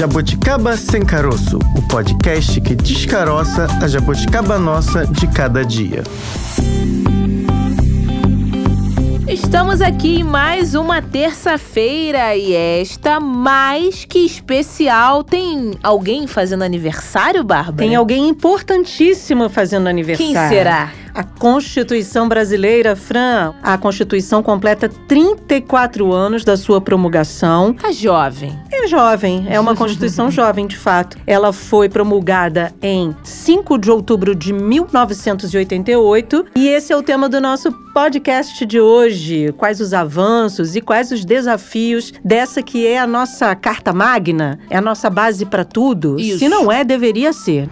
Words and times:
Jabuticaba 0.00 0.78
Sem 0.78 1.04
Caroço, 1.04 1.58
o 1.76 1.82
podcast 1.86 2.58
que 2.62 2.74
descaroça 2.74 3.66
a 3.82 3.86
jabuticaba 3.86 4.58
nossa 4.58 5.06
de 5.06 5.26
cada 5.26 5.62
dia. 5.62 6.02
Estamos 9.28 9.82
aqui 9.82 10.20
em 10.20 10.24
mais 10.24 10.74
uma 10.74 11.02
terça-feira 11.02 12.34
e 12.34 12.54
esta 12.54 13.20
mais 13.20 14.06
que 14.06 14.20
especial. 14.20 15.22
Tem 15.22 15.72
alguém 15.82 16.26
fazendo 16.26 16.64
aniversário, 16.64 17.44
Bárbara? 17.44 17.76
Tem 17.76 17.94
alguém 17.94 18.26
importantíssimo 18.26 19.50
fazendo 19.50 19.86
aniversário. 19.86 20.32
Quem 20.32 20.48
será? 20.48 20.90
A 21.14 21.24
Constituição 21.24 22.28
Brasileira, 22.28 22.94
Fran, 22.94 23.52
a 23.62 23.76
Constituição 23.76 24.42
completa 24.42 24.88
34 24.88 26.12
anos 26.12 26.44
da 26.44 26.56
sua 26.56 26.80
promulgação. 26.80 27.74
A 27.82 27.92
jovem. 27.92 28.58
É 28.70 28.86
jovem, 28.86 29.46
é 29.48 29.58
uma 29.58 29.74
Constituição 29.74 30.30
jovem, 30.32 30.66
de 30.66 30.76
fato. 30.76 31.18
Ela 31.26 31.52
foi 31.52 31.88
promulgada 31.88 32.72
em 32.80 33.14
5 33.22 33.78
de 33.78 33.90
outubro 33.90 34.34
de 34.34 34.52
1988 34.52 36.46
e 36.56 36.68
esse 36.68 36.92
é 36.92 36.96
o 36.96 37.02
tema 37.02 37.28
do 37.28 37.40
nosso 37.40 37.72
podcast 37.92 38.64
de 38.64 38.80
hoje. 38.80 39.52
Quais 39.56 39.80
os 39.80 39.92
avanços 39.92 40.76
e 40.76 40.80
quais 40.80 41.10
os 41.10 41.24
desafios 41.24 42.12
dessa 42.24 42.62
que 42.62 42.86
é 42.86 42.98
a 42.98 43.06
nossa 43.06 43.54
carta 43.54 43.92
magna, 43.92 44.58
é 44.70 44.76
a 44.76 44.80
nossa 44.80 45.10
base 45.10 45.44
para 45.44 45.64
tudo? 45.64 46.18
Isso. 46.18 46.38
Se 46.38 46.48
não 46.48 46.70
é, 46.70 46.84
deveria 46.84 47.32
ser. 47.32 47.68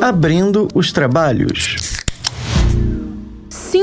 Abrindo 0.00 0.68
os 0.74 0.92
trabalhos. 0.92 1.87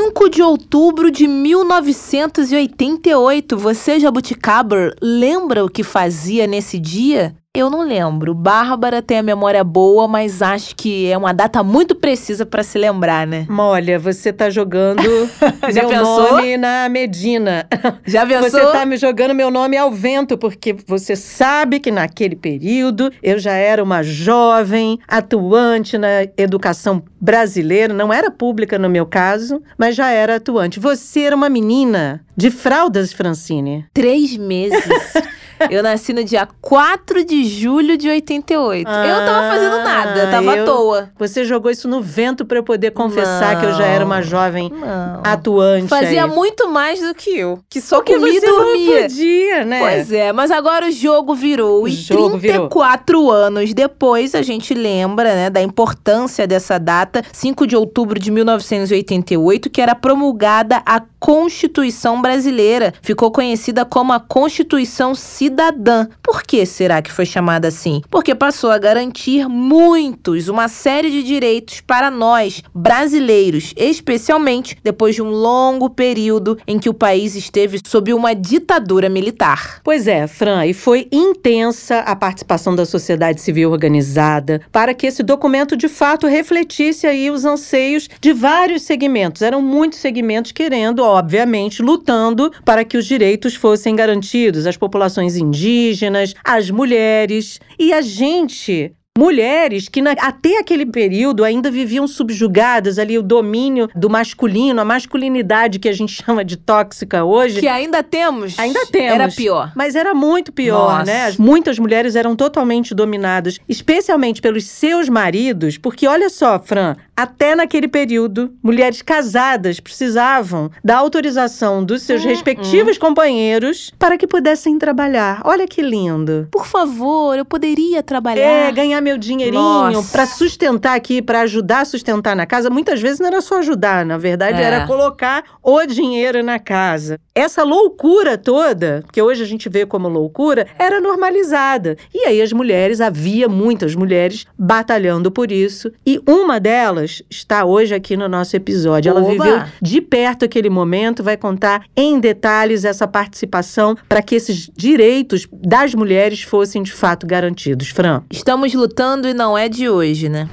5 0.06 0.30
de 0.30 0.44
outubro 0.44 1.10
de 1.10 1.28
1988. 1.28 3.58
Você, 3.58 4.00
Jabuticaber, 4.00 4.94
lembra 5.02 5.66
o 5.66 5.70
que 5.70 5.82
fazia 5.82 6.46
nesse 6.46 6.78
dia? 6.78 7.36
Eu 7.56 7.70
não 7.70 7.84
lembro. 7.88 8.34
Bárbara 8.34 9.02
tem 9.02 9.20
a 9.20 9.24
memória 9.24 9.64
boa, 9.64 10.08
mas 10.10 10.42
acho 10.42 10.76
que 10.76 11.10
é 11.10 11.18
uma 11.18 11.34
data 11.34 11.64
muito 11.64 11.96
precisa 11.96 12.46
para 12.46 12.62
se 12.64 12.78
lembrar, 12.78 13.26
né? 13.26 13.48
Olha, 13.50 13.98
você 13.98 14.34
tá 14.34 14.50
jogando 14.50 15.02
Já 15.72 15.82
meu 15.82 15.90
pensou? 15.90 16.32
nome 16.34 16.58
na 16.58 16.90
Medina. 16.90 17.66
Já 18.06 18.26
pensou? 18.26 18.50
Você 18.50 18.72
tá 18.72 18.86
me 18.86 18.98
jogando 18.98 19.34
meu 19.34 19.50
nome 19.50 19.78
ao 19.78 19.90
vento, 19.90 20.38
porque 20.38 20.76
você 20.86 21.16
sabe 21.16 21.80
que 21.80 21.92
naquele 21.92 22.36
período 22.36 23.10
eu 23.24 23.40
já 23.40 23.54
era 23.54 23.82
uma 23.82 24.04
jovem 24.04 25.00
atuante 25.08 25.98
na 25.98 26.24
educação 26.38 27.02
brasileira, 27.22 27.94
não 27.94 28.14
era 28.14 28.30
pública 28.30 28.78
no 28.78 28.90
meu 28.90 29.06
caso, 29.06 29.62
mas 29.78 29.96
já 29.96 30.12
era 30.12 30.36
atuante. 30.36 30.80
Você 30.80 31.22
era 31.22 31.36
uma 31.36 31.50
menina 31.50 32.22
de 32.36 32.52
fraldas, 32.52 33.14
Francine. 33.14 33.86
Três 33.94 34.36
meses. 34.36 34.84
Eu 35.70 35.82
nasci 35.84 36.14
no 36.14 36.24
dia 36.24 36.48
4 36.62 37.24
de 37.26 37.44
julho 37.46 37.98
de 37.98 38.10
88. 38.10 38.90
eu 38.90 39.26
tava 39.26 39.48
fazendo 39.50 39.78
nada, 39.84 40.20
eu 40.20 40.32
tava 40.32 40.52
Ah, 40.52 40.56
eu- 40.58 40.64
à 40.64 40.66
toa. 40.66 41.10
Você 41.18 41.46
jogou 41.46 41.72
isso 41.72 41.88
no 41.88 42.02
vento 42.02 42.46
para 42.46 42.58
eu 42.58 42.64
poder 42.64 42.92
confessar 42.92 43.54
Não. 43.56 43.60
que 43.62 43.66
eu 43.68 43.74
já 43.74 43.86
era 43.86 44.06
uma 44.06 44.22
jovem 44.22 44.70
Não. 44.70 45.22
atuante. 45.24 45.88
Fazia 45.88 46.28
muito 46.28 46.70
mais 46.70 47.00
do 47.02 47.14
que 47.14 47.38
eu, 47.38 47.60
que 47.70 47.80
só 47.82 47.98
Porque 47.98 48.16
comia 48.16 48.34
e 48.38 48.40
você 48.40 48.46
não 48.48 48.58
dormia. 48.64 49.02
podia, 49.04 49.66
né? 49.66 49.80
Pois 49.80 50.12
é, 50.12 50.32
mas 50.34 50.52
agora 50.52 50.88
o 50.88 50.92
jogo 50.92 51.34
virou. 51.36 51.84
O 51.84 51.88
e 51.88 51.92
jogo 51.92 52.38
virou. 52.38 52.68
34 52.70 53.30
anos 53.32 53.74
depois, 53.74 54.36
a 54.36 54.42
gente 54.42 54.74
lembra 54.74 55.34
né, 55.36 55.50
da 55.50 55.62
importância 55.62 56.46
dessa 56.48 56.78
data, 56.78 57.22
5 57.32 57.66
de 57.66 57.76
outubro 57.76 58.20
de 58.20 58.30
1988, 58.32 59.70
que 59.70 59.82
era 59.82 59.96
promulgada 59.96 60.82
a 60.86 61.02
Constituição 61.20 62.22
Brasileira. 62.22 62.94
Ficou 63.02 63.32
conhecida 63.32 63.84
como 63.86 64.14
a 64.14 64.20
Constituição 64.20 65.16
Cidadã. 65.46 66.08
Por 66.24 66.42
que 66.42 66.66
será 66.66 67.04
que 67.04 67.12
foi 67.12 67.26
chamada 67.26 67.68
assim? 67.68 68.02
Porque 68.10 68.34
passou 68.34 68.72
a 68.72 68.80
garantir 68.80 69.48
muitos, 69.48 70.48
uma 70.48 70.68
série 70.68 71.12
de 71.12 71.22
direitos 71.22 71.82
para 71.82 72.10
nós, 72.10 72.64
brasileiros, 72.74 73.72
especialmente 73.78 74.76
depois 74.84 75.14
de 75.14 75.22
um 75.22 75.30
longo 75.30 75.88
período 75.88 76.58
em 76.68 76.80
que 76.80 76.90
o 76.90 76.96
país 76.96 77.36
esteve 77.36 77.80
sob 77.86 78.12
uma 78.12 78.34
ditadura 78.34 79.08
militar. 79.08 79.82
Pois 79.84 80.08
é, 80.08 80.26
Fran, 80.26 80.66
e 80.66 80.74
foi 80.74 81.08
intensa 81.12 82.00
a 82.00 82.16
participação 82.16 82.76
da 82.76 82.86
sociedade 82.86 83.40
civil 83.40 83.72
organizada 83.72 84.62
para 84.72 84.96
que 84.96 85.06
esse 85.06 85.22
documento 85.22 85.78
de 85.78 85.88
fato 85.88 86.26
refletisse 86.26 87.06
aí 87.06 87.30
os 87.30 87.46
anseios 87.46 88.10
de 88.20 88.34
vários 88.34 88.82
segmentos. 88.82 89.44
Eram 89.44 89.62
muitos 89.62 90.00
segmentos 90.00 90.52
querendo, 90.52 91.04
obviamente, 91.04 91.84
lutando 91.84 92.52
para 92.64 92.84
que 92.84 92.98
os 92.98 93.06
direitos 93.06 93.54
fossem 93.54 93.96
garantidos 93.96 94.66
às 94.66 94.76
populações 94.76 95.35
indígenas, 95.36 96.34
às 96.44 96.70
mulheres. 96.70 97.60
E 97.78 97.94
a 97.94 98.02
gente 98.02 98.94
Mulheres 99.18 99.88
que 99.88 100.02
na- 100.02 100.12
até 100.20 100.58
aquele 100.60 100.86
período 100.86 101.46
ainda 101.46 101.72
viviam 101.72 102.06
subjugadas 102.06 103.00
ali 103.00 103.18
o 103.18 103.24
domínio 103.24 103.88
do 103.96 104.10
masculino, 104.10 104.82
a 104.82 104.86
masculinidade 104.86 105.80
que 105.80 105.88
a 105.88 105.94
gente 105.94 106.12
chama 106.22 106.44
de 106.44 106.58
tóxica 106.58 107.24
hoje. 107.24 107.62
Que 107.62 107.68
ainda 107.70 108.04
temos. 108.04 108.60
Ainda 108.60 108.86
temos. 108.88 109.14
Era 109.14 109.30
pior. 109.30 109.72
Mas 109.74 109.96
era 109.96 110.14
muito 110.14 110.52
pior, 110.52 111.00
Nossa. 111.00 111.06
né? 111.06 111.26
As- 111.28 111.38
Muitas 111.38 111.80
mulheres 111.80 112.14
eram 112.18 112.36
totalmente 112.36 112.94
dominadas, 112.94 113.58
especialmente 113.70 114.42
pelos 114.42 114.66
seus 114.66 115.08
maridos, 115.08 115.78
porque 115.78 116.06
olha 116.08 116.30
só, 116.30 116.60
Fran, 116.60 116.98
até 117.16 117.56
naquele 117.56 117.88
período, 117.88 118.54
mulheres 118.62 119.02
casadas 119.02 119.80
precisavam 119.80 120.70
da 120.84 120.98
autorização 120.98 121.86
dos 121.86 122.02
seus 122.02 122.26
Hum, 122.26 122.28
respectivos 122.28 122.98
companheiros 122.98 123.94
para 123.98 124.18
que 124.18 124.28
pudessem 124.28 124.78
trabalhar. 124.78 125.42
Olha 125.46 125.66
que 125.66 125.82
lindo. 125.82 126.50
Por 126.52 126.66
favor, 126.68 127.38
eu 127.38 127.46
poderia 127.46 128.04
trabalhar. 128.04 128.42
É, 128.42 128.72
ganhar 128.74 129.05
meu 129.06 129.18
dinheirinho 129.20 130.04
para 130.12 130.26
sustentar 130.26 130.96
aqui, 130.96 131.22
para 131.22 131.42
ajudar 131.42 131.82
a 131.82 131.86
sustentar 131.86 132.36
na 132.36 132.46
casa. 132.48 132.72
Muitas 132.72 133.00
vezes 133.00 133.20
não 133.20 133.28
era 133.28 133.40
só 133.40 133.60
ajudar, 133.60 134.04
na 134.04 134.18
verdade 134.18 134.60
É. 134.60 134.64
era 134.64 134.88
colocar 134.88 135.44
o 135.62 135.86
dinheiro 135.86 136.44
na 136.44 136.58
casa. 136.58 137.20
Essa 137.36 137.64
loucura 137.64 138.36
toda, 138.38 139.04
que 139.14 139.22
hoje 139.22 139.44
a 139.44 139.46
gente 139.46 139.70
vê 139.70 139.86
como 139.86 140.08
loucura, 140.10 140.66
era 140.80 141.00
normalizada. 141.00 141.96
E 142.14 142.26
aí 142.26 142.42
as 142.42 142.52
mulheres, 142.52 143.00
havia 143.00 143.48
muitas 143.48 143.94
mulheres 143.94 144.46
batalhando 144.58 145.30
por 145.30 145.52
isso. 145.52 145.92
E 146.06 146.20
uma 146.28 146.60
delas 146.60 147.22
está 147.30 147.64
hoje 147.64 147.94
aqui 147.94 148.18
no 148.18 148.28
nosso 148.28 148.56
episódio. 148.56 149.10
Ela 149.12 149.22
Oba! 149.22 149.32
viveu 149.32 149.62
de 149.82 150.02
perto 150.02 150.46
aquele 150.46 150.70
momento, 150.70 151.22
vai 151.24 151.38
contar 151.38 151.84
em 151.96 152.20
detalhes 152.20 152.84
essa 152.86 153.08
participação 153.08 153.96
para 154.10 154.22
que 154.24 154.34
esses 154.34 154.70
direitos 154.76 155.48
das 155.52 155.94
mulheres 155.94 156.42
fossem 156.42 156.82
de 156.82 156.92
fato 156.92 157.28
garantidos. 157.28 157.90
Fran. 157.90 158.24
Estamos 158.32 158.74
lutando 158.74 158.95
e 159.28 159.34
não 159.34 159.58
é 159.58 159.68
de 159.68 159.90
hoje, 159.90 160.30
né? 160.30 160.50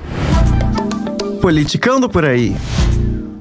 Politicando 1.41 2.09
por 2.11 2.25
aí. 2.25 2.57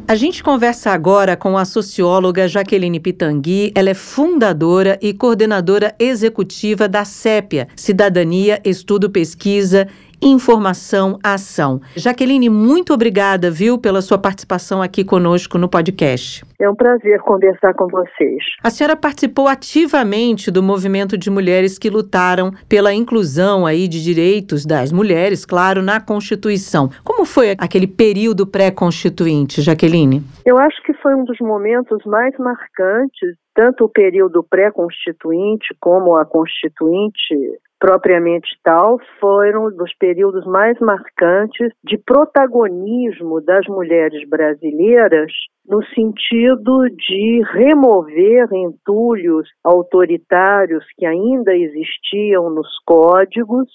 A 0.08 0.16
gente 0.16 0.44
conversa 0.44 0.92
agora 0.92 1.36
com 1.36 1.58
a 1.58 1.66
socióloga 1.66 2.48
Jaqueline 2.48 3.00
Pitangui. 3.00 3.72
Ela 3.74 3.92
é 3.92 3.94
fundadora 3.94 5.00
e 5.02 5.14
coordenadora 5.14 5.96
executiva 5.98 6.88
da 6.88 7.04
CEPIA, 7.04 7.68
Cidadania, 7.76 8.62
Estudo, 8.64 9.10
Pesquisa, 9.10 9.88
Informação, 10.22 11.18
Ação. 11.24 11.82
Jaqueline, 11.96 12.48
muito 12.48 12.94
obrigada, 12.94 13.50
viu, 13.50 13.80
pela 13.80 14.02
sua 14.02 14.20
participação 14.20 14.80
aqui 14.80 15.04
conosco 15.04 15.58
no 15.58 15.68
podcast. 15.68 16.46
É 16.60 16.70
um 16.70 16.76
prazer 16.76 17.20
conversar 17.22 17.74
com 17.74 17.88
vocês. 17.88 18.44
A 18.64 18.70
senhora 18.70 18.96
participou 18.96 19.48
ativamente 19.48 20.52
do 20.52 20.62
movimento 20.62 21.18
de 21.18 21.32
mulheres 21.32 21.80
que 21.80 21.90
lutaram 21.90 22.52
pela 22.70 22.94
inclusão 22.94 23.66
aí 23.66 23.88
de 23.88 24.04
direitos 24.04 24.64
das 24.64 24.92
mulheres, 24.92 25.44
claro, 25.44 25.82
na 25.82 26.00
Constituição. 26.00 26.92
Como 27.04 27.26
foi 27.26 27.56
aquele 27.58 27.88
período 27.88 28.46
pré-constituinte, 28.46 29.60
Jaqueline? 29.60 30.22
Eu 30.46 30.60
acho 30.60 30.84
que 30.84 30.94
foi 31.02 31.16
um 31.16 31.24
dos 31.24 31.40
momentos 31.40 31.98
mais 32.06 32.38
marcantes, 32.38 33.36
tanto 33.56 33.86
o 33.86 33.90
período 33.90 34.44
pré-constituinte 34.44 35.76
como 35.80 36.16
a 36.16 36.26
constituinte 36.26 37.36
propriamente 37.82 38.48
tal, 38.64 39.00
foram 39.20 39.76
dos 39.76 39.92
períodos 39.96 40.46
mais 40.46 40.80
marcantes 40.80 41.74
de 41.84 41.98
protagonismo 41.98 43.42
das 43.42 43.66
mulheres 43.66 44.24
brasileiras 44.30 45.32
no 45.68 45.84
sentido 45.86 46.88
de 46.90 47.42
remover 47.54 48.48
entulhos 48.54 49.50
autoritários 49.64 50.86
que 50.96 51.08
ainda 51.08 51.56
existiam 51.56 52.52
nos 52.52 52.68
códigos 52.86 53.68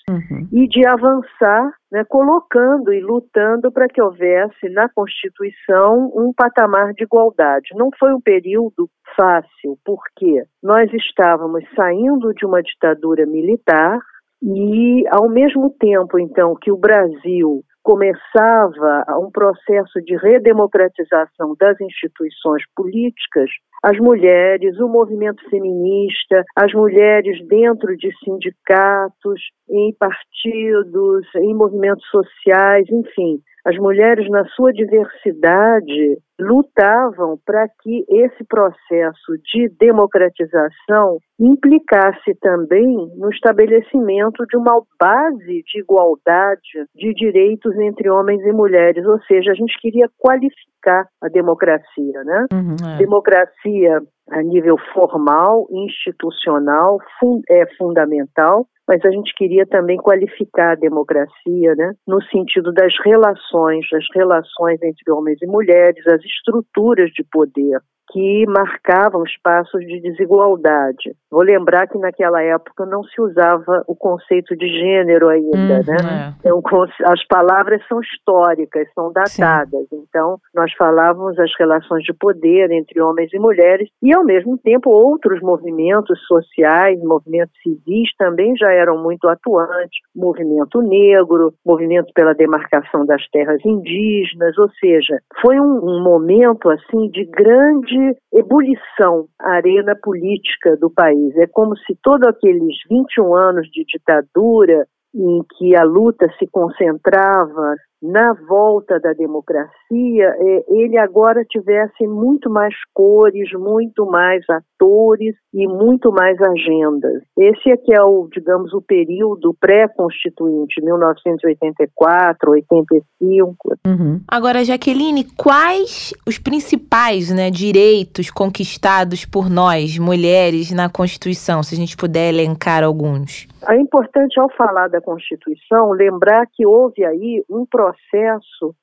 e 0.52 0.68
de 0.68 0.86
avançar, 0.86 1.72
né, 1.90 2.04
colocando 2.04 2.92
e 2.92 3.00
lutando 3.00 3.70
para 3.70 3.88
que 3.88 4.02
houvesse 4.02 4.68
na 4.70 4.88
Constituição 4.88 6.10
um 6.14 6.32
patamar 6.32 6.92
de 6.92 7.04
igualdade. 7.04 7.68
Não 7.74 7.90
foi 7.98 8.12
um 8.12 8.20
período 8.20 8.88
fácil, 9.16 9.78
porque 9.84 10.44
nós 10.62 10.92
estávamos 10.92 11.64
saindo 11.74 12.34
de 12.34 12.44
uma 12.44 12.62
ditadura 12.62 13.24
militar 13.26 13.98
e, 14.42 15.04
ao 15.10 15.28
mesmo 15.28 15.70
tempo, 15.70 16.18
então, 16.18 16.54
que 16.54 16.70
o 16.70 16.76
Brasil 16.76 17.62
começava 17.86 19.04
um 19.20 19.30
processo 19.30 20.02
de 20.04 20.16
redemocratização 20.16 21.54
das 21.56 21.80
instituições 21.80 22.64
políticas, 22.74 23.48
as 23.80 23.96
mulheres, 23.98 24.76
o 24.80 24.88
movimento 24.88 25.40
feminista, 25.48 26.42
as 26.56 26.72
mulheres 26.74 27.38
dentro 27.46 27.96
de 27.96 28.10
sindicatos, 28.24 29.40
em 29.70 29.94
partidos, 29.94 31.32
em 31.36 31.54
movimentos 31.54 32.04
sociais, 32.10 32.88
enfim, 32.90 33.38
as 33.66 33.76
mulheres, 33.78 34.30
na 34.30 34.44
sua 34.50 34.72
diversidade, 34.72 36.18
lutavam 36.38 37.36
para 37.44 37.66
que 37.82 38.04
esse 38.08 38.44
processo 38.44 39.36
de 39.52 39.68
democratização 39.80 41.18
implicasse 41.40 42.32
também 42.40 42.86
no 43.16 43.28
estabelecimento 43.30 44.46
de 44.46 44.56
uma 44.56 44.80
base 45.00 45.64
de 45.64 45.80
igualdade 45.80 46.86
de 46.94 47.12
direitos 47.12 47.76
entre 47.78 48.08
homens 48.08 48.40
e 48.42 48.52
mulheres, 48.52 49.04
ou 49.04 49.20
seja, 49.22 49.50
a 49.50 49.54
gente 49.54 49.76
queria 49.80 50.08
qualificar 50.16 50.75
a 51.22 51.28
democracia, 51.28 52.24
né? 52.24 52.46
Uhum, 52.52 52.76
é. 52.94 52.98
Democracia 52.98 54.00
a 54.30 54.42
nível 54.42 54.76
formal, 54.92 55.66
institucional, 55.70 56.98
fun 57.20 57.40
é 57.48 57.64
fundamental, 57.76 58.66
mas 58.88 59.04
a 59.04 59.10
gente 59.10 59.34
queria 59.34 59.66
também 59.66 59.96
qualificar 59.96 60.72
a 60.72 60.76
democracia, 60.76 61.74
né, 61.76 61.92
no 62.06 62.22
sentido 62.24 62.72
das 62.72 62.92
relações, 63.04 63.86
das 63.90 64.04
relações 64.14 64.80
entre 64.82 65.12
homens 65.12 65.38
e 65.42 65.46
mulheres, 65.46 66.06
as 66.06 66.24
estruturas 66.24 67.10
de 67.10 67.24
poder 67.30 67.80
que 68.10 68.44
marcavam 68.46 69.24
espaços 69.24 69.80
de 69.80 70.00
desigualdade. 70.00 71.14
Vou 71.30 71.42
lembrar 71.42 71.86
que 71.88 71.98
naquela 71.98 72.42
época 72.42 72.86
não 72.86 73.02
se 73.04 73.20
usava 73.20 73.84
o 73.86 73.94
conceito 73.94 74.56
de 74.56 74.66
gênero 74.68 75.28
ainda, 75.28 75.56
uhum, 75.56 75.86
né? 75.86 76.34
É. 76.44 76.48
Então, 76.48 76.62
as 77.04 77.26
palavras 77.26 77.82
são 77.88 78.00
históricas, 78.00 78.88
são 78.94 79.12
datadas. 79.12 79.88
Sim. 79.88 80.04
Então, 80.08 80.38
nós 80.54 80.72
falávamos 80.74 81.38
as 81.38 81.50
relações 81.58 82.04
de 82.04 82.14
poder 82.14 82.70
entre 82.70 83.00
homens 83.00 83.32
e 83.32 83.38
mulheres 83.38 83.88
e, 84.02 84.14
ao 84.14 84.24
mesmo 84.24 84.56
tempo, 84.58 84.90
outros 84.90 85.40
movimentos 85.40 86.18
sociais, 86.26 86.98
movimentos 87.02 87.54
civis 87.62 88.08
também 88.18 88.56
já 88.56 88.70
eram 88.72 89.02
muito 89.02 89.28
atuantes. 89.28 89.98
Movimento 90.14 90.80
negro, 90.80 91.52
movimento 91.64 92.12
pela 92.14 92.34
demarcação 92.34 93.04
das 93.04 93.26
terras 93.30 93.60
indígenas, 93.64 94.56
ou 94.58 94.70
seja, 94.80 95.18
foi 95.42 95.58
um, 95.60 95.80
um 95.82 96.02
momento 96.02 96.70
assim 96.70 97.10
de 97.10 97.24
grande 97.24 97.95
grande 97.96 98.18
ebulição 98.32 99.26
a 99.40 99.54
arena 99.54 99.96
política 100.00 100.76
do 100.76 100.90
país. 100.90 101.34
É 101.36 101.46
como 101.46 101.76
se 101.78 101.96
todos 102.02 102.28
aqueles 102.28 102.76
21 102.90 103.34
anos 103.34 103.68
de 103.70 103.84
ditadura 103.84 104.86
em 105.14 105.42
que 105.56 105.74
a 105.74 105.82
luta 105.82 106.26
se 106.38 106.46
concentrava 106.46 107.76
na 108.06 108.32
volta 108.48 109.00
da 109.00 109.12
democracia, 109.12 109.70
é, 109.90 110.64
ele 110.68 110.96
agora 110.96 111.44
tivesse 111.44 112.06
muito 112.06 112.48
mais 112.48 112.74
cores, 112.94 113.52
muito 113.52 114.06
mais 114.06 114.42
atores 114.48 115.34
e 115.52 115.66
muito 115.66 116.12
mais 116.12 116.40
agendas. 116.40 117.22
Esse 117.36 117.70
é 117.70 117.76
que 117.76 117.92
é 117.92 118.02
o, 118.02 118.28
digamos, 118.30 118.72
o 118.72 118.80
período 118.80 119.54
pré-constituinte, 119.60 120.82
1984, 120.82 122.50
85. 122.50 123.56
Uhum. 123.86 124.20
Agora, 124.28 124.64
Jaqueline, 124.64 125.24
quais 125.36 126.14
os 126.26 126.38
principais 126.38 127.34
né, 127.34 127.50
direitos 127.50 128.30
conquistados 128.30 129.24
por 129.24 129.50
nós, 129.50 129.98
mulheres, 129.98 130.72
na 130.72 130.88
Constituição, 130.88 131.62
se 131.62 131.74
a 131.74 131.78
gente 131.78 131.96
puder 131.96 132.32
elencar 132.32 132.84
alguns? 132.84 133.48
É 133.68 133.76
importante, 133.76 134.38
ao 134.38 134.48
falar 134.52 134.88
da 134.88 135.00
Constituição, 135.00 135.90
lembrar 135.90 136.46
que 136.52 136.64
houve 136.64 137.04
aí 137.04 137.42
um 137.50 137.66
processo 137.66 137.95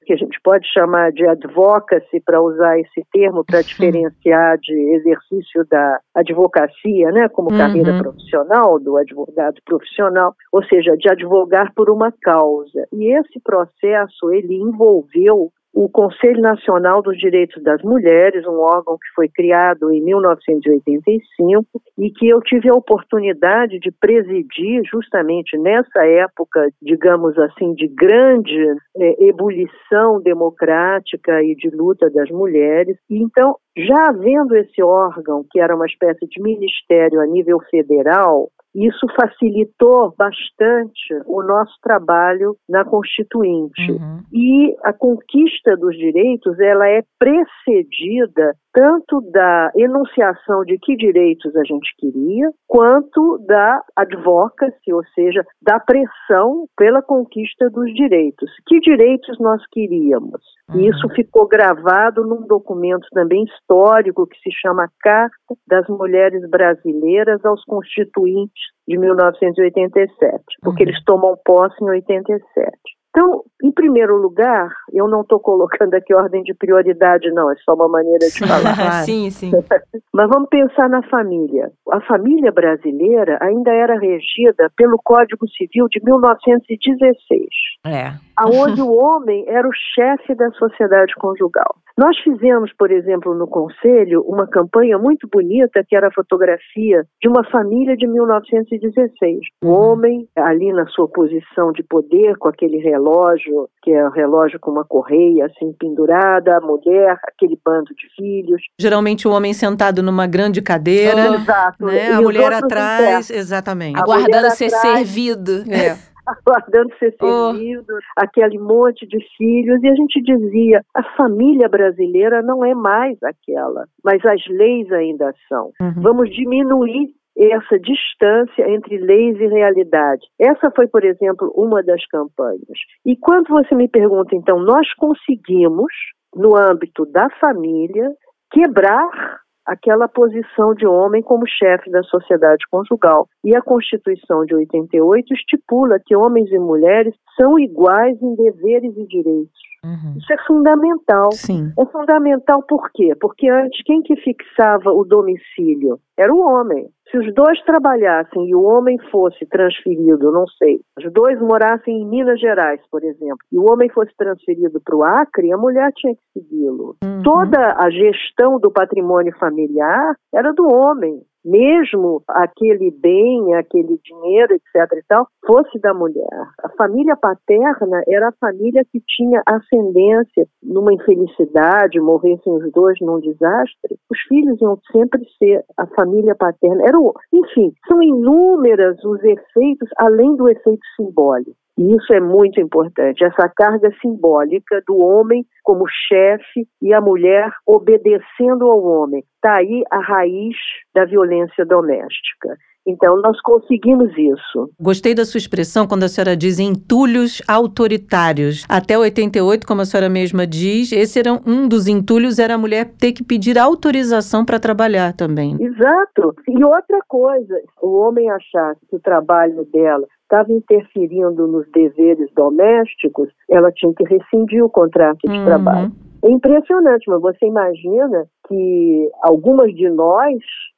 que 0.06 0.14
a 0.14 0.18
gente 0.18 0.40
pode 0.44 0.68
chamar 0.72 1.12
de 1.12 1.28
advocacy, 1.28 2.22
para 2.26 2.42
usar 2.42 2.80
esse 2.80 3.06
termo, 3.12 3.44
para 3.46 3.62
diferenciar 3.62 4.58
de 4.60 4.74
exercício 4.96 5.66
da 5.70 6.00
advocacia, 6.16 7.12
né, 7.12 7.28
como 7.30 7.52
uhum. 7.52 7.58
carreira 7.58 7.98
profissional, 7.98 8.80
do 8.80 8.98
advogado 8.98 9.60
profissional, 9.66 10.34
ou 10.52 10.64
seja, 10.66 10.96
de 10.98 11.10
advogar 11.10 11.74
por 11.76 11.90
uma 11.90 12.12
causa. 12.22 12.88
E 12.92 13.18
esse 13.18 13.40
processo, 13.44 14.32
ele 14.32 14.56
envolveu 14.56 15.52
o 15.74 15.90
Conselho 15.90 16.40
Nacional 16.40 17.02
dos 17.02 17.18
Direitos 17.18 17.62
das 17.64 17.82
Mulheres, 17.82 18.46
um 18.46 18.60
órgão 18.60 18.96
que 18.96 19.10
foi 19.16 19.28
criado 19.28 19.92
em 19.92 20.04
1985 20.04 21.66
e 21.98 22.12
que 22.12 22.30
eu 22.30 22.40
tive 22.42 22.70
a 22.70 22.76
oportunidade 22.76 23.80
de 23.80 23.92
presidir 23.92 24.84
justamente 24.86 25.58
nessa 25.58 26.06
época, 26.06 26.70
digamos 26.80 27.36
assim, 27.40 27.74
de 27.74 27.88
grande 27.88 28.56
é, 28.98 29.26
ebulição 29.26 30.22
democrática 30.22 31.42
e 31.42 31.56
de 31.56 31.70
luta 31.76 32.08
das 32.12 32.30
mulheres. 32.30 32.96
Então, 33.10 33.56
já 33.76 34.10
havendo 34.10 34.56
esse 34.56 34.84
órgão, 34.84 35.44
que 35.50 35.60
era 35.60 35.76
uma 35.76 35.88
espécie 35.88 36.28
de 36.28 36.40
ministério 36.40 37.20
a 37.20 37.26
nível 37.26 37.60
federal, 37.72 38.50
isso 38.76 39.06
facilitou 39.16 40.14
bastante 40.18 41.14
o 41.26 41.44
nosso 41.44 41.74
trabalho 41.82 42.56
na 42.68 42.84
Constituinte. 42.84 43.92
Uhum. 43.92 44.22
E 44.34 44.76
a 44.84 44.92
conquista 44.92 45.78
dos 45.78 45.96
direitos, 45.96 46.60
ela 46.60 46.88
é 46.88 47.04
precedida 47.20 48.56
tanto 48.74 49.22
da 49.32 49.72
enunciação 49.76 50.64
de 50.66 50.78
que 50.80 50.96
direitos 50.96 51.56
a 51.56 51.64
gente 51.64 51.94
queria, 51.98 52.50
quanto 52.68 53.38
da 53.46 53.82
advocacy, 53.96 54.92
ou 54.92 55.04
seja, 55.14 55.46
da 55.62 55.80
pressão 55.80 56.68
pela 56.76 57.02
conquista 57.02 57.70
dos 57.70 57.94
direitos. 57.94 58.50
Que 58.68 58.80
direitos 58.80 59.40
nós 59.40 59.62
queríamos? 59.72 60.42
Uhum. 60.70 60.80
E 60.80 60.90
isso 60.90 61.08
ficou 61.10 61.48
gravado 61.48 62.26
num 62.26 62.48
documento 62.48 63.08
também 63.12 63.44
histórico 63.44 64.26
que 64.26 64.40
se 64.40 64.52
chama 64.52 64.90
Carta 65.02 65.56
das 65.68 65.88
Mulheres 65.88 66.50
Brasileiras 66.50 67.46
aos 67.46 67.64
Constituintes 67.66 68.64
de 68.88 68.98
1987, 68.98 70.44
porque 70.62 70.84
uhum. 70.84 70.90
eles 70.90 71.04
tomam 71.04 71.38
posse 71.46 71.76
em 71.84 71.90
87. 71.90 72.72
Então, 73.16 73.44
em 73.64 73.72
primeiro 73.72 74.18
lugar, 74.18 74.74
eu 74.92 75.08
não 75.08 75.22
estou 75.22 75.40
colocando 75.40 75.94
aqui 75.94 76.16
ordem 76.16 76.42
de 76.42 76.52
prioridade, 76.56 77.30
não, 77.32 77.52
é 77.52 77.56
só 77.64 77.76
uma 77.76 77.88
maneira 77.88 78.28
de 78.28 78.40
falar. 78.40 78.74
sim, 79.06 79.30
sim. 79.30 79.52
Mas 80.12 80.28
vamos 80.30 80.50
pensar 80.50 80.90
na 80.90 81.04
família. 81.04 81.72
A 81.92 82.02
família 82.02 82.52
brasileira 82.52 83.38
ainda 83.40 83.72
era 83.72 84.00
regida 84.00 84.72
pelo 84.76 84.98
Código 85.04 85.48
Civil 85.50 85.88
de 85.90 86.04
1916. 86.04 87.46
É. 87.86 88.14
Onde 88.48 88.82
o 88.82 88.92
homem 88.92 89.46
era 89.48 89.68
o 89.68 89.74
chefe 89.94 90.34
da 90.34 90.50
sociedade 90.54 91.14
conjugal. 91.16 91.76
Nós 91.98 92.18
fizemos, 92.24 92.72
por 92.78 92.92
exemplo, 92.92 93.36
no 93.36 93.48
Conselho, 93.48 94.24
uma 94.26 94.48
campanha 94.48 94.98
muito 94.98 95.28
bonita 95.32 95.84
que 95.88 95.96
era 95.96 96.08
a 96.08 96.14
fotografia 96.14 97.06
de 97.22 97.30
uma 97.30 97.44
família 97.52 97.96
de 97.96 98.08
1916. 98.08 99.40
O 99.64 99.68
uhum. 99.68 99.74
homem, 99.74 100.28
ali 100.36 100.74
na 100.74 100.88
sua 100.88 101.08
posição 101.08 101.72
de 101.72 101.84
poder, 101.84 102.36
com 102.38 102.48
aquele 102.48 102.78
relógio, 102.78 103.70
que 103.84 103.92
é 103.92 104.04
o 104.04 104.08
um 104.08 104.12
relógio 104.12 104.60
com 104.60 104.72
uma 104.72 104.84
correia 104.84 105.46
assim 105.46 105.72
pendurada, 105.80 106.58
a 106.58 106.62
mulher, 106.62 107.16
aquele 107.24 107.60
bando 107.64 107.94
de 107.96 108.08
filhos. 108.16 108.62
Geralmente 108.80 109.28
o 109.28 109.32
homem 109.32 109.54
sentado 109.54 110.02
numa 110.02 110.26
grande 110.26 110.62
cadeira, 110.64 111.36
Exato. 111.36 111.86
Né? 111.86 112.12
a 112.12 112.22
mulher 112.22 112.54
atrás, 112.54 113.30
exatamente. 113.30 114.00
Aguardando 114.00 114.50
ser 114.52 114.74
atrás, 114.74 114.98
servido. 114.98 115.64
É. 115.72 115.96
aguardando 116.26 116.94
ser 116.98 117.16
oh. 117.22 117.54
servido, 117.54 117.94
aquele 118.16 118.58
monte 118.60 119.06
de 119.08 119.18
filhos, 119.38 119.82
e 119.84 119.88
a 119.88 119.96
gente 119.96 120.22
dizia: 120.22 120.82
a 120.96 121.04
família 121.16 121.68
brasileira 121.68 122.42
não 122.42 122.64
é 122.64 122.74
mais 122.74 123.18
aquela, 123.24 123.86
mas 124.04 124.24
as 124.26 124.46
leis 124.48 124.92
ainda 124.92 125.34
são. 125.48 125.72
Uhum. 125.80 126.02
Vamos 126.02 126.30
diminuir 126.30 127.14
essa 127.36 127.80
distância 127.80 128.70
entre 128.70 128.98
leis 128.98 129.40
e 129.40 129.48
realidade. 129.48 130.22
Essa 130.40 130.72
foi, 130.76 130.88
por 130.88 131.04
exemplo, 131.04 131.52
uma 131.56 131.82
das 131.82 132.06
campanhas. 132.08 132.78
E 133.06 133.16
quando 133.18 133.48
você 133.50 133.74
me 133.74 133.88
pergunta, 133.88 134.36
então, 134.36 134.60
nós 134.60 134.88
conseguimos, 134.94 135.92
no 136.36 136.56
âmbito 136.56 137.06
da 137.08 137.30
família, 137.40 138.12
quebrar 138.52 139.42
aquela 139.66 140.08
posição 140.08 140.74
de 140.74 140.86
homem 140.86 141.22
como 141.22 141.48
chefe 141.48 141.90
da 141.90 142.04
sociedade 142.04 142.64
conjugal. 142.70 143.28
E 143.44 143.56
a 143.56 143.62
Constituição 143.62 144.46
de 144.46 144.56
88 144.56 145.34
estipula 145.34 146.00
que 146.06 146.16
homens 146.16 146.52
e 146.52 146.60
mulheres 146.60 147.16
são 147.36 147.58
iguais 147.58 148.22
em 148.22 148.36
deveres 148.36 148.96
e 148.98 149.08
direitos. 149.08 149.73
Uhum. 149.84 150.18
Isso 150.18 150.32
é 150.32 150.38
fundamental. 150.46 151.32
Sim. 151.34 151.72
É 151.78 151.86
fundamental 151.86 152.64
por 152.64 152.90
quê? 152.92 153.14
Porque 153.20 153.50
antes 153.50 153.84
quem 153.84 154.02
que 154.02 154.16
fixava 154.18 154.92
o 154.92 155.04
domicílio? 155.04 156.00
Era 156.18 156.34
o 156.34 156.40
homem. 156.40 156.88
Se 157.10 157.18
os 157.18 157.34
dois 157.36 157.62
trabalhassem 157.64 158.48
e 158.48 158.56
o 158.56 158.64
homem 158.64 158.98
fosse 159.12 159.46
transferido, 159.46 160.32
não 160.32 160.48
sei, 160.48 160.80
os 160.98 161.14
dois 161.14 161.40
morassem 161.40 162.02
em 162.02 162.08
Minas 162.08 162.40
Gerais, 162.40 162.82
por 162.90 163.04
exemplo, 163.04 163.38
e 163.52 163.60
o 163.60 163.72
homem 163.72 163.88
fosse 163.90 164.12
transferido 164.18 164.82
para 164.82 164.96
o 164.96 165.04
Acre, 165.04 165.54
a 165.54 165.58
mulher 165.58 165.92
tinha 165.96 166.16
que 166.16 166.22
segui-lo. 166.34 166.96
Uhum. 167.04 167.22
Toda 167.22 167.76
a 167.78 167.90
gestão 167.92 168.60
do 168.60 168.72
patrimônio 168.72 169.36
familiar 169.38 170.16
era 170.34 170.52
do 170.54 170.68
homem. 170.68 171.22
Mesmo 171.44 172.22
aquele 172.28 172.92
bem, 172.92 173.54
aquele 173.56 174.00
dinheiro, 174.04 174.54
etc. 174.54 174.98
e 174.98 175.04
tal, 175.08 175.28
fosse 175.46 175.80
da 175.80 175.94
mulher. 175.94 176.48
A 176.64 176.70
família 176.70 177.16
paterna 177.16 178.02
era 178.08 178.30
a 178.30 178.34
família 178.40 178.84
que 178.92 179.02
tinha 179.06 179.42
ascendência 179.46 180.48
numa 180.62 180.94
infelicidade, 180.94 182.00
morressem 182.00 182.54
os 182.54 182.72
dois 182.72 182.98
num 183.02 183.20
desastre. 183.20 183.98
Os 184.10 184.20
filhos 184.28 184.60
iam 184.62 184.78
sempre 184.92 185.22
ser 185.38 185.64
a 185.78 185.86
família 185.88 186.36
paterna. 186.36 186.84
Era, 186.84 186.98
enfim, 187.34 187.74
são 187.88 188.02
inúmeros 188.02 189.04
os 189.04 189.24
efeitos, 189.24 189.90
além 189.98 190.36
do 190.36 190.50
efeito 190.50 190.84
simbólico. 190.96 191.63
E 191.78 191.96
isso 191.96 192.14
é 192.14 192.20
muito 192.20 192.62
importante, 192.62 193.24
essa 193.24 193.50
carga 193.50 193.90
simbólica 194.00 194.82
do 194.88 194.98
homem 194.98 195.44
como 195.64 195.86
chefe 195.88 196.68
e 196.82 196.94
a 196.94 197.02
mulher 197.02 197.50
obedecendo 197.66 198.70
ao 198.70 198.84
homem. 198.84 199.24
Está 199.36 199.58
aí 199.58 199.84
a 199.92 200.00
raiz 200.00 200.56
da 200.94 201.06
violência 201.06 201.66
doméstica. 201.66 202.56
Então, 202.86 203.16
nós 203.22 203.40
conseguimos 203.42 204.12
isso. 204.18 204.70
Gostei 204.80 205.16
da 205.16 205.24
sua 205.24 205.38
expressão 205.38 205.88
quando 205.88 206.04
a 206.04 206.10
senhora 206.10 206.36
diz 206.36 206.60
entulhos 206.60 207.42
autoritários. 207.48 208.66
Até 208.68 208.98
88, 208.98 209.66
como 209.66 209.82
a 209.82 209.86
senhora 209.86 210.10
mesma 210.10 210.46
diz, 210.46 210.92
esse 210.92 211.18
era 211.18 211.32
um 211.48 211.68
dos 211.68 211.88
entulhos, 211.88 212.40
era 212.40 212.56
a 212.56 212.58
mulher 212.58 212.92
ter 213.00 213.14
que 213.14 213.24
pedir 213.24 213.58
autorização 213.58 214.44
para 214.44 214.60
trabalhar 214.60 215.14
também. 215.14 215.56
Exato. 215.62 216.36
E 216.48 216.64
outra 216.64 217.00
coisa, 217.08 217.56
o 217.82 218.00
homem 218.00 218.30
achar 218.30 218.76
que 218.90 218.98
o 218.98 219.00
trabalho 219.00 219.66
dela 219.72 220.06
estava 220.34 220.52
interferindo 220.52 221.48
nos 221.48 221.70
deveres 221.72 222.28
domésticos, 222.34 223.30
ela 223.48 223.72
tinha 223.72 223.94
que 223.94 224.04
rescindir 224.04 224.64
o 224.64 224.70
contrato 224.70 225.20
de 225.28 225.38
uhum. 225.38 225.46
trabalho. 225.46 225.92
É 226.24 226.30
impressionante, 226.32 227.08
mas 227.08 227.22
você 227.22 227.46
imagina 227.46 228.26
que 228.48 229.10
algumas 229.22 229.74
de 229.76 229.90
nós 229.90 230.38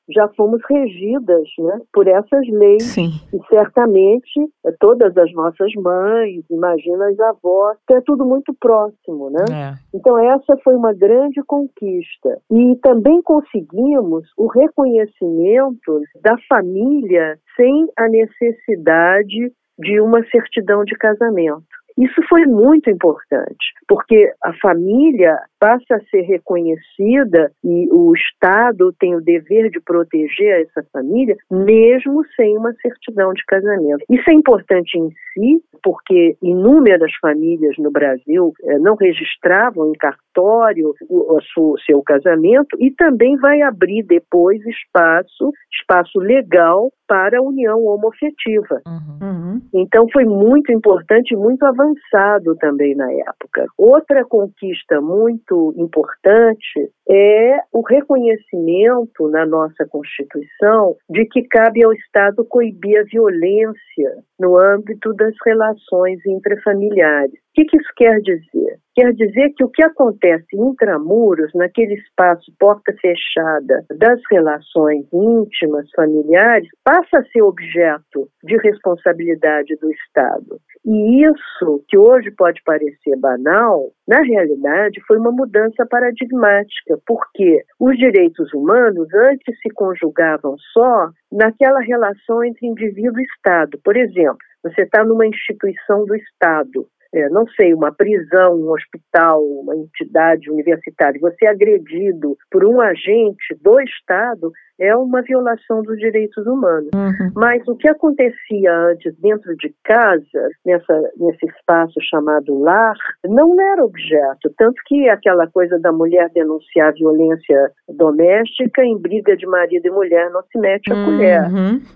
já 0.09 0.27
fomos 0.29 0.61
regidas 0.69 1.47
né, 1.59 1.79
por 1.93 2.07
essas 2.07 2.47
leis 2.49 2.83
Sim. 2.83 3.11
e 3.33 3.39
certamente 3.47 4.39
é, 4.65 4.71
todas 4.79 5.15
as 5.17 5.31
nossas 5.33 5.73
mães, 5.75 6.43
imagina 6.49 7.09
as 7.09 7.19
avós, 7.19 7.77
é 7.89 8.01
tudo 8.01 8.25
muito 8.25 8.53
próximo, 8.59 9.29
né? 9.29 9.45
É. 9.51 9.73
Então 9.93 10.17
essa 10.17 10.57
foi 10.63 10.75
uma 10.75 10.93
grande 10.93 11.41
conquista 11.45 12.39
e 12.51 12.75
também 12.81 13.21
conseguimos 13.21 14.27
o 14.37 14.47
reconhecimento 14.47 16.01
da 16.21 16.35
família 16.47 17.37
sem 17.55 17.87
a 17.97 18.07
necessidade 18.07 19.51
de 19.77 19.99
uma 19.99 20.23
certidão 20.29 20.83
de 20.83 20.95
casamento. 20.95 21.65
Isso 21.97 22.21
foi 22.27 22.45
muito 22.45 22.89
importante, 22.89 23.73
porque 23.87 24.31
a 24.43 24.53
família 24.61 25.37
passa 25.59 25.95
a 25.95 26.03
ser 26.09 26.21
reconhecida 26.21 27.51
e 27.63 27.87
o 27.91 28.13
Estado 28.13 28.93
tem 28.99 29.15
o 29.15 29.21
dever 29.21 29.69
de 29.69 29.79
proteger 29.79 30.61
essa 30.61 30.85
família, 30.91 31.35
mesmo 31.49 32.23
sem 32.35 32.57
uma 32.57 32.73
certidão 32.81 33.33
de 33.33 33.43
casamento. 33.45 34.03
Isso 34.09 34.29
é 34.29 34.33
importante 34.33 34.97
em 34.97 35.09
si, 35.33 35.63
porque 35.81 36.35
inúmeras 36.41 37.11
famílias 37.21 37.75
no 37.77 37.91
Brasil 37.91 38.53
eh, 38.63 38.77
não 38.79 38.95
registravam 38.95 39.89
em 39.89 39.93
cartório 39.93 40.93
o, 41.09 41.39
seu 41.85 42.01
casamento 42.03 42.75
e 42.79 42.91
também 42.91 43.37
vai 43.37 43.61
abrir 43.61 44.03
depois 44.03 44.61
espaço, 44.65 45.51
espaço 45.71 46.19
legal 46.19 46.91
para 47.07 47.39
a 47.39 47.41
união 47.41 47.83
homofetiva. 47.83 48.81
Uhum. 48.87 49.27
uhum. 49.27 49.61
Então 49.73 50.05
foi 50.11 50.25
muito 50.25 50.71
importante, 50.71 51.35
muito 51.35 51.63
avançado 51.65 52.55
também 52.57 52.95
na 52.95 53.11
época. 53.11 53.65
Outra 53.77 54.23
conquista 54.25 55.01
muito 55.01 55.73
importante 55.77 56.91
é 57.09 57.59
o 57.71 57.81
reconhecimento 57.81 59.27
na 59.29 59.45
nossa 59.45 59.85
Constituição 59.87 60.95
de 61.09 61.25
que 61.25 61.43
cabe 61.43 61.83
ao 61.83 61.93
Estado 61.93 62.45
coibir 62.45 62.99
a 62.99 63.03
violência 63.03 64.23
no 64.39 64.57
âmbito 64.57 65.13
das 65.13 65.33
relações 65.45 66.19
intrafamiliares. 66.25 67.44
O 67.55 67.61
que, 67.63 67.65
que 67.67 67.77
isso 67.77 67.91
quer 67.95 68.19
dizer? 68.19 68.79
Quer 68.93 69.13
dizer 69.13 69.53
que 69.55 69.63
o 69.63 69.69
que 69.69 69.81
acontece 69.81 70.45
intramuros, 70.53 71.49
naquele 71.55 71.93
espaço 71.93 72.51
porta 72.59 72.93
fechada 72.99 73.85
das 73.97 74.19
relações 74.29 75.05
íntimas, 75.13 75.89
familiares, 75.95 76.67
passa 76.83 77.19
a 77.19 77.23
ser 77.31 77.41
objeto 77.43 78.27
de 78.43 78.57
responsabilidade 78.57 79.73
do 79.77 79.89
Estado. 79.89 80.59
E 80.85 81.25
isso, 81.25 81.81
que 81.87 81.97
hoje 81.97 82.29
pode 82.31 82.61
parecer 82.63 83.15
banal, 83.21 83.89
na 84.05 84.21
realidade 84.21 85.01
foi 85.07 85.17
uma 85.17 85.31
mudança 85.31 85.85
paradigmática, 85.89 86.99
porque 87.07 87.63
os 87.79 87.97
direitos 87.97 88.53
humanos 88.53 89.07
antes 89.13 89.57
se 89.61 89.69
conjugavam 89.73 90.57
só 90.73 91.09
naquela 91.31 91.79
relação 91.79 92.43
entre 92.43 92.67
indivíduo 92.67 93.21
e 93.21 93.23
Estado. 93.23 93.79
Por 93.81 93.95
exemplo, 93.95 94.39
você 94.61 94.81
está 94.81 95.03
numa 95.03 95.27
instituição 95.27 96.05
do 96.05 96.15
Estado, 96.15 96.87
é, 97.15 97.29
não 97.29 97.47
sei, 97.49 97.73
uma 97.73 97.91
prisão, 97.91 98.55
um 98.55 98.71
hospital, 98.71 99.41
uma 99.43 99.75
entidade 99.75 100.49
universitária, 100.51 101.19
você 101.19 101.45
é 101.45 101.49
agredido 101.49 102.35
por 102.51 102.65
um 102.65 102.81
agente 102.81 103.55
do 103.61 103.79
Estado, 103.79 104.51
é 104.79 104.95
uma 104.95 105.21
violação 105.21 105.81
dos 105.83 105.97
direitos 105.97 106.45
humanos. 106.45 106.89
Uhum. 106.93 107.31
Mas 107.35 107.65
o 107.67 107.75
que 107.75 107.87
acontecia 107.87 108.73
antes 108.89 109.15
dentro 109.19 109.55
de 109.55 109.73
casa, 109.83 110.49
nessa, 110.65 111.11
nesse 111.17 111.45
espaço 111.45 111.99
chamado 112.09 112.59
lar, 112.59 112.95
não 113.25 113.59
era 113.61 113.83
objeto. 113.83 114.53
Tanto 114.57 114.75
que 114.85 115.07
aquela 115.09 115.47
coisa 115.47 115.79
da 115.79 115.91
mulher 115.91 116.29
denunciar 116.33 116.93
violência 116.93 117.71
doméstica 117.89 118.83
em 118.83 118.97
briga 118.97 119.35
de 119.37 119.47
marido 119.47 119.87
e 119.87 119.91
mulher 119.91 120.29
não 120.31 120.41
se 120.43 120.59
mete 120.59 120.91
a 120.91 120.95
uhum. 120.95 121.05
colher. 121.05 121.41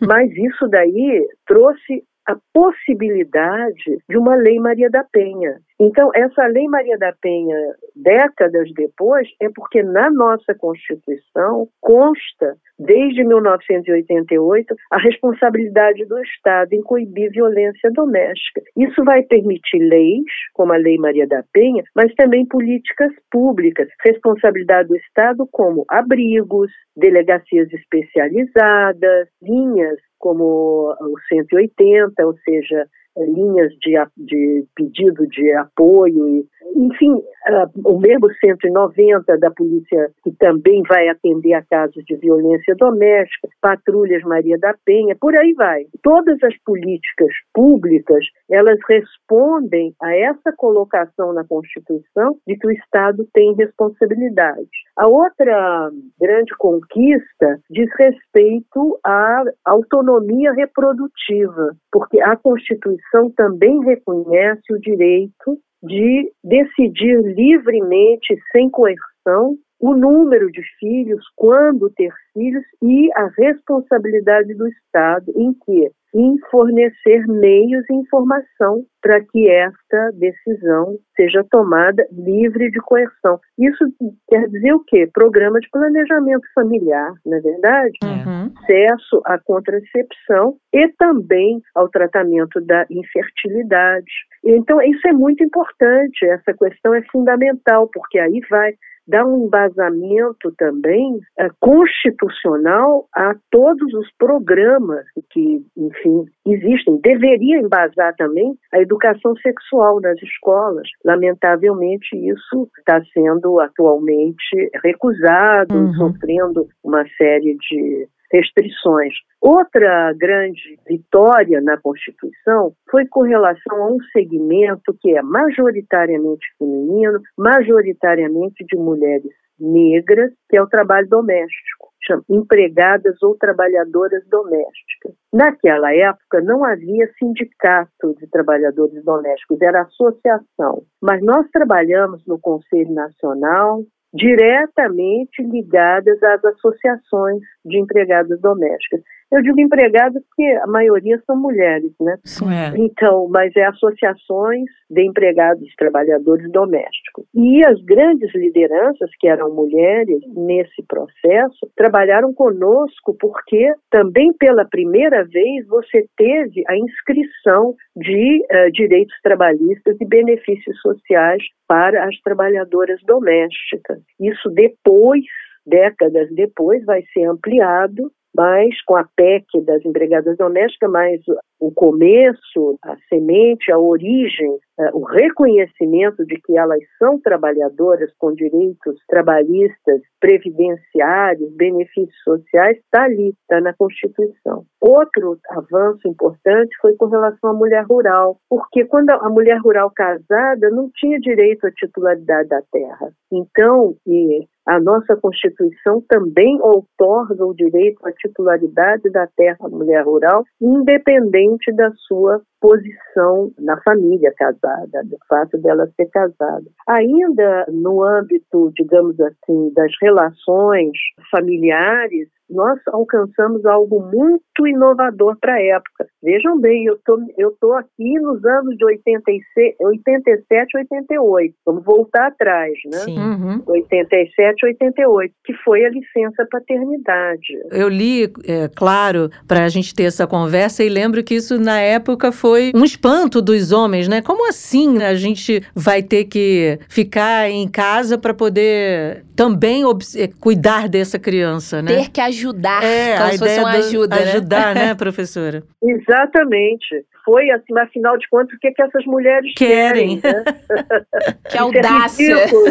Mas 0.07 0.31
isso 0.31 0.67
daí 0.69 1.27
trouxe 1.45 2.03
a 2.29 2.37
possibilidade 2.53 3.97
de 4.07 4.15
uma 4.15 4.35
Lei 4.35 4.59
Maria 4.59 4.87
da 4.87 5.03
Penha. 5.03 5.59
Então, 5.79 6.11
essa 6.13 6.45
Lei 6.45 6.67
Maria 6.67 6.95
da 6.97 7.11
Penha, 7.19 7.57
décadas 7.95 8.71
depois, 8.75 9.27
é 9.41 9.49
porque 9.49 9.81
na 9.81 10.11
nossa 10.11 10.53
Constituição 10.53 11.67
consta, 11.81 12.55
desde 12.77 13.23
1988, 13.23 14.75
a 14.91 14.99
responsabilidade 14.99 16.05
do 16.05 16.19
Estado 16.19 16.73
em 16.73 16.83
coibir 16.83 17.31
violência 17.31 17.89
doméstica. 17.93 18.61
Isso 18.77 19.03
vai 19.03 19.23
permitir 19.23 19.79
leis, 19.79 20.31
como 20.53 20.71
a 20.71 20.77
Lei 20.77 20.97
Maria 20.97 21.27
da 21.27 21.43
Penha, 21.51 21.83
mas 21.95 22.13
também 22.13 22.45
políticas 22.45 23.11
públicas, 23.31 23.87
responsabilidade 24.05 24.89
do 24.89 24.97
Estado, 24.97 25.47
como 25.51 25.83
abrigos, 25.89 26.69
delegacias 26.95 27.73
especializadas, 27.73 29.29
linhas 29.41 29.97
como 30.19 30.95
o 30.99 31.13
180, 31.27 32.25
ou 32.25 32.35
seja, 32.45 32.85
linhas 33.25 33.71
de, 33.81 33.95
de 34.17 34.65
pedido 34.75 35.27
de 35.27 35.51
apoio, 35.53 36.45
enfim, 36.75 37.13
uh, 37.13 37.69
o 37.83 37.99
mesmo 37.99 38.31
190 38.33 39.37
da 39.37 39.51
polícia 39.51 40.11
que 40.23 40.31
também 40.37 40.81
vai 40.87 41.07
atender 41.09 41.53
a 41.53 41.63
casos 41.63 42.03
de 42.05 42.15
violência 42.15 42.75
doméstica, 42.75 43.47
patrulhas 43.61 44.23
Maria 44.23 44.57
da 44.57 44.73
Penha, 44.85 45.15
por 45.19 45.35
aí 45.35 45.53
vai. 45.53 45.85
Todas 46.03 46.37
as 46.43 46.55
políticas 46.63 47.33
públicas, 47.53 48.25
elas 48.49 48.77
respondem 48.87 49.93
a 50.01 50.15
essa 50.15 50.53
colocação 50.55 51.33
na 51.33 51.43
Constituição 51.43 52.37
de 52.47 52.57
que 52.57 52.67
o 52.67 52.71
Estado 52.71 53.27
tem 53.33 53.53
responsabilidade. 53.55 54.69
A 54.97 55.07
outra 55.07 55.89
grande 56.19 56.55
conquista 56.57 57.59
diz 57.69 57.89
respeito 57.97 58.99
à 59.05 59.43
autonomia 59.65 60.51
reprodutiva, 60.53 61.75
porque 61.91 62.21
a 62.21 62.35
Constituição 62.35 63.08
Constituição 63.09 63.31
também 63.31 63.79
reconhece 63.83 64.71
o 64.71 64.79
direito 64.79 65.59
de 65.81 66.31
decidir 66.43 67.21
livremente, 67.21 68.37
sem 68.51 68.69
coerção, 68.69 69.57
o 69.79 69.95
número 69.95 70.51
de 70.51 70.61
filhos, 70.77 71.23
quando 71.35 71.89
ter 71.91 72.11
filhos 72.33 72.63
e 72.81 73.09
a 73.13 73.29
responsabilidade 73.37 74.53
do 74.53 74.67
Estado 74.67 75.31
em 75.35 75.53
que 75.53 75.89
em 76.13 76.37
fornecer 76.49 77.25
meios 77.27 77.83
e 77.89 77.93
informação 77.93 78.83
para 79.01 79.21
que 79.21 79.49
esta 79.49 80.11
decisão 80.13 80.97
seja 81.15 81.43
tomada 81.49 82.05
livre 82.11 82.69
de 82.71 82.79
coerção. 82.79 83.39
Isso 83.57 83.85
quer 84.27 84.47
dizer 84.49 84.73
o 84.73 84.83
quê? 84.85 85.09
Programa 85.13 85.59
de 85.59 85.69
planejamento 85.69 86.45
familiar, 86.53 87.13
não 87.25 87.37
é 87.37 87.41
verdade? 87.41 87.97
Uhum. 88.03 88.51
Acesso 88.57 89.21
à 89.25 89.37
contracepção 89.39 90.57
e 90.73 90.87
também 90.97 91.61
ao 91.75 91.89
tratamento 91.89 92.59
da 92.61 92.85
infertilidade. 92.89 94.11
Então, 94.43 94.81
isso 94.81 95.07
é 95.07 95.13
muito 95.13 95.43
importante, 95.43 96.25
essa 96.25 96.53
questão 96.53 96.93
é 96.93 97.01
fundamental, 97.11 97.89
porque 97.93 98.19
aí 98.19 98.41
vai 98.49 98.73
dá 99.09 99.25
um 99.25 99.45
embasamento 99.45 100.53
também 100.57 101.19
é, 101.37 101.49
constitucional 101.59 103.07
a 103.13 103.33
todos 103.49 103.93
os 103.93 104.07
programas 104.17 105.05
que, 105.31 105.65
enfim, 105.75 106.25
existem. 106.45 106.99
Deveria 107.01 107.59
embasar 107.59 108.15
também 108.15 108.53
a 108.71 108.79
educação 108.79 109.35
sexual 109.37 109.99
nas 109.99 110.21
escolas. 110.21 110.87
Lamentavelmente, 111.03 112.15
isso 112.15 112.69
está 112.77 113.01
sendo 113.13 113.59
atualmente 113.59 114.69
recusado, 114.83 115.75
uhum. 115.75 115.93
sofrendo 115.93 116.67
uma 116.83 117.03
série 117.17 117.57
de 117.57 118.07
restrições. 118.31 119.13
Outra 119.41 120.13
grande 120.13 120.77
vitória 120.87 121.61
na 121.61 121.77
Constituição 121.77 122.73
foi 122.89 123.05
com 123.07 123.21
relação 123.21 123.83
a 123.83 123.91
um 123.91 123.97
segmento 124.11 124.95
que 124.99 125.15
é 125.15 125.21
majoritariamente 125.21 126.45
feminino, 126.57 127.19
majoritariamente 127.37 128.65
de 128.65 128.77
mulheres 128.77 129.31
negras, 129.59 130.31
que 130.49 130.57
é 130.57 130.61
o 130.61 130.67
trabalho 130.67 131.07
doméstico, 131.09 131.89
empregadas 132.29 133.21
ou 133.21 133.35
trabalhadoras 133.37 134.23
domésticas. 134.27 135.13
Naquela 135.31 135.93
época 135.93 136.41
não 136.41 136.63
havia 136.63 137.07
sindicato 137.19 138.15
de 138.19 138.27
trabalhadores 138.29 139.03
domésticos, 139.03 139.61
era 139.61 139.81
associação. 139.81 140.83
Mas 141.01 141.21
nós 141.21 141.47
trabalhamos 141.51 142.25
no 142.25 142.39
Conselho 142.39 142.93
Nacional 142.93 143.83
diretamente 144.13 145.43
ligadas 145.43 146.21
às 146.23 146.43
associações 146.45 147.41
de 147.63 147.79
empregadas 147.79 148.39
domésticas. 148.41 149.01
Eu 149.31 149.43
digo 149.43 149.61
empregadas 149.61 150.23
porque 150.25 150.43
a 150.63 150.67
maioria 150.67 151.21
são 151.25 151.37
mulheres, 151.37 151.91
né? 151.99 152.17
Sim, 152.23 152.51
é. 152.51 152.73
Então, 152.75 153.27
mas 153.29 153.55
é 153.55 153.65
associações 153.65 154.65
de 154.89 155.05
empregados 155.05 155.67
trabalhadores 155.77 156.51
domésticos. 156.51 157.25
E 157.35 157.63
as 157.63 157.79
grandes 157.83 158.33
lideranças, 158.33 159.09
que 159.19 159.27
eram 159.27 159.53
mulheres, 159.53 160.19
nesse 160.35 160.83
processo, 160.87 161.69
trabalharam 161.75 162.33
conosco 162.33 163.15
porque 163.19 163.71
também 163.91 164.33
pela 164.33 164.65
primeira 164.65 165.23
vez 165.25 165.67
você 165.67 166.07
teve 166.17 166.63
a 166.67 166.75
inscrição 166.75 167.75
de 167.95 168.43
uh, 168.51 168.71
direitos 168.71 169.15
trabalhistas 169.21 169.95
e 170.01 170.05
benefícios 170.05 170.79
sociais 170.81 171.43
para 171.67 172.05
as 172.05 172.19
trabalhadoras 172.21 172.99
domésticas. 173.05 173.99
Isso 174.19 174.49
depois 174.49 175.23
décadas 175.65 176.33
depois 176.33 176.83
vai 176.83 177.03
ser 177.13 177.25
ampliado 177.25 178.11
mas 178.35 178.81
com 178.83 178.95
a 178.95 179.03
PEC 179.15 179.61
das 179.65 179.83
empregadas 179.85 180.37
domésticas, 180.37 180.89
mais 180.89 181.21
o 181.59 181.71
começo, 181.71 182.79
a 182.83 182.95
semente, 183.09 183.71
a 183.71 183.77
origem, 183.77 184.57
é, 184.79 184.89
o 184.93 185.03
reconhecimento 185.03 186.25
de 186.25 186.39
que 186.41 186.57
elas 186.57 186.79
são 186.97 187.19
trabalhadoras 187.19 188.11
com 188.17 188.33
direitos 188.33 188.97
trabalhistas, 189.09 190.01
previdenciários, 190.21 191.53
benefícios 191.55 192.23
sociais, 192.23 192.77
está 192.77 193.03
ali, 193.03 193.29
está 193.41 193.59
na 193.59 193.73
Constituição. 193.73 194.63
Outro 194.79 195.37
avanço 195.49 196.07
importante 196.07 196.73
foi 196.81 196.95
com 196.95 197.07
relação 197.07 197.49
à 197.49 197.53
mulher 197.53 197.83
rural, 197.89 198.37
porque 198.49 198.85
quando 198.85 199.09
a 199.09 199.29
mulher 199.29 199.59
rural 199.59 199.91
casada 199.93 200.69
não 200.69 200.89
tinha 200.95 201.19
direito 201.19 201.67
à 201.67 201.71
titularidade 201.71 202.47
da 202.47 202.61
terra. 202.71 203.11
Então, 203.31 203.95
e 204.07 204.47
a 204.65 204.79
nossa 204.79 205.15
Constituição 205.17 206.01
também 206.07 206.59
outorga 206.61 207.43
o 207.43 207.55
direito 207.55 208.05
à 208.05 208.11
titularidade 208.11 209.09
da 209.09 209.27
terra 209.35 209.57
à 209.61 209.67
mulher 209.67 210.05
rural, 210.05 210.43
independente 210.61 211.48
da 211.73 211.91
sua 212.07 212.41
posição 212.59 213.51
na 213.59 213.79
família 213.81 214.33
casada, 214.37 215.03
do 215.05 215.17
fato 215.27 215.57
dela 215.57 215.89
ser 215.95 216.07
casada. 216.07 216.65
Ainda 216.87 217.65
no 217.69 218.03
âmbito, 218.03 218.71
digamos 218.75 219.19
assim, 219.19 219.71
das 219.73 219.91
relações 220.01 220.97
familiares, 221.31 222.27
nós 222.49 222.79
alcançamos 222.87 223.65
algo 223.65 223.99
muito 224.01 224.67
inovador 224.67 225.37
para 225.39 225.53
a 225.53 225.61
época. 225.61 226.07
Vejam 226.23 226.59
bem, 226.59 226.85
eu 226.85 226.97
tô, 227.05 227.19
estou 227.29 227.55
tô 227.59 227.73
aqui 227.73 228.19
nos 228.19 228.43
anos 228.43 228.75
de 228.75 228.85
86, 228.85 229.75
87, 229.79 230.77
88. 230.77 231.53
Vamos 231.65 231.83
voltar 231.83 232.27
atrás, 232.27 232.73
né? 232.85 232.99
Sim. 232.99 233.19
Uhum. 233.19 233.63
87, 233.67 234.65
88, 234.65 235.33
que 235.45 235.53
foi 235.63 235.85
a 235.85 235.89
licença 235.89 236.45
paternidade. 236.49 237.47
Eu 237.71 237.87
li, 237.87 238.31
é, 238.45 238.69
claro, 238.75 239.29
para 239.47 239.63
a 239.63 239.69
gente 239.69 239.93
ter 239.93 240.03
essa 240.03 240.27
conversa 240.27 240.83
e 240.83 240.89
lembro 240.89 241.23
que 241.23 241.35
isso 241.35 241.59
na 241.59 241.79
época 241.79 242.31
foi 242.31 242.71
um 242.75 242.83
espanto 242.83 243.41
dos 243.41 243.71
homens, 243.71 244.07
né? 244.07 244.21
Como 244.21 244.47
assim 244.47 245.01
a 245.03 245.15
gente 245.15 245.61
vai 245.75 246.01
ter 246.01 246.25
que 246.25 246.79
ficar 246.89 247.49
em 247.49 247.67
casa 247.67 248.17
para 248.17 248.33
poder 248.33 249.23
também 249.35 249.83
é, 250.15 250.27
cuidar 250.27 250.89
dessa 250.89 251.17
criança, 251.17 251.81
né? 251.81 251.95
Ter 251.95 252.09
que 252.09 252.19
ajudar, 252.39 252.83
é, 252.83 253.17
como 253.17 253.31
se 253.31 253.37
fosse 253.39 253.59
uma 253.59 253.71
ajuda, 253.71 254.15
né? 254.15 254.21
Ajudar, 254.23 254.75
né, 254.75 254.95
professora? 254.95 255.63
Exatamente. 255.83 257.05
Foi, 257.25 257.49
assim, 257.51 257.77
afinal 257.77 258.17
de 258.17 258.27
contas, 258.29 258.55
o 258.55 258.59
que, 258.59 258.67
é 258.67 258.71
que 258.71 258.81
essas 258.81 259.05
mulheres 259.05 259.53
querem? 259.55 260.19
querem 260.19 260.35
né? 260.35 260.43
que 261.47 261.49
isso 261.49 261.63
audácia. 261.63 262.31
É 262.31 262.45
ridículo, 262.45 262.65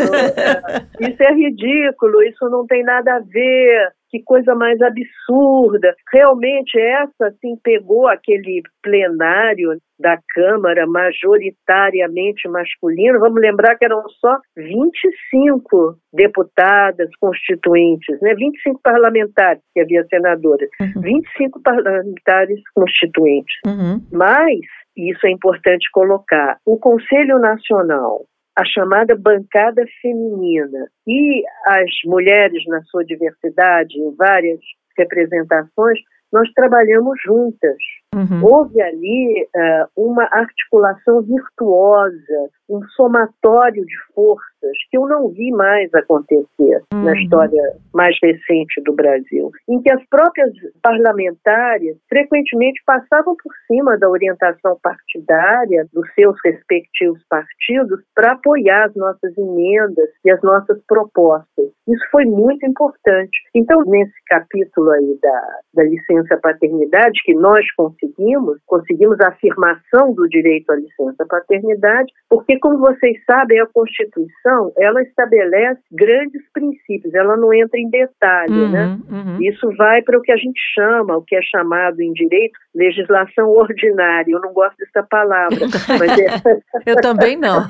isso 1.00 1.22
é 1.22 1.32
ridículo, 1.32 2.22
isso 2.22 2.48
não 2.48 2.66
tem 2.66 2.82
nada 2.82 3.16
a 3.16 3.20
ver 3.20 3.92
que 4.10 4.22
coisa 4.22 4.54
mais 4.54 4.78
absurda. 4.80 5.94
Realmente 6.12 6.78
essa 6.78 7.28
assim 7.28 7.56
pegou 7.62 8.06
aquele 8.06 8.62
plenário 8.82 9.76
da 9.98 10.18
Câmara 10.34 10.86
majoritariamente 10.86 12.48
masculino. 12.48 13.18
Vamos 13.18 13.40
lembrar 13.40 13.76
que 13.76 13.84
eram 13.84 14.02
só 14.20 14.38
25 14.56 15.96
deputadas 16.12 17.10
constituintes, 17.20 18.20
né? 18.22 18.34
25 18.34 18.80
parlamentares, 18.82 19.62
que 19.74 19.80
havia 19.80 20.04
senadoras, 20.04 20.68
uhum. 20.80 21.02
25 21.02 21.62
parlamentares 21.62 22.60
constituintes. 22.74 23.54
Uhum. 23.66 24.00
Mas 24.12 24.60
isso 24.96 25.26
é 25.26 25.30
importante 25.30 25.88
colocar. 25.92 26.58
O 26.64 26.78
Conselho 26.78 27.38
Nacional 27.38 28.24
a 28.58 28.64
chamada 28.64 29.14
bancada 29.16 29.84
feminina 30.02 30.88
e 31.06 31.44
as 31.64 31.90
mulheres 32.04 32.66
na 32.66 32.82
sua 32.82 33.04
diversidade, 33.04 33.96
em 33.96 34.12
várias 34.16 34.58
representações, 34.98 36.00
nós 36.32 36.50
trabalhamos 36.54 37.16
juntas. 37.24 37.76
Uhum. 38.12 38.44
Houve 38.44 38.82
ali 38.82 39.48
uh, 39.54 39.88
uma 39.96 40.24
articulação 40.24 41.22
virtuosa, 41.22 42.50
um 42.68 42.82
somatório 42.96 43.86
de 43.86 43.94
forças 44.12 44.42
que 44.90 44.96
eu 44.96 45.06
não 45.06 45.28
vi 45.28 45.50
mais 45.50 45.92
acontecer 45.94 46.82
uhum. 46.92 47.04
na 47.04 47.12
história 47.20 47.62
mais 47.92 48.16
recente 48.22 48.80
do 48.84 48.92
Brasil, 48.94 49.50
em 49.68 49.80
que 49.80 49.90
as 49.90 50.04
próprias 50.08 50.50
parlamentares 50.82 51.96
frequentemente 52.08 52.82
passavam 52.86 53.36
por 53.42 53.52
cima 53.66 53.98
da 53.98 54.08
orientação 54.08 54.78
partidária 54.82 55.86
dos 55.92 56.06
seus 56.14 56.36
respectivos 56.44 57.22
partidos 57.28 58.00
para 58.14 58.32
apoiar 58.32 58.86
as 58.86 58.94
nossas 58.94 59.36
emendas 59.36 60.08
e 60.24 60.30
as 60.30 60.40
nossas 60.42 60.80
propostas. 60.86 61.66
Isso 61.86 62.04
foi 62.10 62.24
muito 62.24 62.64
importante. 62.66 63.38
Então, 63.54 63.82
nesse 63.86 64.14
capítulo 64.26 64.90
aí 64.90 65.18
da, 65.22 65.58
da 65.74 65.84
licença 65.84 66.36
paternidade, 66.36 67.18
que 67.24 67.34
nós 67.34 67.64
conseguimos, 67.74 68.58
conseguimos 68.66 69.18
a 69.20 69.28
afirmação 69.28 70.12
do 70.12 70.28
direito 70.28 70.70
à 70.70 70.76
licença 70.76 71.24
paternidade, 71.26 72.12
porque, 72.28 72.58
como 72.58 72.78
vocês 72.78 73.16
sabem, 73.24 73.60
a 73.60 73.66
Constituição 73.66 74.47
ela 74.78 75.02
estabelece 75.02 75.80
grandes 75.92 76.42
princípios, 76.52 77.14
ela 77.14 77.36
não 77.36 77.52
entra 77.52 77.78
em 77.78 77.88
detalhe, 77.90 78.52
uhum, 78.52 78.70
né? 78.70 78.98
Uhum. 79.10 79.42
Isso 79.42 79.68
vai 79.76 80.02
para 80.02 80.18
o 80.18 80.22
que 80.22 80.32
a 80.32 80.36
gente 80.36 80.60
chama, 80.74 81.16
o 81.16 81.22
que 81.22 81.36
é 81.36 81.42
chamado 81.42 82.00
em 82.00 82.12
direito, 82.12 82.58
legislação 82.74 83.48
ordinária. 83.50 84.32
Eu 84.32 84.40
não 84.40 84.52
gosto 84.52 84.76
dessa 84.78 85.06
palavra, 85.08 85.58
mas 85.98 86.18
é... 86.18 86.90
Eu 86.90 86.96
também 86.96 87.36
não. 87.36 87.62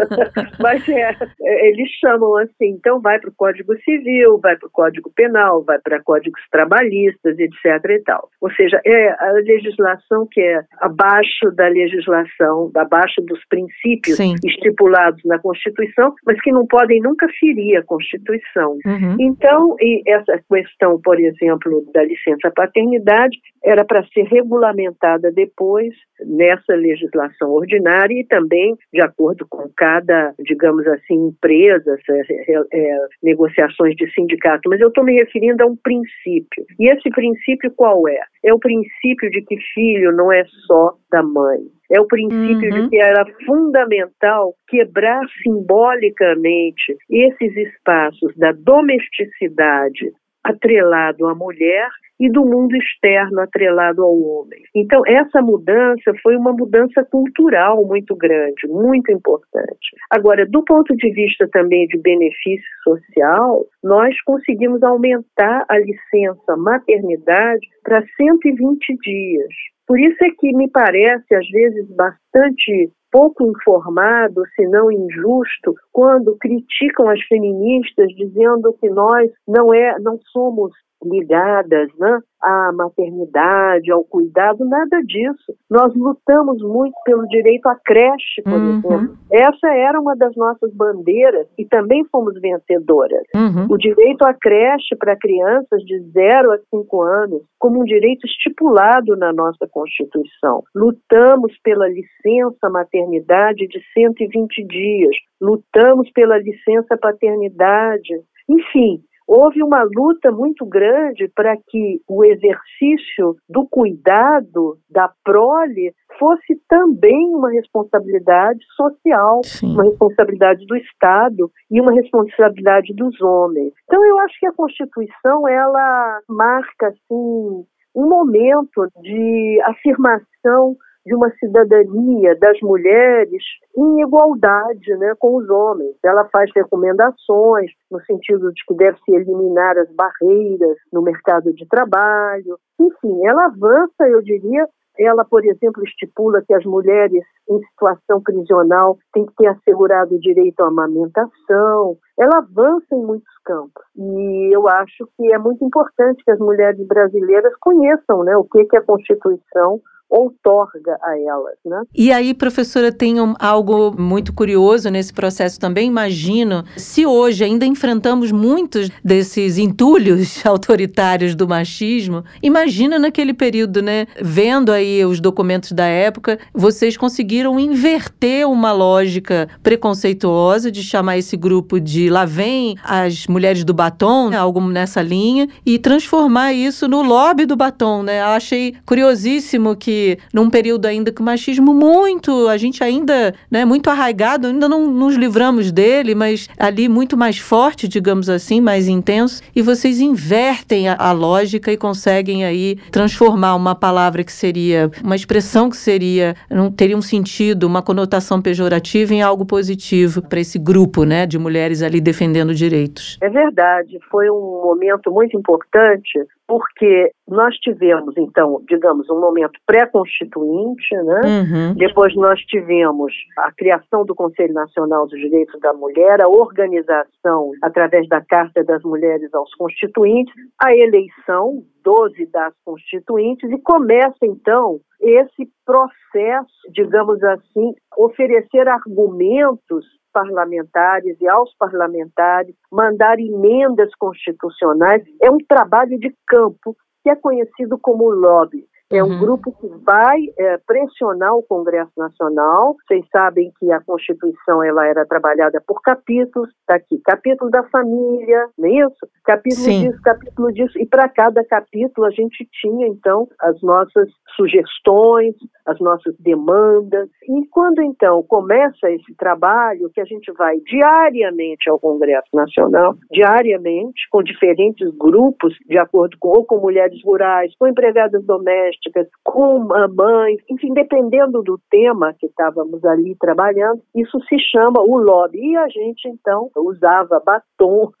mas 0.60 0.88
é, 0.88 1.16
é, 1.42 1.68
eles 1.68 1.88
chamam 2.00 2.36
assim, 2.38 2.70
então 2.70 3.00
vai 3.00 3.18
para 3.18 3.30
o 3.30 3.34
Código 3.34 3.74
Civil, 3.82 4.38
vai 4.38 4.56
para 4.56 4.66
o 4.66 4.70
Código 4.70 5.10
Penal, 5.14 5.62
vai 5.64 5.78
para 5.78 6.02
códigos 6.02 6.40
trabalhistas, 6.50 7.38
etc. 7.38 7.64
e 7.90 8.02
tal. 8.04 8.28
Ou 8.40 8.50
seja, 8.52 8.80
é 8.84 9.10
a 9.10 9.32
legislação 9.32 10.26
que 10.30 10.40
é 10.40 10.62
abaixo 10.78 11.50
da 11.54 11.68
legislação, 11.68 12.70
abaixo 12.74 13.20
dos 13.22 13.40
princípios 13.48 14.16
Sim. 14.16 14.34
estipulados 14.44 15.20
na 15.24 15.38
Constituição, 15.38 16.14
mas 16.26 16.40
que 16.40 16.52
não 16.52 16.66
podem 16.66 17.00
nunca 17.00 17.26
ferir 17.38 17.78
a 17.78 17.82
Constituição. 17.82 18.78
Uhum. 18.84 19.16
Então, 19.18 19.76
essa 20.06 20.40
questão, 20.48 21.00
por 21.02 21.18
exemplo, 21.18 21.84
da 21.92 22.02
licença 22.04 22.50
paternidade 22.54 23.38
era 23.64 23.84
para 23.84 24.04
ser 24.08 24.22
regulamentada 24.24 25.30
depois 25.32 25.94
nessa 26.24 26.74
legislação 26.74 27.50
ordinária 27.52 28.20
e 28.20 28.26
também 28.26 28.74
de 28.92 29.02
acordo 29.02 29.46
com 29.48 29.68
cada, 29.76 30.34
digamos 30.40 30.86
assim, 30.86 31.28
empresa, 31.28 31.96
é, 32.10 32.52
é, 32.72 32.96
negociações 33.22 33.94
de 33.96 34.10
sindicato. 34.12 34.68
Mas 34.68 34.80
eu 34.80 34.88
estou 34.88 35.04
me 35.04 35.14
referindo 35.14 35.62
a 35.62 35.66
um 35.66 35.76
princípio. 35.76 36.64
E 36.78 36.90
esse 36.90 37.08
princípio 37.10 37.70
qual 37.76 38.08
é? 38.08 38.20
É 38.44 38.52
o 38.52 38.58
princípio 38.58 39.30
de 39.30 39.42
que 39.42 39.56
filho 39.74 40.12
não 40.12 40.32
é 40.32 40.44
só 40.66 40.94
da 41.10 41.22
mãe. 41.22 41.60
É 41.90 42.00
o 42.00 42.06
princípio 42.06 42.72
uhum. 42.72 42.82
de 42.84 42.90
que 42.90 42.98
era 42.98 43.24
fundamental 43.44 44.54
quebrar 44.68 45.20
simbolicamente 45.42 46.96
esses 47.10 47.56
espaços 47.56 48.36
da 48.36 48.52
domesticidade 48.52 50.12
atrelado 50.44 51.26
à 51.26 51.34
mulher 51.34 51.88
e 52.20 52.30
do 52.30 52.44
mundo 52.44 52.76
externo 52.76 53.40
atrelado 53.40 54.02
ao 54.02 54.14
homem. 54.20 54.60
Então, 54.74 55.00
essa 55.06 55.40
mudança 55.40 56.12
foi 56.22 56.36
uma 56.36 56.52
mudança 56.52 57.02
cultural 57.10 57.82
muito 57.86 58.14
grande, 58.14 58.68
muito 58.68 59.10
importante. 59.10 59.96
Agora, 60.10 60.46
do 60.46 60.62
ponto 60.62 60.94
de 60.96 61.10
vista 61.12 61.48
também 61.50 61.86
de 61.86 61.98
benefício 61.98 62.68
social, 62.84 63.64
nós 63.82 64.14
conseguimos 64.22 64.82
aumentar 64.82 65.64
a 65.66 65.78
licença 65.78 66.56
maternidade 66.58 67.66
para 67.82 68.04
120 68.16 68.96
dias. 69.02 69.48
Por 69.90 69.98
isso 69.98 70.22
é 70.22 70.30
que 70.38 70.56
me 70.56 70.70
parece, 70.70 71.34
às 71.34 71.48
vezes, 71.50 71.84
bastante 71.96 72.92
pouco 73.10 73.44
informado, 73.44 74.40
se 74.54 74.64
não 74.68 74.88
injusto, 74.88 75.74
quando 75.90 76.36
criticam 76.38 77.08
as 77.08 77.20
feministas 77.22 78.06
dizendo 78.14 78.72
que 78.80 78.88
nós 78.88 79.28
não 79.48 79.74
é, 79.74 79.98
não 79.98 80.16
somos 80.30 80.70
ligadas 81.02 81.88
né, 81.98 82.18
à 82.42 82.72
maternidade, 82.72 83.90
ao 83.90 84.04
cuidado, 84.04 84.64
nada 84.64 85.02
disso. 85.02 85.54
Nós 85.70 85.94
lutamos 85.94 86.62
muito 86.62 86.94
pelo 87.04 87.26
direito 87.28 87.66
à 87.66 87.76
creche, 87.76 88.42
por 88.42 88.52
uhum. 88.52 88.78
exemplo. 88.78 89.16
Essa 89.30 89.68
era 89.74 90.00
uma 90.00 90.16
das 90.16 90.34
nossas 90.36 90.72
bandeiras 90.74 91.46
e 91.58 91.64
também 91.66 92.04
fomos 92.10 92.34
vencedoras. 92.40 93.24
Uhum. 93.34 93.66
O 93.70 93.76
direito 93.76 94.24
à 94.24 94.34
creche 94.34 94.96
para 94.96 95.16
crianças 95.16 95.82
de 95.84 96.00
0 96.12 96.52
a 96.52 96.58
5 96.70 97.02
anos, 97.02 97.42
como 97.58 97.80
um 97.80 97.84
direito 97.84 98.26
estipulado 98.26 99.16
na 99.16 99.32
nossa 99.32 99.66
Constituição. 99.70 100.62
Lutamos 100.74 101.52
pela 101.62 101.88
licença 101.88 102.70
maternidade 102.70 103.66
de 103.66 103.80
120 103.92 104.64
dias, 104.66 105.16
lutamos 105.40 106.10
pela 106.12 106.38
licença 106.38 106.96
paternidade. 106.96 108.20
Enfim, 108.48 109.02
houve 109.30 109.62
uma 109.62 109.84
luta 109.84 110.32
muito 110.32 110.66
grande 110.66 111.28
para 111.28 111.56
que 111.56 112.00
o 112.08 112.24
exercício 112.24 113.36
do 113.48 113.64
cuidado 113.70 114.76
da 114.90 115.08
prole 115.24 115.94
fosse 116.18 116.60
também 116.68 117.32
uma 117.32 117.48
responsabilidade 117.50 118.58
social, 118.74 119.40
Sim. 119.44 119.72
uma 119.72 119.84
responsabilidade 119.84 120.66
do 120.66 120.76
Estado 120.76 121.48
e 121.70 121.80
uma 121.80 121.92
responsabilidade 121.92 122.92
dos 122.92 123.20
homens. 123.20 123.72
Então 123.84 124.04
eu 124.04 124.18
acho 124.18 124.34
que 124.40 124.46
a 124.46 124.52
Constituição 124.52 125.48
ela 125.48 126.18
marca 126.28 126.88
assim 126.88 127.64
um 127.94 128.08
momento 128.08 128.88
de 129.00 129.60
afirmação 129.64 130.76
de 131.04 131.14
uma 131.14 131.30
cidadania 131.38 132.36
das 132.38 132.60
mulheres 132.60 133.42
em 133.76 134.02
igualdade 134.02 134.94
né, 134.96 135.14
com 135.18 135.36
os 135.36 135.48
homens. 135.48 135.96
Ela 136.04 136.28
faz 136.30 136.50
recomendações 136.54 137.70
no 137.90 138.00
sentido 138.04 138.52
de 138.52 138.64
que 138.66 138.74
deve-se 138.74 139.12
eliminar 139.12 139.78
as 139.78 139.90
barreiras 139.92 140.76
no 140.92 141.02
mercado 141.02 141.52
de 141.54 141.66
trabalho. 141.66 142.58
Enfim, 142.78 143.26
ela 143.26 143.46
avança, 143.46 144.08
eu 144.08 144.20
diria, 144.22 144.66
ela, 144.98 145.24
por 145.24 145.44
exemplo, 145.44 145.82
estipula 145.84 146.42
que 146.46 146.52
as 146.52 146.64
mulheres 146.64 147.24
em 147.48 147.58
situação 147.70 148.20
prisional 148.22 148.98
têm 149.12 149.24
que 149.24 149.34
ter 149.36 149.46
assegurado 149.48 150.14
o 150.14 150.20
direito 150.20 150.60
à 150.60 150.68
amamentação. 150.68 151.96
Ela 152.18 152.38
avança 152.38 152.94
em 152.94 153.02
muitos 153.02 153.34
campos. 153.44 153.82
E 153.96 154.54
eu 154.54 154.68
acho 154.68 155.08
que 155.16 155.32
é 155.32 155.38
muito 155.38 155.64
importante 155.64 156.22
que 156.22 156.30
as 156.30 156.38
mulheres 156.38 156.86
brasileiras 156.86 157.54
conheçam 157.60 158.24
né, 158.24 158.36
o 158.36 158.44
que 158.44 158.66
é 158.74 158.78
a 158.78 158.82
Constituição 158.82 159.80
outorga 160.10 160.98
a 161.00 161.16
elas, 161.18 161.56
né? 161.64 161.82
E 161.94 162.12
aí, 162.12 162.34
professora, 162.34 162.90
tem 162.90 163.20
um, 163.20 163.34
algo 163.38 163.94
muito 163.96 164.32
curioso 164.32 164.90
nesse 164.90 165.12
processo 165.12 165.60
também. 165.60 165.86
Imagino, 165.86 166.64
se 166.76 167.06
hoje 167.06 167.44
ainda 167.44 167.64
enfrentamos 167.64 168.32
muitos 168.32 168.90
desses 169.04 169.56
entulhos 169.56 170.44
autoritários 170.44 171.36
do 171.36 171.46
machismo, 171.46 172.24
imagina 172.42 172.98
naquele 172.98 173.32
período, 173.32 173.80
né? 173.80 174.06
Vendo 174.20 174.72
aí 174.72 175.04
os 175.04 175.20
documentos 175.20 175.70
da 175.72 175.86
época, 175.86 176.38
vocês 176.52 176.96
conseguiram 176.96 177.60
inverter 177.60 178.48
uma 178.48 178.72
lógica 178.72 179.48
preconceituosa 179.62 180.72
de 180.72 180.82
chamar 180.82 181.18
esse 181.18 181.36
grupo 181.36 181.78
de 181.78 182.10
lá 182.10 182.24
vem 182.24 182.76
as 182.82 183.26
mulheres 183.28 183.62
do 183.62 183.72
batom, 183.72 184.30
né? 184.30 184.36
algo 184.36 184.60
nessa 184.60 185.02
linha, 185.02 185.48
e 185.64 185.78
transformar 185.78 186.52
isso 186.52 186.88
no 186.88 187.02
lobby 187.02 187.46
do 187.46 187.54
batom, 187.54 188.02
né? 188.02 188.20
Achei 188.22 188.74
curiosíssimo 188.84 189.76
que 189.76 189.99
num 190.32 190.50
período 190.50 190.86
ainda 190.86 191.12
que 191.12 191.20
o 191.20 191.24
machismo 191.24 191.74
muito, 191.74 192.48
a 192.48 192.56
gente 192.56 192.82
ainda, 192.82 193.34
né, 193.50 193.64
muito 193.64 193.88
arraigado, 193.90 194.46
ainda 194.46 194.68
não 194.68 194.90
nos 194.90 195.14
livramos 195.14 195.72
dele, 195.72 196.14
mas 196.14 196.48
ali 196.58 196.88
muito 196.88 197.16
mais 197.16 197.38
forte, 197.38 197.88
digamos 197.88 198.28
assim, 198.28 198.60
mais 198.60 198.88
intenso, 198.88 199.42
e 199.54 199.62
vocês 199.62 200.00
invertem 200.00 200.88
a, 200.88 200.96
a 200.98 201.12
lógica 201.12 201.72
e 201.72 201.76
conseguem 201.76 202.44
aí 202.44 202.76
transformar 202.90 203.54
uma 203.54 203.74
palavra 203.74 204.24
que 204.24 204.32
seria, 204.32 204.90
uma 205.02 205.16
expressão 205.16 205.70
que 205.70 205.76
seria, 205.76 206.34
não 206.50 206.70
teria 206.70 206.96
um 206.96 207.02
sentido, 207.02 207.64
uma 207.64 207.82
conotação 207.82 208.40
pejorativa 208.40 209.14
em 209.14 209.22
algo 209.22 209.44
positivo 209.44 210.22
para 210.22 210.40
esse 210.40 210.58
grupo, 210.58 211.04
né, 211.04 211.26
de 211.26 211.38
mulheres 211.38 211.82
ali 211.82 212.00
defendendo 212.00 212.54
direitos. 212.54 213.18
É 213.20 213.28
verdade, 213.28 213.98
foi 214.10 214.30
um 214.30 214.62
momento 214.64 215.10
muito 215.10 215.36
importante 215.36 216.18
porque 216.50 217.12
nós 217.28 217.54
tivemos, 217.58 218.12
então, 218.16 218.60
digamos, 218.68 219.08
um 219.08 219.20
momento 219.20 219.56
pré-constituinte, 219.64 220.92
né? 220.96 221.20
Uhum. 221.24 221.74
Depois 221.76 222.12
nós 222.16 222.40
tivemos 222.40 223.12
a 223.38 223.52
criação 223.52 224.04
do 224.04 224.16
Conselho 224.16 224.52
Nacional 224.52 225.06
dos 225.06 225.16
Direitos 225.16 225.60
da 225.60 225.72
Mulher, 225.72 226.20
a 226.20 226.28
organização, 226.28 227.52
através 227.62 228.08
da 228.08 228.20
Carta 228.20 228.64
das 228.64 228.82
Mulheres 228.82 229.32
aos 229.32 229.54
Constituintes, 229.54 230.34
a 230.60 230.74
eleição 230.74 231.62
12 231.84 232.26
das 232.32 232.52
constituintes 232.64 233.48
e 233.48 233.58
começa 233.58 234.18
então 234.24 234.80
esse 235.00 235.48
processo, 235.64 236.52
digamos 236.72 237.22
assim, 237.22 237.74
oferecer 237.96 238.66
argumentos 238.66 239.86
parlamentares 240.12 241.16
e 241.20 241.28
aos 241.28 241.54
parlamentares, 241.56 242.54
mandar 242.70 243.18
emendas 243.18 243.94
constitucionais, 243.96 245.02
é 245.20 245.30
um 245.30 245.38
trabalho 245.38 245.98
de 245.98 246.14
campo 246.26 246.76
que 247.02 247.10
é 247.10 247.16
conhecido 247.16 247.78
como 247.78 248.10
lobby. 248.10 248.69
É 248.92 249.04
um 249.04 249.08
uhum. 249.08 249.20
grupo 249.20 249.52
que 249.52 249.68
vai 249.84 250.18
é, 250.36 250.58
pressionar 250.66 251.32
o 251.32 251.44
Congresso 251.44 251.92
Nacional. 251.96 252.74
Vocês 252.88 253.06
sabem 253.12 253.52
que 253.60 253.70
a 253.70 253.80
Constituição 253.80 254.64
ela 254.64 254.84
era 254.84 255.06
trabalhada 255.06 255.62
por 255.64 255.80
capítulos, 255.80 256.50
está 256.50 256.74
aqui, 256.74 257.00
capítulo 257.04 257.50
da 257.52 257.62
família, 257.68 258.48
não 258.58 258.68
é 258.68 258.72
isso? 258.84 259.08
Capítulo 259.24 259.64
Sim. 259.64 259.88
disso, 259.88 260.02
capítulo 260.02 260.52
disso. 260.52 260.76
E 260.76 260.84
para 260.84 261.08
cada 261.08 261.44
capítulo 261.44 262.04
a 262.04 262.10
gente 262.10 262.48
tinha, 262.60 262.88
então, 262.88 263.28
as 263.40 263.62
nossas 263.62 264.08
sugestões, 264.34 265.36
as 265.66 265.78
nossas 265.78 266.16
demandas. 266.18 267.08
E 267.28 267.46
quando, 267.46 267.80
então, 267.82 268.24
começa 268.24 268.90
esse 268.90 269.14
trabalho, 269.14 269.90
que 269.94 270.00
a 270.00 270.04
gente 270.04 270.32
vai 270.32 270.56
diariamente 270.66 271.70
ao 271.70 271.78
Congresso 271.78 272.28
Nacional, 272.34 272.96
diariamente, 273.12 274.08
com 274.10 274.20
diferentes 274.20 274.90
grupos, 274.96 275.54
de 275.64 275.78
acordo 275.78 276.16
com, 276.18 276.30
ou 276.30 276.44
com 276.44 276.58
mulheres 276.58 277.00
rurais, 277.04 277.52
com 277.56 277.68
empregadas 277.68 278.24
domésticas, 278.24 278.79
domésticas, 278.80 279.06
com 279.22 279.58
mães, 279.60 280.38
enfim, 280.50 280.72
dependendo 280.72 281.42
do 281.42 281.60
tema 281.70 282.14
que 282.18 282.26
estávamos 282.26 282.84
ali 282.84 283.16
trabalhando, 283.20 283.80
isso 283.94 284.18
se 284.28 284.36
chama 284.50 284.80
o 284.80 284.96
lobby. 284.96 285.38
E 285.40 285.56
a 285.56 285.68
gente, 285.68 286.08
então, 286.08 286.50
usava 286.56 287.22
batom. 287.24 287.90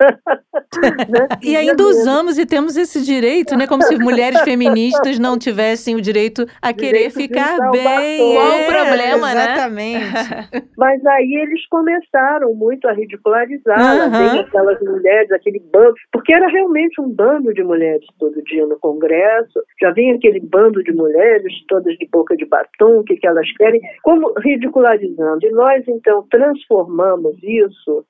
né? 1.08 1.28
e 1.42 1.56
ainda 1.56 1.82
usamos 1.82 2.38
e 2.38 2.46
temos 2.46 2.76
esse 2.76 3.04
direito, 3.04 3.56
né? 3.56 3.66
Como 3.66 3.82
se 3.82 3.96
mulheres 3.98 4.40
feministas 4.42 5.18
não 5.18 5.38
tivessem 5.38 5.96
o 5.96 6.00
direito 6.00 6.46
a 6.60 6.72
querer 6.72 7.10
ficar 7.10 7.70
bem. 7.70 8.34
Qual 8.34 8.60
o 8.60 8.66
problema, 8.66 9.34
né? 9.34 9.52
Exatamente. 9.52 10.70
Mas 10.76 11.04
aí 11.06 11.34
eles 11.34 11.66
começaram 11.68 12.54
muito 12.54 12.88
a 12.88 12.92
ridicularizar 12.92 14.08
uhum. 14.08 14.40
aquelas 14.40 14.80
mulheres, 14.80 15.30
aquele 15.30 15.60
bando, 15.72 15.94
porque 16.12 16.32
era 16.32 16.48
realmente 16.48 17.00
um 17.00 17.08
bando 17.08 17.52
de 17.52 17.62
mulheres 17.62 18.06
todo 18.18 18.42
dia 18.44 18.66
no 18.66 18.78
Congresso, 18.78 19.60
já 19.80 19.90
vinha 19.92 20.14
aquele 20.14 20.40
bando 20.40 20.69
bando 20.70 20.82
de 20.82 20.92
mulheres, 20.92 21.52
todas 21.68 21.96
de 21.96 22.08
boca 22.10 22.36
de 22.36 22.46
batom, 22.46 23.00
o 23.00 23.04
que, 23.04 23.16
que 23.16 23.26
elas 23.26 23.50
querem, 23.56 23.80
como 24.02 24.32
ridicularizando. 24.38 25.44
E 25.44 25.50
nós, 25.50 25.86
então, 25.88 26.24
transformamos 26.30 27.36
isso 27.42 28.04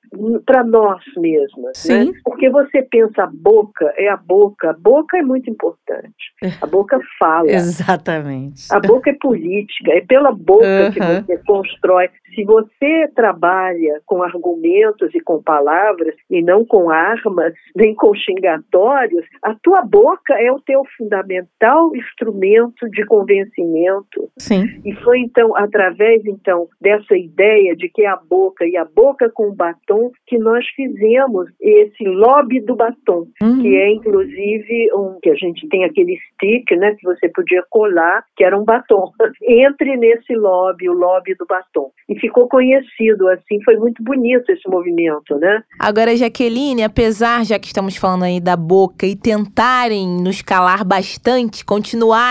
para 0.45 0.63
nós 0.63 1.01
mesmas. 1.17 1.51
Né? 1.57 1.71
Sim. 1.73 2.11
Né? 2.11 2.19
Porque 2.23 2.49
você 2.49 2.83
pensa 2.83 3.23
a 3.23 3.27
boca, 3.31 3.93
é 3.97 4.07
a 4.07 4.17
boca. 4.17 4.71
A 4.71 4.73
boca 4.73 5.17
é 5.17 5.21
muito 5.21 5.49
importante. 5.49 6.11
A 6.61 6.67
boca 6.67 6.99
fala. 7.19 7.49
Exatamente. 7.51 8.67
A 8.71 8.79
boca 8.79 9.09
é 9.09 9.13
política, 9.13 9.91
é 9.91 10.01
pela 10.01 10.31
boca 10.31 10.65
uhum. 10.65 10.91
que 10.91 10.99
você 10.99 11.37
constrói. 11.45 12.09
Se 12.35 12.43
você 12.45 13.09
trabalha 13.13 14.01
com 14.05 14.23
argumentos 14.23 15.13
e 15.13 15.19
com 15.19 15.43
palavras 15.43 16.15
e 16.29 16.41
não 16.41 16.63
com 16.65 16.89
armas, 16.89 17.53
nem 17.75 17.93
com 17.93 18.13
xingatórios, 18.15 19.25
a 19.43 19.53
tua 19.61 19.81
boca 19.81 20.33
é 20.35 20.49
o 20.51 20.59
teu 20.61 20.83
fundamental 20.97 21.93
instrumento 21.95 22.50
de 22.91 23.05
convencimento. 23.05 24.29
Sim. 24.37 24.81
E 24.85 24.93
foi 25.03 25.19
então 25.19 25.55
através 25.55 26.25
então 26.25 26.67
dessa 26.79 27.15
ideia 27.15 27.75
de 27.75 27.89
que 27.89 28.05
a 28.05 28.15
boca 28.15 28.65
e 28.65 28.77
a 28.77 28.85
boca 28.85 29.29
com 29.29 29.53
batom 29.53 30.11
que 30.25 30.37
nós 30.37 30.65
fizemos 30.75 31.47
esse 31.59 32.03
lobby 32.03 32.59
do 32.61 32.75
batom, 32.75 33.27
uhum. 33.41 33.61
que 33.61 33.75
é 33.75 33.91
inclusive 33.91 34.89
um 34.93 35.19
que 35.21 35.29
a 35.29 35.35
gente 35.35 35.67
tem 35.69 35.83
aquele 35.83 36.17
stick, 36.33 36.71
né, 36.77 36.95
que 36.95 37.03
você 37.03 37.29
podia 37.29 37.63
colar, 37.69 38.23
que 38.35 38.43
era 38.43 38.57
um 38.57 38.63
batom. 38.63 39.11
Entre 39.43 39.95
nesse 39.97 40.33
lobby, 40.35 40.89
o 40.89 40.93
lobby 40.93 41.35
do 41.35 41.45
batom. 41.45 41.91
E 42.09 42.19
ficou 42.19 42.47
conhecido, 42.47 43.27
assim, 43.29 43.61
foi 43.63 43.77
muito 43.77 44.03
bonito 44.03 44.51
esse 44.51 44.67
movimento, 44.67 45.37
né? 45.37 45.63
Agora, 45.79 46.15
Jaqueline, 46.15 46.83
apesar, 46.83 47.45
já 47.45 47.59
que 47.59 47.67
estamos 47.67 47.95
falando 47.95 48.23
aí 48.23 48.39
da 48.39 48.55
boca, 48.55 49.05
e 49.05 49.15
tentarem 49.15 50.07
nos 50.07 50.41
calar 50.41 50.83
bastante, 50.83 51.65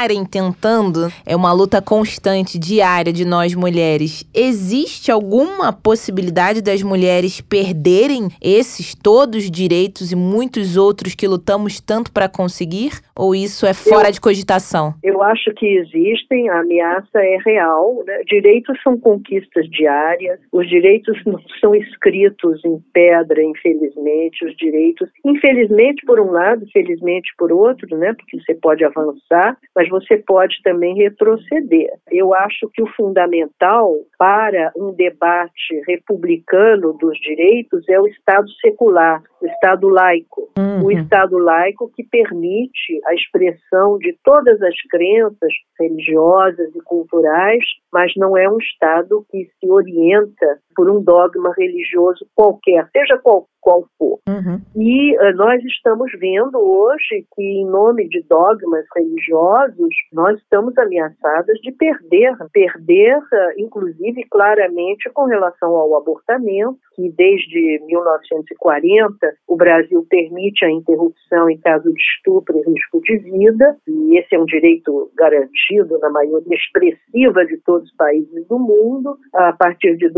continuarem 0.01 0.25
tentando, 0.25 1.09
é 1.27 1.37
uma 1.37 1.53
luta 1.53 1.83
constante, 1.83 2.59
diária 2.59 3.13
de 3.13 3.25
nós 3.25 3.55
mulheres. 3.55 4.25
Existe 4.35 5.11
alguma 5.11 5.73
possibilidade 5.73 6.63
das 6.63 6.83
mulheres 6.83 7.41
perderem 7.41 8.29
esses 8.41 8.95
todos 8.95 9.45
os 9.45 9.51
direitos 9.51 10.11
e 10.11 10.17
muitos 10.17 10.77
outros 10.77 11.15
que 11.15 11.29
lutamos 11.29 11.81
tanto 11.81 12.13
para 12.13 12.29
conseguir? 12.29 12.93
Ou 13.15 13.35
isso 13.35 13.67
é 13.67 13.75
fora 13.75 14.09
eu, 14.09 14.13
de 14.13 14.21
cogitação? 14.21 14.95
Eu 15.03 15.23
acho 15.23 15.53
que 15.53 15.67
existem, 15.67 16.49
a 16.49 16.61
ameaça 16.61 17.19
é 17.19 17.37
real. 17.45 18.03
Né? 18.07 18.23
Direitos 18.27 18.81
são 18.83 18.99
conquistas 18.99 19.69
diárias, 19.69 20.41
os 20.51 20.67
direitos 20.67 21.19
não 21.27 21.39
são 21.61 21.75
escritos 21.75 22.65
em 22.65 22.83
pedra, 22.95 23.43
infelizmente. 23.43 24.47
Os 24.47 24.57
direitos, 24.57 25.11
infelizmente 25.25 26.07
por 26.07 26.19
um 26.19 26.31
lado, 26.31 26.67
felizmente 26.73 27.31
por 27.37 27.53
outro, 27.53 27.95
né? 27.99 28.15
porque 28.15 28.41
você 28.41 28.55
pode 28.55 28.83
avançar, 28.83 29.59
mas 29.77 29.90
você 29.91 30.17
pode 30.17 30.63
também 30.63 30.95
retroceder. 30.95 31.91
Eu 32.11 32.33
acho 32.33 32.71
que 32.73 32.83
o 32.83 32.87
fundamental 32.97 33.93
para 34.19 34.73
um 34.77 34.93
debate 34.93 35.83
republicano 35.87 36.93
dos 36.95 37.19
direitos 37.19 37.87
é 37.89 38.01
o 38.01 38.07
Estado 38.07 38.49
secular, 38.61 39.23
o 39.43 39.47
Estado 39.47 39.89
laico. 39.89 40.49
Uhum. 40.57 40.85
O 40.85 40.93
Estado 40.93 41.37
laico 41.39 41.91
que 41.95 42.05
permite 42.05 43.01
a 43.07 43.15
expressão 43.15 43.99
de 43.99 44.17
todas 44.25 44.63
as 44.63 44.75
crenças 44.89 45.53
religiosas 45.79 46.75
e 46.75 46.81
culturais, 46.83 47.65
mas 47.93 48.13
não 48.17 48.37
é 48.37 48.49
um 48.49 48.59
Estado 48.59 49.25
que 49.31 49.51
se 49.59 49.71
orienta 49.71 50.59
por 50.81 50.91
um 50.91 51.03
dogma 51.03 51.53
religioso 51.59 52.27
qualquer, 52.35 52.89
seja 52.91 53.19
qual, 53.19 53.47
qual 53.61 53.85
for. 53.99 54.19
Uhum. 54.27 54.63
E 54.75 55.15
uh, 55.19 55.37
nós 55.37 55.63
estamos 55.63 56.11
vendo 56.19 56.59
hoje 56.59 57.27
que, 57.35 57.43
em 57.43 57.67
nome 57.67 58.09
de 58.09 58.25
dogmas 58.27 58.87
religiosos, 58.97 59.95
nós 60.11 60.39
estamos 60.39 60.77
ameaçadas 60.79 61.59
de 61.59 61.71
perder, 61.73 62.35
perder, 62.51 63.19
uh, 63.19 63.53
inclusive 63.59 64.25
claramente 64.31 65.11
com 65.13 65.25
relação 65.25 65.77
ao 65.77 65.95
abortamento, 65.99 66.79
que 66.95 67.11
desde 67.11 67.83
1940 67.85 69.35
o 69.47 69.57
Brasil 69.57 70.07
permite 70.09 70.65
a 70.65 70.71
interrupção 70.71 71.51
em 71.51 71.59
caso 71.59 71.93
de 71.93 72.01
estupro 72.01 72.57
e 72.57 72.71
risco 72.71 73.03
de 73.03 73.19
vida, 73.19 73.77
e 73.87 74.19
esse 74.19 74.35
é 74.35 74.39
um 74.39 74.47
direito 74.47 75.11
garantido 75.15 75.99
na 75.99 76.09
maioria 76.09 76.57
expressiva 76.57 77.45
de 77.45 77.59
todos 77.67 77.87
os 77.87 77.97
países 77.97 78.49
do 78.49 78.59
mundo. 78.59 79.19
A 79.35 79.53
partir 79.53 79.97
de 79.97 80.09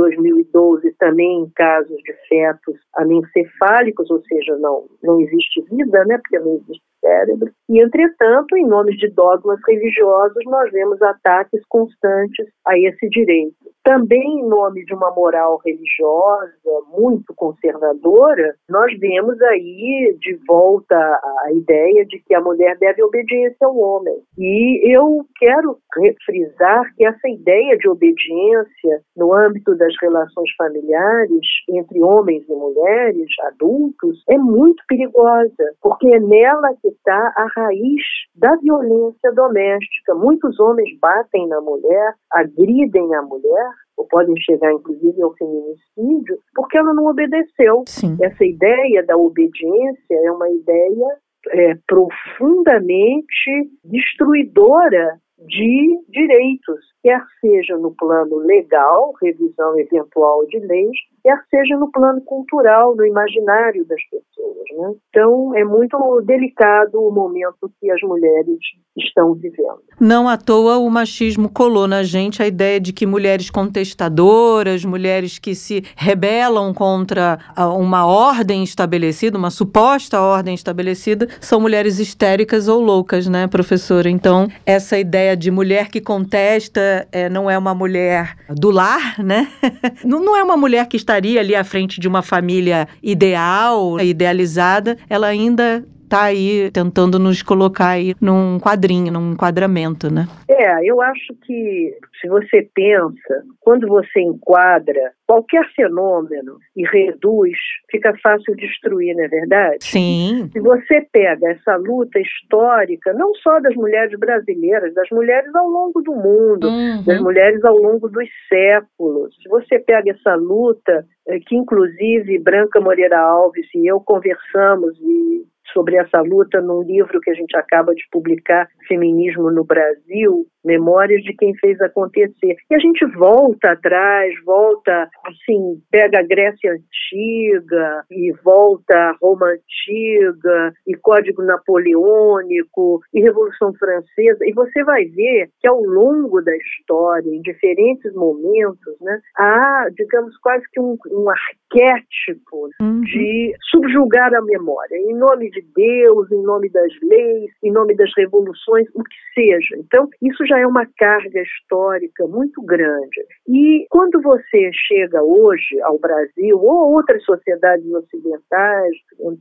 2012, 0.52 0.94
também 0.98 1.42
em 1.42 1.50
casos 1.50 1.96
de 1.96 2.12
fetos 2.28 2.76
anencefálicos, 2.96 4.10
ou 4.10 4.22
seja, 4.22 4.56
não, 4.58 4.86
não 5.02 5.20
existe 5.20 5.62
vida, 5.70 6.04
né, 6.04 6.18
porque 6.18 6.38
não 6.38 6.56
existe 6.56 6.82
cérebro. 7.00 7.50
E, 7.68 7.82
entretanto, 7.82 8.56
em 8.56 8.66
nome 8.66 8.96
de 8.96 9.08
dogmas 9.10 9.58
religiosos, 9.66 10.44
nós 10.46 10.70
vemos 10.70 11.00
ataques 11.02 11.60
constantes 11.68 12.46
a 12.66 12.78
esse 12.78 13.08
direito. 13.08 13.71
Também 13.84 14.40
em 14.40 14.48
nome 14.48 14.84
de 14.84 14.94
uma 14.94 15.10
moral 15.10 15.60
religiosa 15.64 16.52
muito 16.96 17.34
conservadora, 17.34 18.54
nós 18.68 18.96
vemos 18.98 19.40
aí 19.42 20.16
de 20.20 20.38
volta 20.46 20.96
a 20.96 21.52
ideia 21.52 22.04
de 22.06 22.20
que 22.20 22.32
a 22.32 22.40
mulher 22.40 22.78
deve 22.78 23.02
obediência 23.02 23.66
ao 23.66 23.76
homem. 23.76 24.14
E 24.38 24.96
eu 24.96 25.26
quero 25.36 25.78
frisar 26.24 26.94
que 26.96 27.04
essa 27.04 27.28
ideia 27.28 27.76
de 27.76 27.88
obediência 27.88 29.02
no 29.16 29.34
âmbito 29.34 29.74
das 29.76 29.92
relações 30.00 30.50
familiares 30.56 31.40
entre 31.68 32.00
homens 32.02 32.48
e 32.48 32.52
mulheres, 32.54 33.28
adultos, 33.46 34.22
é 34.28 34.38
muito 34.38 34.82
perigosa, 34.86 35.74
porque 35.80 36.06
é 36.06 36.20
nela 36.20 36.72
que 36.80 36.88
está 36.88 37.32
a 37.36 37.46
raiz 37.56 38.02
da 38.36 38.54
violência 38.56 39.32
doméstica. 39.32 40.14
Muitos 40.14 40.58
homens 40.60 40.88
batem 41.00 41.48
na 41.48 41.60
mulher, 41.60 42.14
agridem 42.30 43.14
a 43.14 43.22
mulher, 43.22 43.71
ou 43.96 44.06
podem 44.06 44.34
chegar 44.40 44.72
inclusive 44.72 45.22
ao 45.22 45.34
feminicídio, 45.34 46.38
porque 46.54 46.78
ela 46.78 46.94
não 46.94 47.06
obedeceu. 47.06 47.84
Sim. 47.86 48.16
Essa 48.20 48.44
ideia 48.44 49.04
da 49.04 49.16
obediência 49.16 50.14
é 50.24 50.30
uma 50.30 50.48
ideia 50.50 51.18
é, 51.50 51.74
profundamente 51.86 53.70
destruidora 53.84 55.18
de 55.46 56.00
direitos, 56.08 56.80
quer 57.02 57.20
seja 57.40 57.76
no 57.76 57.94
plano 57.94 58.36
legal, 58.38 59.12
revisão 59.20 59.78
eventual 59.78 60.46
de 60.46 60.58
leis, 60.60 60.96
quer 61.22 61.38
seja 61.50 61.76
no 61.76 61.90
plano 61.90 62.20
cultural, 62.22 62.94
no 62.96 63.04
imaginário 63.04 63.84
das 63.86 64.02
pessoas. 64.04 64.62
Né? 64.76 64.94
Então, 65.10 65.54
é 65.54 65.64
muito 65.64 65.96
delicado 66.22 67.00
o 67.00 67.10
momento 67.10 67.70
que 67.80 67.90
as 67.90 68.00
mulheres 68.02 68.58
estão 68.96 69.34
vivendo. 69.34 69.82
Não 70.00 70.28
à 70.28 70.36
toa 70.36 70.78
o 70.78 70.88
machismo 70.90 71.48
colou 71.48 71.88
na 71.88 72.02
gente 72.02 72.42
a 72.42 72.46
ideia 72.46 72.78
de 72.78 72.92
que 72.92 73.06
mulheres 73.06 73.50
contestadoras, 73.50 74.84
mulheres 74.84 75.38
que 75.38 75.54
se 75.54 75.82
rebelam 75.96 76.72
contra 76.72 77.38
uma 77.76 78.06
ordem 78.06 78.62
estabelecida, 78.62 79.38
uma 79.38 79.50
suposta 79.50 80.20
ordem 80.20 80.54
estabelecida, 80.54 81.26
são 81.40 81.60
mulheres 81.60 81.98
histéricas 81.98 82.68
ou 82.68 82.80
loucas, 82.80 83.26
né, 83.26 83.46
professora? 83.46 84.08
Então, 84.08 84.48
essa 84.66 84.98
ideia 84.98 85.31
de 85.36 85.50
mulher 85.50 85.88
que 85.88 86.00
contesta 86.00 87.06
é, 87.12 87.28
não 87.28 87.50
é 87.50 87.56
uma 87.56 87.74
mulher 87.74 88.36
do 88.48 88.70
lar, 88.70 89.18
né? 89.22 89.48
não, 90.04 90.24
não 90.24 90.36
é 90.36 90.42
uma 90.42 90.56
mulher 90.56 90.86
que 90.86 90.96
estaria 90.96 91.40
ali 91.40 91.54
à 91.54 91.64
frente 91.64 92.00
de 92.00 92.08
uma 92.08 92.22
família 92.22 92.88
ideal, 93.02 94.00
idealizada, 94.00 94.96
ela 95.08 95.26
ainda 95.26 95.84
está 96.12 96.24
aí 96.24 96.70
tentando 96.70 97.18
nos 97.18 97.42
colocar 97.42 97.88
aí 97.88 98.14
num 98.20 98.60
quadrinho, 98.60 99.10
num 99.10 99.32
enquadramento, 99.32 100.12
né? 100.12 100.28
É, 100.46 100.84
eu 100.84 101.00
acho 101.00 101.34
que 101.46 101.96
se 102.20 102.28
você 102.28 102.68
pensa, 102.74 103.42
quando 103.60 103.88
você 103.88 104.20
enquadra 104.20 105.12
qualquer 105.26 105.66
fenômeno 105.74 106.58
e 106.76 106.86
reduz, 106.86 107.56
fica 107.90 108.12
fácil 108.22 108.54
destruir, 108.56 109.16
não 109.16 109.24
é 109.24 109.28
verdade? 109.28 109.78
Sim. 109.80 110.50
Se 110.52 110.60
você 110.60 111.00
pega 111.10 111.48
essa 111.50 111.76
luta 111.76 112.20
histórica, 112.20 113.14
não 113.14 113.34
só 113.36 113.58
das 113.60 113.74
mulheres 113.74 114.16
brasileiras, 114.18 114.92
das 114.92 115.08
mulheres 115.10 115.52
ao 115.54 115.66
longo 115.66 116.02
do 116.02 116.12
mundo, 116.12 116.68
uhum. 116.68 117.02
das 117.04 117.20
mulheres 117.22 117.64
ao 117.64 117.76
longo 117.76 118.08
dos 118.10 118.28
séculos, 118.48 119.34
se 119.42 119.48
você 119.48 119.78
pega 119.78 120.10
essa 120.10 120.34
luta, 120.34 121.06
eh, 121.26 121.40
que 121.40 121.56
inclusive 121.56 122.38
Branca 122.38 122.78
Moreira 122.80 123.18
Alves 123.18 123.66
e 123.74 123.86
eu 123.86 123.98
conversamos 124.00 124.98
e 125.00 125.51
sobre 125.72 125.96
essa 125.96 126.20
luta 126.20 126.60
num 126.60 126.82
livro 126.82 127.20
que 127.20 127.30
a 127.30 127.34
gente 127.34 127.56
acaba 127.56 127.94
de 127.94 128.02
publicar, 128.10 128.68
Feminismo 128.86 129.50
no 129.50 129.64
Brasil, 129.64 130.46
Memórias 130.64 131.22
de 131.22 131.34
quem 131.34 131.54
fez 131.56 131.80
acontecer. 131.80 132.56
E 132.70 132.74
a 132.74 132.78
gente 132.78 133.04
volta 133.16 133.72
atrás, 133.72 134.32
volta, 134.44 135.08
assim, 135.24 135.80
pega 135.90 136.20
a 136.20 136.26
Grécia 136.26 136.72
Antiga 136.72 138.04
e 138.10 138.32
volta 138.44 138.94
a 138.94 139.16
Roma 139.20 139.46
Antiga 139.46 140.72
e 140.86 140.94
Código 140.96 141.42
Napoleônico 141.42 143.00
e 143.12 143.20
Revolução 143.20 143.72
Francesa, 143.74 144.38
e 144.42 144.52
você 144.52 144.82
vai 144.84 145.04
ver 145.04 145.48
que 145.60 145.68
ao 145.68 145.80
longo 145.80 146.40
da 146.42 146.56
história, 146.56 147.30
em 147.30 147.40
diferentes 147.40 148.12
momentos, 148.14 148.96
né, 149.00 149.20
há, 149.36 149.86
digamos, 149.94 150.36
quase 150.38 150.64
que 150.72 150.80
um, 150.80 150.96
um 151.10 151.28
arquétipo 151.28 152.68
uhum. 152.80 153.00
de 153.00 153.54
subjugar 153.70 154.34
a 154.34 154.42
memória, 154.42 154.96
em 154.96 155.14
nome 155.14 155.50
de 155.50 155.62
Deus, 155.74 156.30
em 156.30 156.42
nome 156.42 156.68
das 156.70 156.92
leis, 157.02 157.50
em 157.62 157.72
nome 157.72 157.94
das 157.96 158.10
revoluções, 158.16 158.86
o 158.94 159.02
que 159.02 159.16
seja. 159.34 159.76
Então, 159.78 160.08
isso 160.20 160.44
já 160.46 160.51
é 160.58 160.66
uma 160.66 160.86
carga 160.96 161.40
histórica 161.40 162.26
muito 162.26 162.62
grande. 162.62 163.24
E 163.48 163.86
quando 163.90 164.20
você 164.22 164.70
chega 164.72 165.22
hoje 165.22 165.80
ao 165.82 165.98
Brasil 165.98 166.58
ou 166.58 166.92
outras 166.92 167.22
sociedades 167.24 167.86
ocidentais, 167.92 168.92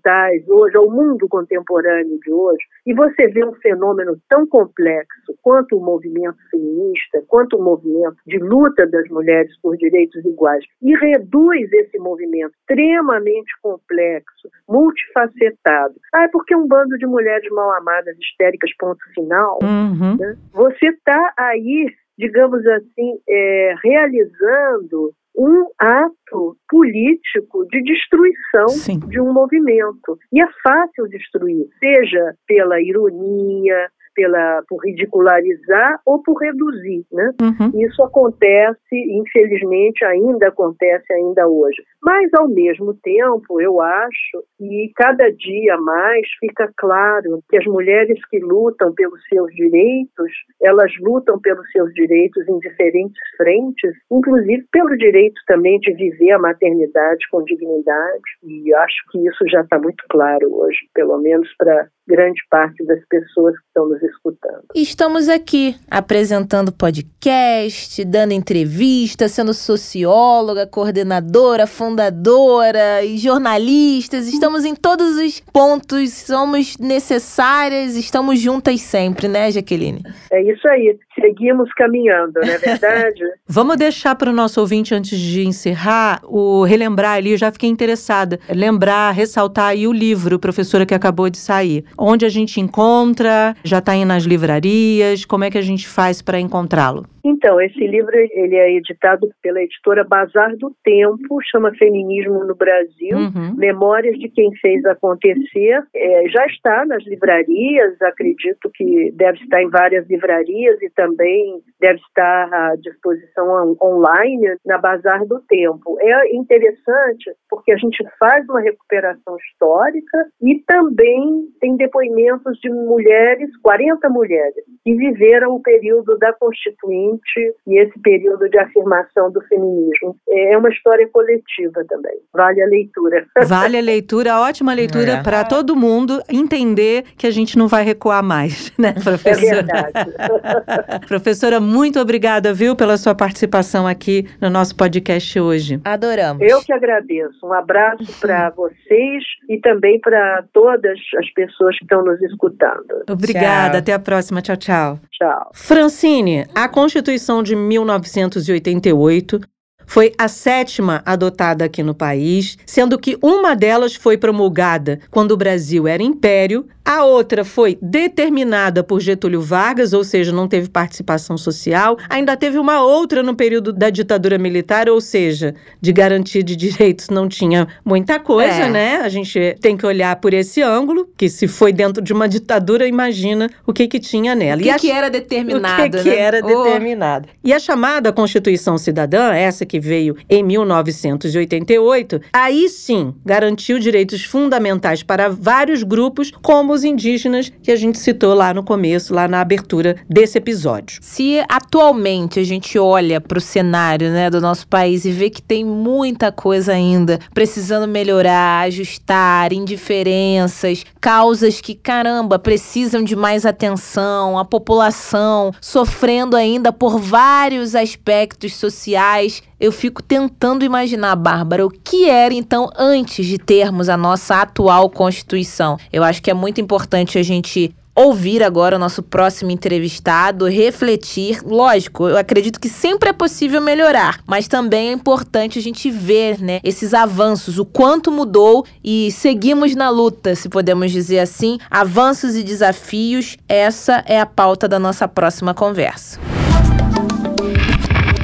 orientais, 0.01 0.47
hoje, 0.47 0.77
ao 0.77 0.89
mundo 0.89 1.27
contemporâneo 1.27 2.19
de 2.19 2.31
hoje, 2.31 2.63
e 2.85 2.93
você 2.93 3.27
vê 3.27 3.45
um 3.45 3.53
fenômeno 3.55 4.17
tão 4.29 4.45
complexo 4.47 5.33
quanto 5.41 5.77
o 5.77 5.83
movimento 5.83 6.37
feminista, 6.49 7.23
quanto 7.27 7.57
o 7.57 7.63
movimento 7.63 8.17
de 8.25 8.37
luta 8.37 8.85
das 8.87 9.07
mulheres 9.09 9.51
por 9.61 9.77
direitos 9.77 10.23
iguais, 10.25 10.63
e 10.81 10.95
reduz 10.95 11.71
esse 11.73 11.97
movimento 11.99 12.53
extremamente 12.59 13.51
complexo, 13.61 14.49
multifacetado. 14.67 15.95
Ah, 16.13 16.23
é 16.23 16.27
porque 16.27 16.55
um 16.55 16.67
bando 16.67 16.97
de 16.97 17.05
mulheres 17.05 17.49
mal 17.51 17.71
amadas, 17.73 18.17
histéricas, 18.17 18.71
ponto 18.77 19.01
final. 19.13 19.59
Uhum. 19.61 20.17
Né? 20.17 20.37
Você 20.53 20.91
está 21.01 21.33
aí, 21.37 21.87
digamos 22.17 22.65
assim, 22.67 23.19
é, 23.27 23.75
realizando 23.83 25.13
um 25.35 25.65
ato 25.79 26.57
político 26.69 27.65
de 27.67 27.81
destruição 27.83 28.67
Sim. 28.69 28.99
de 28.99 29.19
um 29.19 29.31
movimento. 29.31 30.17
E 30.31 30.41
é 30.41 30.47
fácil 30.63 31.07
destruir, 31.07 31.67
seja 31.79 32.35
pela 32.47 32.81
ironia, 32.81 33.89
pela, 34.15 34.63
por 34.67 34.83
ridicularizar 34.83 35.99
ou 36.05 36.21
por 36.21 36.37
reduzir, 36.37 37.05
né? 37.11 37.31
Uhum. 37.41 37.81
Isso 37.81 38.03
acontece, 38.03 38.77
infelizmente, 38.91 40.03
ainda 40.05 40.47
acontece 40.47 41.11
ainda 41.13 41.47
hoje. 41.47 41.81
Mas, 42.03 42.29
ao 42.33 42.47
mesmo 42.47 42.93
tempo, 43.03 43.61
eu 43.61 43.79
acho 43.79 44.43
que 44.57 44.91
cada 44.95 45.31
dia 45.31 45.77
mais 45.77 46.27
fica 46.39 46.71
claro 46.77 47.41
que 47.49 47.57
as 47.57 47.65
mulheres 47.65 48.19
que 48.29 48.39
lutam 48.39 48.93
pelos 48.93 49.21
seus 49.27 49.53
direitos, 49.53 50.31
elas 50.61 50.91
lutam 51.01 51.39
pelos 51.39 51.69
seus 51.71 51.93
direitos 51.93 52.47
em 52.47 52.59
diferentes 52.59 53.21
frentes, 53.37 53.91
inclusive 54.11 54.65
pelo 54.71 54.97
direito 54.97 55.39
também 55.47 55.79
de 55.79 55.93
viver 55.93 56.31
a 56.31 56.39
maternidade 56.39 57.25
com 57.29 57.43
dignidade. 57.43 58.21
E 58.43 58.73
acho 58.73 58.95
que 59.11 59.27
isso 59.27 59.45
já 59.49 59.61
está 59.61 59.79
muito 59.79 60.03
claro 60.09 60.53
hoje, 60.53 60.79
pelo 60.93 61.17
menos 61.19 61.47
para 61.57 61.87
grande 62.11 62.41
parte 62.49 62.85
das 62.85 62.99
pessoas 63.07 63.57
que 63.57 63.65
estão 63.67 63.87
nos 63.87 64.03
escutando. 64.03 64.65
Estamos 64.75 65.29
aqui 65.29 65.77
apresentando 65.89 66.69
podcast, 66.73 68.03
dando 68.03 68.33
entrevista, 68.33 69.29
sendo 69.29 69.53
socióloga, 69.53 70.67
coordenadora, 70.67 71.65
fundadora 71.65 73.01
e 73.05 73.17
jornalistas. 73.17 74.27
Estamos 74.27 74.65
em 74.65 74.75
todos 74.75 75.15
os 75.17 75.39
pontos, 75.39 76.11
somos 76.11 76.77
necessárias, 76.77 77.95
estamos 77.95 78.41
juntas 78.41 78.81
sempre, 78.81 79.29
né, 79.29 79.49
Jaqueline? 79.49 80.03
É 80.31 80.41
isso 80.43 80.67
aí. 80.67 80.97
Seguimos 81.15 81.71
caminhando, 81.75 82.33
não 82.41 82.53
é 82.53 82.57
verdade? 82.57 83.21
Vamos 83.47 83.77
deixar 83.77 84.15
para 84.15 84.29
o 84.29 84.33
nosso 84.33 84.59
ouvinte, 84.59 84.93
antes 84.93 85.17
de 85.17 85.45
encerrar, 85.45 86.19
o 86.25 86.63
relembrar 86.63 87.17
ali, 87.17 87.31
eu 87.31 87.37
já 87.37 87.51
fiquei 87.51 87.69
interessada. 87.69 88.37
Lembrar, 88.49 89.11
ressaltar 89.11 89.67
aí 89.67 89.87
o 89.87 89.93
livro, 89.93 90.39
professora, 90.39 90.85
que 90.85 90.93
acabou 90.93 91.29
de 91.29 91.37
sair. 91.37 91.85
Onde 92.03 92.25
a 92.25 92.29
gente 92.29 92.59
encontra? 92.59 93.55
Já 93.63 93.77
está 93.77 93.91
aí 93.91 94.03
nas 94.05 94.23
livrarias? 94.23 95.23
Como 95.25 95.43
é 95.43 95.51
que 95.51 95.57
a 95.57 95.61
gente 95.61 95.87
faz 95.87 96.21
para 96.21 96.39
encontrá-lo? 96.39 97.05
Então, 97.23 97.61
esse 97.61 97.85
livro 97.85 98.09
ele 98.15 98.55
é 98.55 98.73
editado 98.75 99.29
pela 99.43 99.61
editora 99.61 100.03
Bazar 100.03 100.57
do 100.57 100.75
Tempo, 100.83 101.37
chama 101.51 101.71
Feminismo 101.75 102.43
no 102.45 102.55
Brasil, 102.55 103.15
Uhum. 103.15 103.53
Memórias 103.55 104.17
de 104.17 104.27
quem 104.29 104.49
fez 104.55 104.83
acontecer. 104.85 105.83
É, 105.95 106.23
já 106.29 106.43
está 106.47 106.83
nas 106.85 107.03
livrarias, 107.05 108.01
acredito 108.01 108.71
que 108.73 109.11
deve 109.15 109.37
estar 109.39 109.61
em 109.61 109.69
várias 109.69 110.07
livrarias 110.09 110.81
e 110.81 110.89
também 110.89 111.61
deve 111.79 111.99
estar 111.99 112.51
à 112.51 112.75
disposição 112.77 113.47
on- 113.49 113.77
online 113.85 114.55
na 114.65 114.79
Bazar 114.79 115.23
do 115.27 115.39
Tempo. 115.47 115.97
É 116.01 116.35
interessante 116.35 117.31
porque 117.49 117.71
a 117.71 117.77
gente 117.77 118.03
faz 118.19 118.47
uma 118.49 118.61
recuperação 118.61 119.35
histórica 119.37 120.25
e 120.41 120.59
também 120.65 121.45
tem 121.59 121.75
depoimentos 121.81 122.57
de 122.59 122.69
mulheres, 122.69 123.49
40 123.63 124.07
mulheres, 124.09 124.63
que 124.83 124.93
viveram 124.95 125.55
o 125.55 125.61
período 125.61 126.17
da 126.19 126.31
Constituinte 126.33 127.53
e 127.67 127.79
esse 127.81 127.99
período 128.01 128.47
de 128.49 128.57
afirmação 128.59 129.31
do 129.31 129.41
feminismo. 129.47 130.15
É 130.29 130.57
uma 130.57 130.69
história 130.69 131.07
coletiva 131.11 131.83
também. 131.87 132.17
Vale 132.33 132.61
a 132.61 132.65
leitura. 132.67 133.25
Vale 133.47 133.77
a 133.77 133.81
leitura, 133.81 134.39
ótima 134.39 134.73
leitura 134.73 135.13
É. 135.13 135.23
para 135.23 135.43
todo 135.43 135.75
mundo 135.75 136.21
entender 136.29 137.03
que 137.17 137.25
a 137.27 137.31
gente 137.31 137.57
não 137.57 137.67
vai 137.67 137.83
recuar 137.83 138.23
mais, 138.23 138.71
né, 138.77 138.93
É 138.95 139.01
professora? 139.03 139.55
verdade. 139.55 140.11
professora, 141.07 141.59
muito 141.59 141.99
obrigada, 141.99 142.53
viu, 142.53 142.75
pela 142.75 142.97
sua 142.97 143.15
participação 143.15 143.87
aqui 143.87 144.27
no 144.39 144.49
nosso 144.49 144.75
podcast 144.75 145.39
hoje. 145.39 145.79
Adoramos. 145.83 146.41
Eu 146.47 146.61
que 146.63 146.71
agradeço. 146.73 147.45
Um 147.45 147.53
abraço 147.53 148.19
para 148.19 148.49
vocês 148.51 149.23
e 149.49 149.59
também 149.59 149.99
para 149.99 150.43
todas 150.53 150.97
as 151.17 151.29
pessoas 151.33 151.70
que 151.77 151.85
estão 151.85 152.03
nos 152.03 152.21
escutando. 152.21 153.03
Obrigada, 153.09 153.71
Tchau. 153.71 153.79
até 153.79 153.93
a 153.93 153.99
próxima. 153.99 154.41
Tchau, 154.41 154.57
tchau. 154.57 154.99
Tchau. 155.11 155.51
Francine, 155.53 156.45
a 156.53 156.67
Constituição 156.67 157.41
de 157.43 157.55
1988 157.55 159.41
foi 159.85 160.13
a 160.17 160.29
sétima 160.29 161.01
adotada 161.05 161.65
aqui 161.65 161.83
no 161.83 161.93
país, 161.93 162.57
sendo 162.65 162.97
que 162.97 163.17
uma 163.21 163.53
delas 163.53 163.93
foi 163.93 164.17
promulgada 164.17 164.99
quando 165.09 165.31
o 165.31 165.37
Brasil 165.37 165.85
era 165.85 166.01
império, 166.01 166.65
a 166.91 167.03
outra 167.05 167.43
foi 167.45 167.77
determinada 167.81 168.83
por 168.83 168.99
Getúlio 168.99 169.41
Vargas, 169.41 169.93
ou 169.93 170.03
seja, 170.03 170.31
não 170.31 170.47
teve 170.47 170.69
participação 170.69 171.37
social, 171.37 171.97
ainda 172.09 172.35
teve 172.35 172.57
uma 172.57 172.81
outra 172.83 173.23
no 173.23 173.35
período 173.35 173.71
da 173.71 173.89
ditadura 173.89 174.37
militar, 174.37 174.89
ou 174.89 174.99
seja, 174.99 175.55
de 175.79 175.91
garantia 175.93 176.43
de 176.43 176.55
direitos 176.55 177.09
não 177.09 177.27
tinha 177.29 177.67
muita 177.85 178.19
coisa, 178.19 178.63
É. 178.65 178.69
né? 178.69 178.95
A 178.97 179.09
gente 179.09 179.55
tem 179.61 179.77
que 179.77 179.85
olhar 179.85 180.15
por 180.17 180.33
esse 180.33 180.61
ângulo, 180.61 181.07
que 181.17 181.29
se 181.29 181.47
foi 181.47 181.71
dentro 181.71 182.01
de 182.03 182.11
uma 182.13 182.27
ditadura, 182.27 182.87
imagina 182.87 183.49
o 183.65 183.71
que 183.73 183.87
que 183.87 183.99
tinha 183.99 184.35
nela. 184.35 184.57
O 184.59 184.61
E 184.61 184.65
que, 184.65 184.69
a 184.69 184.79
que 184.79 184.91
era 184.91 185.09
determinado, 185.09 185.81
o 185.83 185.91
que, 185.91 186.03
que 186.03 186.09
né? 186.09 186.17
era 186.17 186.41
Oh, 186.43 186.63
determinado. 186.63 187.29
E 187.43 187.53
a 187.53 187.59
chamada 187.59 188.11
Constituição 188.11 188.77
Cidadã, 188.77 189.31
essa 189.33 189.65
que 189.65 189.79
veio 189.79 190.15
em 190.29 190.43
1988, 190.43 192.21
aí 192.33 192.67
sim 192.69 193.13
garantiu 193.25 193.79
direitos 193.79 194.23
fundamentais 194.23 195.03
para 195.03 195.29
vários 195.29 195.83
grupos, 195.83 196.31
como 196.41 196.73
os 196.73 196.80
indígenas, 196.83 197.51
que 197.61 197.71
a 197.71 197.75
gente 197.75 197.97
citou 197.97 198.33
lá 198.33 198.53
no 198.53 198.63
começo, 198.63 199.13
lá 199.13 199.27
na 199.27 199.41
abertura 199.41 199.95
desse 200.09 200.37
episódio. 200.37 200.99
Se 201.01 201.43
atualmente 201.49 202.39
a 202.39 202.43
gente 202.43 202.77
olha 202.77 203.19
para 203.19 203.37
o 203.37 203.41
cenário 203.41 204.09
né, 204.09 204.29
do 204.29 204.41
nosso 204.41 204.67
país 204.67 205.05
e 205.05 205.11
vê 205.11 205.29
que 205.29 205.41
tem 205.41 205.63
muita 205.63 206.31
coisa 206.31 206.73
ainda 206.73 207.19
precisando 207.33 207.87
melhorar, 207.87 208.65
ajustar, 208.67 209.53
indiferenças, 209.53 210.85
causas 210.99 211.61
que, 211.61 211.75
caramba, 211.75 212.39
precisam 212.39 213.03
de 213.03 213.15
mais 213.15 213.45
atenção, 213.45 214.37
a 214.37 214.45
população 214.45 215.51
sofrendo 215.59 216.35
ainda 216.35 216.71
por 216.71 216.99
vários 216.99 217.75
aspectos 217.75 218.55
sociais. 218.55 219.43
Eu 219.61 219.71
fico 219.71 220.01
tentando 220.01 220.65
imaginar, 220.65 221.15
Bárbara, 221.15 221.63
o 221.63 221.69
que 221.69 222.09
era 222.09 222.33
então 222.33 222.67
antes 222.75 223.27
de 223.27 223.37
termos 223.37 223.89
a 223.89 223.95
nossa 223.95 224.41
atual 224.41 224.89
Constituição. 224.89 225.77
Eu 225.93 226.03
acho 226.03 226.19
que 226.19 226.31
é 226.31 226.33
muito 226.33 226.59
importante 226.59 227.19
a 227.19 227.21
gente 227.21 227.71
ouvir 227.95 228.41
agora 228.41 228.75
o 228.75 228.79
nosso 228.79 229.03
próximo 229.03 229.51
entrevistado, 229.51 230.47
refletir. 230.47 231.43
Lógico, 231.45 232.07
eu 232.07 232.17
acredito 232.17 232.59
que 232.59 232.67
sempre 232.67 233.09
é 233.09 233.13
possível 233.13 233.61
melhorar, 233.61 234.19
mas 234.25 234.47
também 234.47 234.89
é 234.89 234.93
importante 234.93 235.59
a 235.59 235.61
gente 235.61 235.91
ver, 235.91 236.41
né, 236.41 236.59
esses 236.63 236.91
avanços, 236.91 237.59
o 237.59 237.65
quanto 237.65 238.11
mudou 238.11 238.65
e 238.83 239.11
seguimos 239.11 239.75
na 239.75 239.91
luta, 239.91 240.33
se 240.33 240.49
podemos 240.49 240.91
dizer 240.91 241.19
assim. 241.19 241.59
Avanços 241.69 242.35
e 242.35 242.41
desafios, 242.41 243.37
essa 243.47 244.03
é 244.07 244.19
a 244.19 244.25
pauta 244.25 244.67
da 244.67 244.79
nossa 244.79 245.07
próxima 245.07 245.53
conversa. 245.53 246.40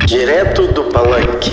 Direto 0.07 0.71
do 0.71 0.85
Palanque. 0.85 1.51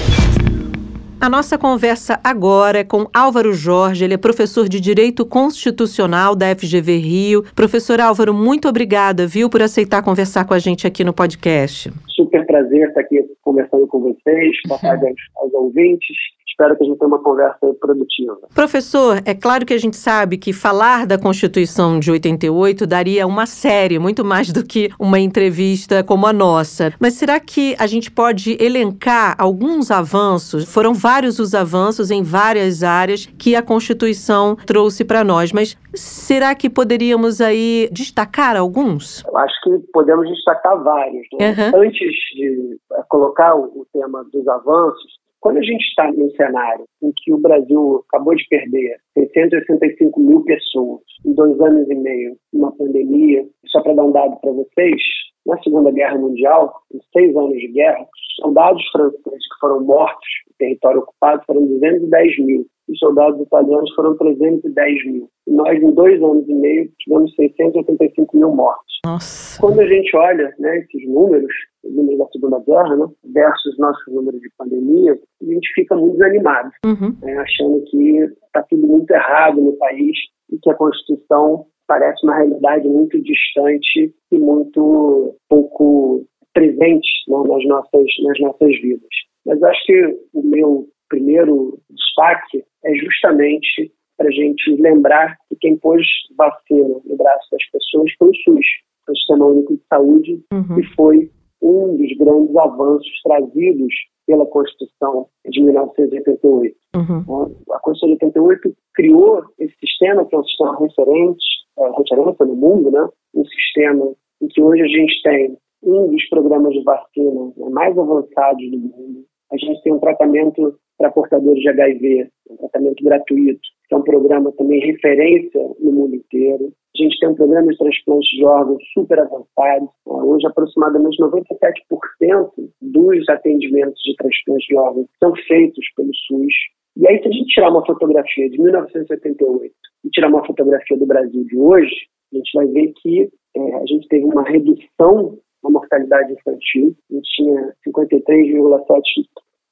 A 1.21 1.29
nossa 1.29 1.59
conversa 1.59 2.21
agora 2.23 2.79
é 2.79 2.85
com 2.85 3.09
Álvaro 3.13 3.53
Jorge, 3.53 4.05
ele 4.05 4.15
é 4.15 4.17
professor 4.17 4.69
de 4.69 4.79
Direito 4.79 5.27
Constitucional 5.27 6.37
da 6.37 6.55
FGV 6.55 6.99
Rio. 6.99 7.43
Professor 7.53 8.01
Álvaro, 8.01 8.33
muito 8.33 8.69
obrigada, 8.69 9.27
viu, 9.27 9.51
por 9.51 9.61
aceitar 9.61 10.05
conversar 10.05 10.45
com 10.45 10.55
a 10.55 10.61
gente 10.61 10.87
aqui 10.87 11.03
no 11.03 11.13
podcast. 11.13 11.93
Super 12.07 12.47
prazer 12.47 12.87
estar 12.87 13.01
aqui 13.01 13.19
conversando 13.43 13.89
com 13.89 13.99
vocês, 14.01 14.57
boa 14.69 14.79
tarde 14.79 15.05
aos, 15.05 15.17
aos 15.35 15.53
ouvintes 15.53 16.17
espero 16.55 16.77
que 16.77 16.85
a 16.85 16.87
gente 16.87 16.99
tenha 16.99 17.09
uma 17.09 17.23
conversa 17.23 17.59
produtiva. 17.81 18.39
Professor, 18.55 19.21
é 19.25 19.35
claro 19.35 19.67
que 19.67 19.75
a 19.75 19.79
gente 19.79 19.97
sabe 19.97 20.39
que 20.39 20.53
falar 20.53 21.05
da 21.07 21.19
Constituição 21.19 21.99
de 21.99 22.11
88 22.11 22.87
daria 22.87 23.27
uma 23.27 23.45
série, 23.45 23.99
muito 23.99 24.25
mais 24.25 24.53
do 24.53 24.65
que 24.65 24.89
uma 24.99 25.19
entrevista 25.19 26.05
como 26.05 26.27
a 26.27 26.33
nossa. 26.33 26.93
Mas 27.01 27.15
será 27.15 27.41
que 27.41 27.75
a 27.79 27.87
gente 27.87 28.11
pode 28.11 28.57
elencar 28.63 29.35
alguns 29.37 29.91
avanços? 29.91 30.65
Foram 30.73 30.95
vários 30.95 31.39
os 31.41 31.55
avanços 31.55 32.11
em 32.11 32.23
várias 32.23 32.83
áreas 32.85 33.27
que 33.37 33.57
a 33.57 33.63
Constituição 33.63 34.57
trouxe 34.65 35.05
para 35.05 35.25
nós, 35.25 35.53
mas 35.53 35.77
será 35.93 36.55
que 36.55 36.71
poderíamos 36.71 37.41
aí 37.41 37.89
destacar 37.91 38.57
alguns? 38.57 39.25
Eu 39.27 39.37
acho 39.39 39.55
que 39.65 39.79
podemos 39.93 40.29
destacar 40.29 40.81
vários. 40.83 41.27
Né? 41.39 41.51
Uhum. 41.51 41.83
Antes 41.83 42.11
de 42.37 42.79
colocar 43.09 43.57
o 43.57 43.87
tema 43.93 44.25
dos 44.33 44.47
avanços, 44.47 45.24
quando 45.45 45.59
a 45.59 45.63
gente 45.63 45.85
está 45.85 46.11
num 46.11 46.31
cenário 46.31 46.87
em 47.03 47.13
que 47.15 47.31
o 47.31 47.37
Brasil 47.37 48.03
acabou 48.09 48.35
de 48.35 48.49
perder 48.49 48.97
665 49.15 50.21
mil 50.21 50.43
pessoas 50.45 51.01
em 51.25 51.33
dois 51.35 51.61
anos 51.61 51.89
e 51.89 51.95
meio, 51.95 52.37
uma 52.53 52.73
pandemia, 52.77 53.45
só 53.67 53.81
para 53.83 53.95
dar 53.95 54.05
um 54.05 54.13
dado 54.13 54.37
para 54.41 54.53
vocês, 54.53 55.01
na 55.47 55.61
Segunda 55.63 55.91
Guerra 55.91 56.19
Mundial, 56.19 56.73
em 56.93 56.99
seis 57.13 57.37
anos 57.37 57.53
de 57.53 57.69
guerra, 57.69 58.07
soldados 58.41 58.83
franceses 58.91 59.23
que 59.23 59.61
foram 59.61 59.85
mortos 59.85 60.29
em 60.51 60.57
território 60.59 61.01
ocupado 61.01 61.43
foram 61.47 61.67
210 61.67 62.39
mil. 62.45 62.67
Os 62.89 62.99
soldados 62.99 63.41
italianos 63.41 63.95
foram 63.95 64.17
310 64.17 65.07
mil. 65.07 65.29
E 65.47 65.53
nós, 65.53 65.83
em 65.83 65.91
dois 65.93 66.23
anos 66.23 66.47
e 66.49 66.55
meio, 66.55 66.91
tivemos 67.01 67.35
685 67.35 68.37
mil 68.37 68.51
mortos. 68.51 69.01
Nossa. 69.07 69.61
Quando 69.61 69.81
a 69.81 69.87
gente 69.87 70.15
olha 70.17 70.55
né, 70.59 70.79
esses 70.79 71.09
números, 71.09 71.53
números 71.83 72.19
da 72.19 72.27
Segunda 72.29 72.59
Guerra, 72.61 72.97
né, 72.97 73.07
versus 73.33 73.79
nossos 73.79 74.13
números 74.13 74.41
de 74.41 74.51
pandemia, 74.59 75.19
a 75.43 75.45
gente 75.45 75.69
fica 75.75 75.97
muito 75.97 76.19
desanimado, 76.19 76.71
uhum. 76.85 77.17
né, 77.23 77.37
achando 77.39 77.83
que 77.91 78.29
está 78.55 78.63
tudo 78.63 78.87
muito 78.87 79.11
errado 79.11 79.61
no 79.61 79.73
país 79.75 80.17
e 80.51 80.59
que 80.59 80.71
a 80.71 80.75
Constituição 80.75 81.67
parece 81.87 82.25
uma 82.25 82.37
realidade 82.37 82.89
muito 82.89 83.21
distante 83.23 84.15
e 84.31 84.39
muito 84.39 85.37
pouco 85.49 86.25
presente 86.53 87.09
né, 87.29 87.39
nas, 87.49 87.65
nossas, 87.67 88.07
nas 88.23 88.41
nossas 88.41 88.81
vidas. 88.81 89.09
Mas 89.45 89.63
acho 89.63 89.85
que 89.85 90.19
o 90.33 90.43
meu 90.43 90.87
primeiro 91.09 91.79
destaque 91.91 92.65
é 92.85 92.95
justamente 92.95 93.93
para 94.17 94.29
a 94.29 94.33
gente 94.33 94.77
lembrar 94.81 95.37
que 95.49 95.57
quem 95.61 95.77
pôs 95.77 96.07
vacina 96.37 97.01
no 97.05 97.17
braço 97.17 97.51
das 97.51 97.65
pessoas 97.71 98.13
foi 98.19 98.29
o 98.29 98.35
SUS, 98.37 98.67
o 99.09 99.17
Sistema 99.17 99.47
Único 99.47 99.75
de 99.75 99.83
Saúde, 99.89 100.41
uhum. 100.53 100.77
que 100.77 100.83
foi 100.95 101.31
um 101.61 101.97
dos 101.97 102.17
grandes 102.17 102.57
avanços 102.57 103.23
trazidos 103.23 103.95
pela 104.27 104.47
Constituição 104.47 105.27
de 105.47 105.63
1988. 105.63 106.77
Uhum. 106.97 107.55
A 107.73 107.79
Constituição 107.81 108.17
de 108.17 108.25
88 108.25 108.77
criou 108.95 109.45
esse 109.59 109.75
sistema, 109.79 110.25
que 110.25 110.35
é 110.35 110.39
um 110.39 110.45
sistema 110.45 110.79
referente, 110.79 111.45
é, 111.79 111.91
referência 111.99 112.47
no 112.47 112.55
mundo, 112.55 112.91
né? 112.91 113.09
um 113.35 113.45
sistema 113.45 114.13
em 114.41 114.49
que 114.49 114.63
hoje 114.63 114.83
a 114.83 114.87
gente 114.87 115.23
tem 115.23 115.57
um 115.83 116.09
dos 116.09 116.29
programas 116.29 116.73
de 116.73 116.83
vacina 116.83 117.53
mais 117.71 117.97
avançados 117.99 118.71
do 118.71 118.79
mundo. 118.79 119.25
A 119.53 119.57
gente 119.57 119.83
tem 119.83 119.93
um 119.93 120.01
tratamento 120.01 120.79
para 120.99 121.11
portadores 121.11 121.63
de 121.63 121.69
HIV, 121.69 122.29
um 122.51 122.57
tratamento 122.57 123.05
gratuito, 123.05 123.69
que 123.89 123.95
é 123.95 123.99
um 123.99 124.03
programa 124.03 124.53
também 124.53 124.81
referência 124.81 125.61
no 125.81 125.93
mundo 125.93 126.17
inteiro. 126.17 126.73
A 126.97 127.03
gente 127.03 127.19
tem 127.19 127.29
um 127.29 127.35
programa 127.35 127.73
de 127.73 127.79
transplante 127.79 128.37
de 128.37 128.45
órgãos 128.45 128.83
super 128.93 129.19
avançado. 129.19 129.89
Hoje, 130.07 130.47
aproximadamente 130.47 131.21
97% 131.21 132.51
dos 132.81 133.29
atendimentos 133.29 134.01
de 134.03 134.15
transplante 134.17 134.67
de 134.69 134.77
órgãos 134.77 135.07
são 135.19 135.35
feitos 135.49 135.85
pelo 135.97 136.15
SUS. 136.15 136.55
E 136.97 137.09
aí, 137.09 137.21
se 137.21 137.29
a 137.29 137.33
gente 137.33 137.47
tirar 137.47 137.71
uma 137.71 137.85
fotografia 137.85 138.49
de 138.49 138.61
1988 138.61 139.75
e 140.05 140.11
tirar 140.11 140.29
uma 140.29 140.47
fotografia 140.47 140.97
do 140.97 141.07
Brasil 141.07 141.45
de 141.45 141.57
hoje, 141.57 141.95
a 142.33 142.37
gente 142.37 142.51
vai 142.55 142.67
ver 142.69 142.93
que 143.03 143.29
é, 143.57 143.75
a 143.75 143.87
gente 143.87 144.07
teve 144.09 144.25
uma 144.25 144.45
redução 144.45 145.39
na 145.63 145.71
mortalidade 145.71 146.33
infantil. 146.33 146.95
A 147.11 147.15
gente 147.15 147.29
tinha 147.35 147.75
53,7 147.89 149.01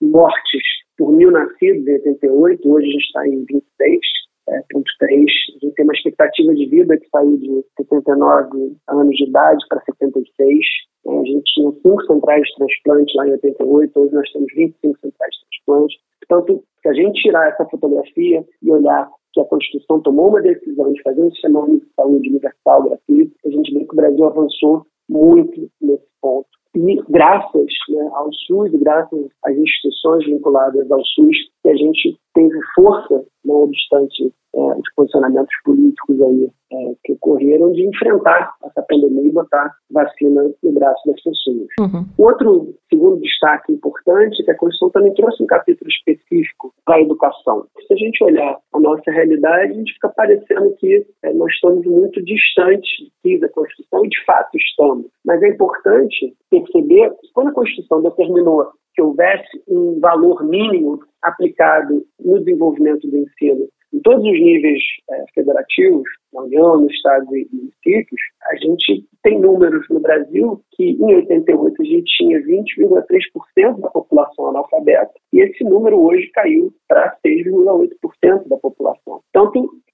mortes 0.01 0.82
por 1.03 1.11
mil 1.11 1.33
nascidos 1.33 1.85
em 1.85 1.95
88, 1.95 2.71
hoje 2.71 2.87
a 2.87 2.91
gente 2.93 3.05
está 3.07 3.27
em 3.27 3.45
26 3.45 4.01
é, 4.49 4.63
ponto 4.71 4.91
3. 5.01 5.21
A 5.21 5.67
gente 5.67 5.75
tem 5.75 5.85
uma 5.85 5.95
expectativa 5.95 6.55
de 6.55 6.67
vida 6.67 6.97
que 6.97 7.09
saiu 7.09 7.37
de 7.39 7.65
79 7.77 8.77
anos 8.89 9.17
de 9.17 9.29
idade 9.29 9.65
para 9.69 9.83
76. 9.83 10.59
É, 11.05 11.19
a 11.19 11.25
gente 11.25 11.43
tinha 11.55 11.73
cinco 11.73 12.07
centrais 12.07 12.43
de 12.47 12.55
transplante 12.55 13.17
lá 13.17 13.27
em 13.27 13.33
88, 13.33 14.01
hoje 14.01 14.15
nós 14.15 14.31
temos 14.31 14.47
25 14.55 15.01
centrais 15.01 15.35
de 15.35 15.41
transplante. 15.51 15.99
Portanto, 16.29 16.65
se 16.83 16.89
a 16.89 16.93
gente 16.93 17.21
tirar 17.21 17.49
essa 17.49 17.65
fotografia 17.65 18.45
e 18.63 18.71
olhar 18.71 19.11
que 19.33 19.41
a 19.41 19.45
Constituição 19.45 20.01
tomou 20.03 20.29
uma 20.29 20.41
decisão 20.41 20.93
de 20.93 21.03
fazer 21.03 21.21
um 21.21 21.33
sistema 21.33 21.65
único 21.65 21.85
de 21.85 21.95
saúde 21.95 22.29
universal, 22.29 22.85
gratuito, 22.85 23.35
a 23.45 23.51
gente 23.51 23.75
vê 23.75 23.85
que 23.85 23.93
o 23.93 23.97
Brasil 23.97 24.25
avançou 24.25 24.87
muito 25.09 25.69
nesse 25.81 26.07
ponto. 26.21 26.62
E 26.75 27.03
graças 27.09 27.67
né, 27.91 28.11
ao 28.15 28.33
SUS, 28.33 28.71
graças 28.81 29.27
às 29.45 29.57
instituições 29.57 30.25
vinculadas 30.25 30.91
ao 30.91 31.05
SUS, 31.05 31.37
que 31.63 31.69
a 31.69 31.77
gente 31.77 32.17
teve 32.35 32.59
força, 32.75 33.25
não 33.45 33.63
obstante 33.65 34.33
é, 34.55 34.59
os 34.59 34.95
posicionamentos 34.95 35.55
políticos 35.65 36.21
aí 36.21 36.51
é, 36.73 36.93
que 37.05 37.13
ocorreram, 37.15 37.73
de 37.73 37.87
enfrentar 37.87 38.55
essa 38.65 38.83
pandemia 38.83 39.29
e 39.29 39.33
botar 39.33 39.75
vacina 39.91 40.51
no 40.63 40.73
braço 40.73 41.01
das 41.07 41.23
pessoas. 41.23 41.67
Uhum. 41.81 42.07
Outro 42.19 42.75
segundo 42.91 43.21
destaque 43.21 43.73
importante 43.73 44.43
é 44.43 44.45
que 44.45 44.51
a 44.51 44.57
Constituição 44.57 44.91
também 44.91 45.15
trouxe 45.15 45.43
um 45.43 45.47
capítulo 45.47 45.91
específico 45.91 46.73
para 46.85 46.97
a 46.97 47.01
educação. 47.01 47.67
Se 47.87 47.95
a 47.95 47.97
gente 47.97 48.23
olhar 48.25 48.59
a 48.73 48.81
nossa 48.81 49.11
realidade, 49.11 49.73
a 49.73 49.75
gente 49.75 49.95
fica 49.95 50.09
parecendo 50.11 50.75
que 50.79 51.07
é, 51.23 51.33
nós 51.33 51.53
estamos 51.53 51.85
muito 51.87 52.23
distantes 52.23 53.11
da 53.41 53.49
Constituição, 53.49 54.05
e 54.05 54.09
de 54.09 54.25
fato 54.25 54.57
estamos. 54.57 55.07
Mas 55.25 55.43
é 55.43 55.49
importante 55.49 56.35
perceber 56.51 57.11
que 57.21 57.33
quando 57.33 57.49
a 57.49 57.53
Constituição 57.53 58.03
determinou 58.03 58.67
que 58.95 59.03
houvesse 59.03 59.63
um 59.69 59.99
valor 60.01 60.45
mínimo 60.45 61.01
aplicado 61.23 62.05
no 62.21 62.39
desenvolvimento 62.41 63.09
do 63.09 63.19
ensino 63.19 63.69
em 63.93 64.01
todos 64.01 64.25
os 64.25 64.41
níveis 64.41 64.83
é, 65.11 65.25
federativos, 65.35 66.09
na 66.33 66.43
União, 66.43 66.81
nos 66.81 66.93
estados 66.95 67.29
e 67.31 67.47
municípios, 67.53 68.21
a 68.45 68.57
gente 68.57 69.07
tem 69.23 69.39
números 69.39 69.87
no 69.91 70.01
Brasil 70.01 70.63
que 70.73 70.93
em 70.93 71.15
88 71.15 71.83
a 71.83 71.85
gente 71.85 72.17
tinha 72.17 72.41
20,3% 72.41 73.81
da 73.81 73.91
população 73.91 74.47
analfabeta 74.49 75.13
e 75.33 75.41
esse 75.41 75.63
número 75.63 76.01
hoje 76.01 76.31
caiu 76.33 76.73
para 76.89 77.15
6,8% 77.25 78.49
da 78.49 78.57
população. 78.57 79.21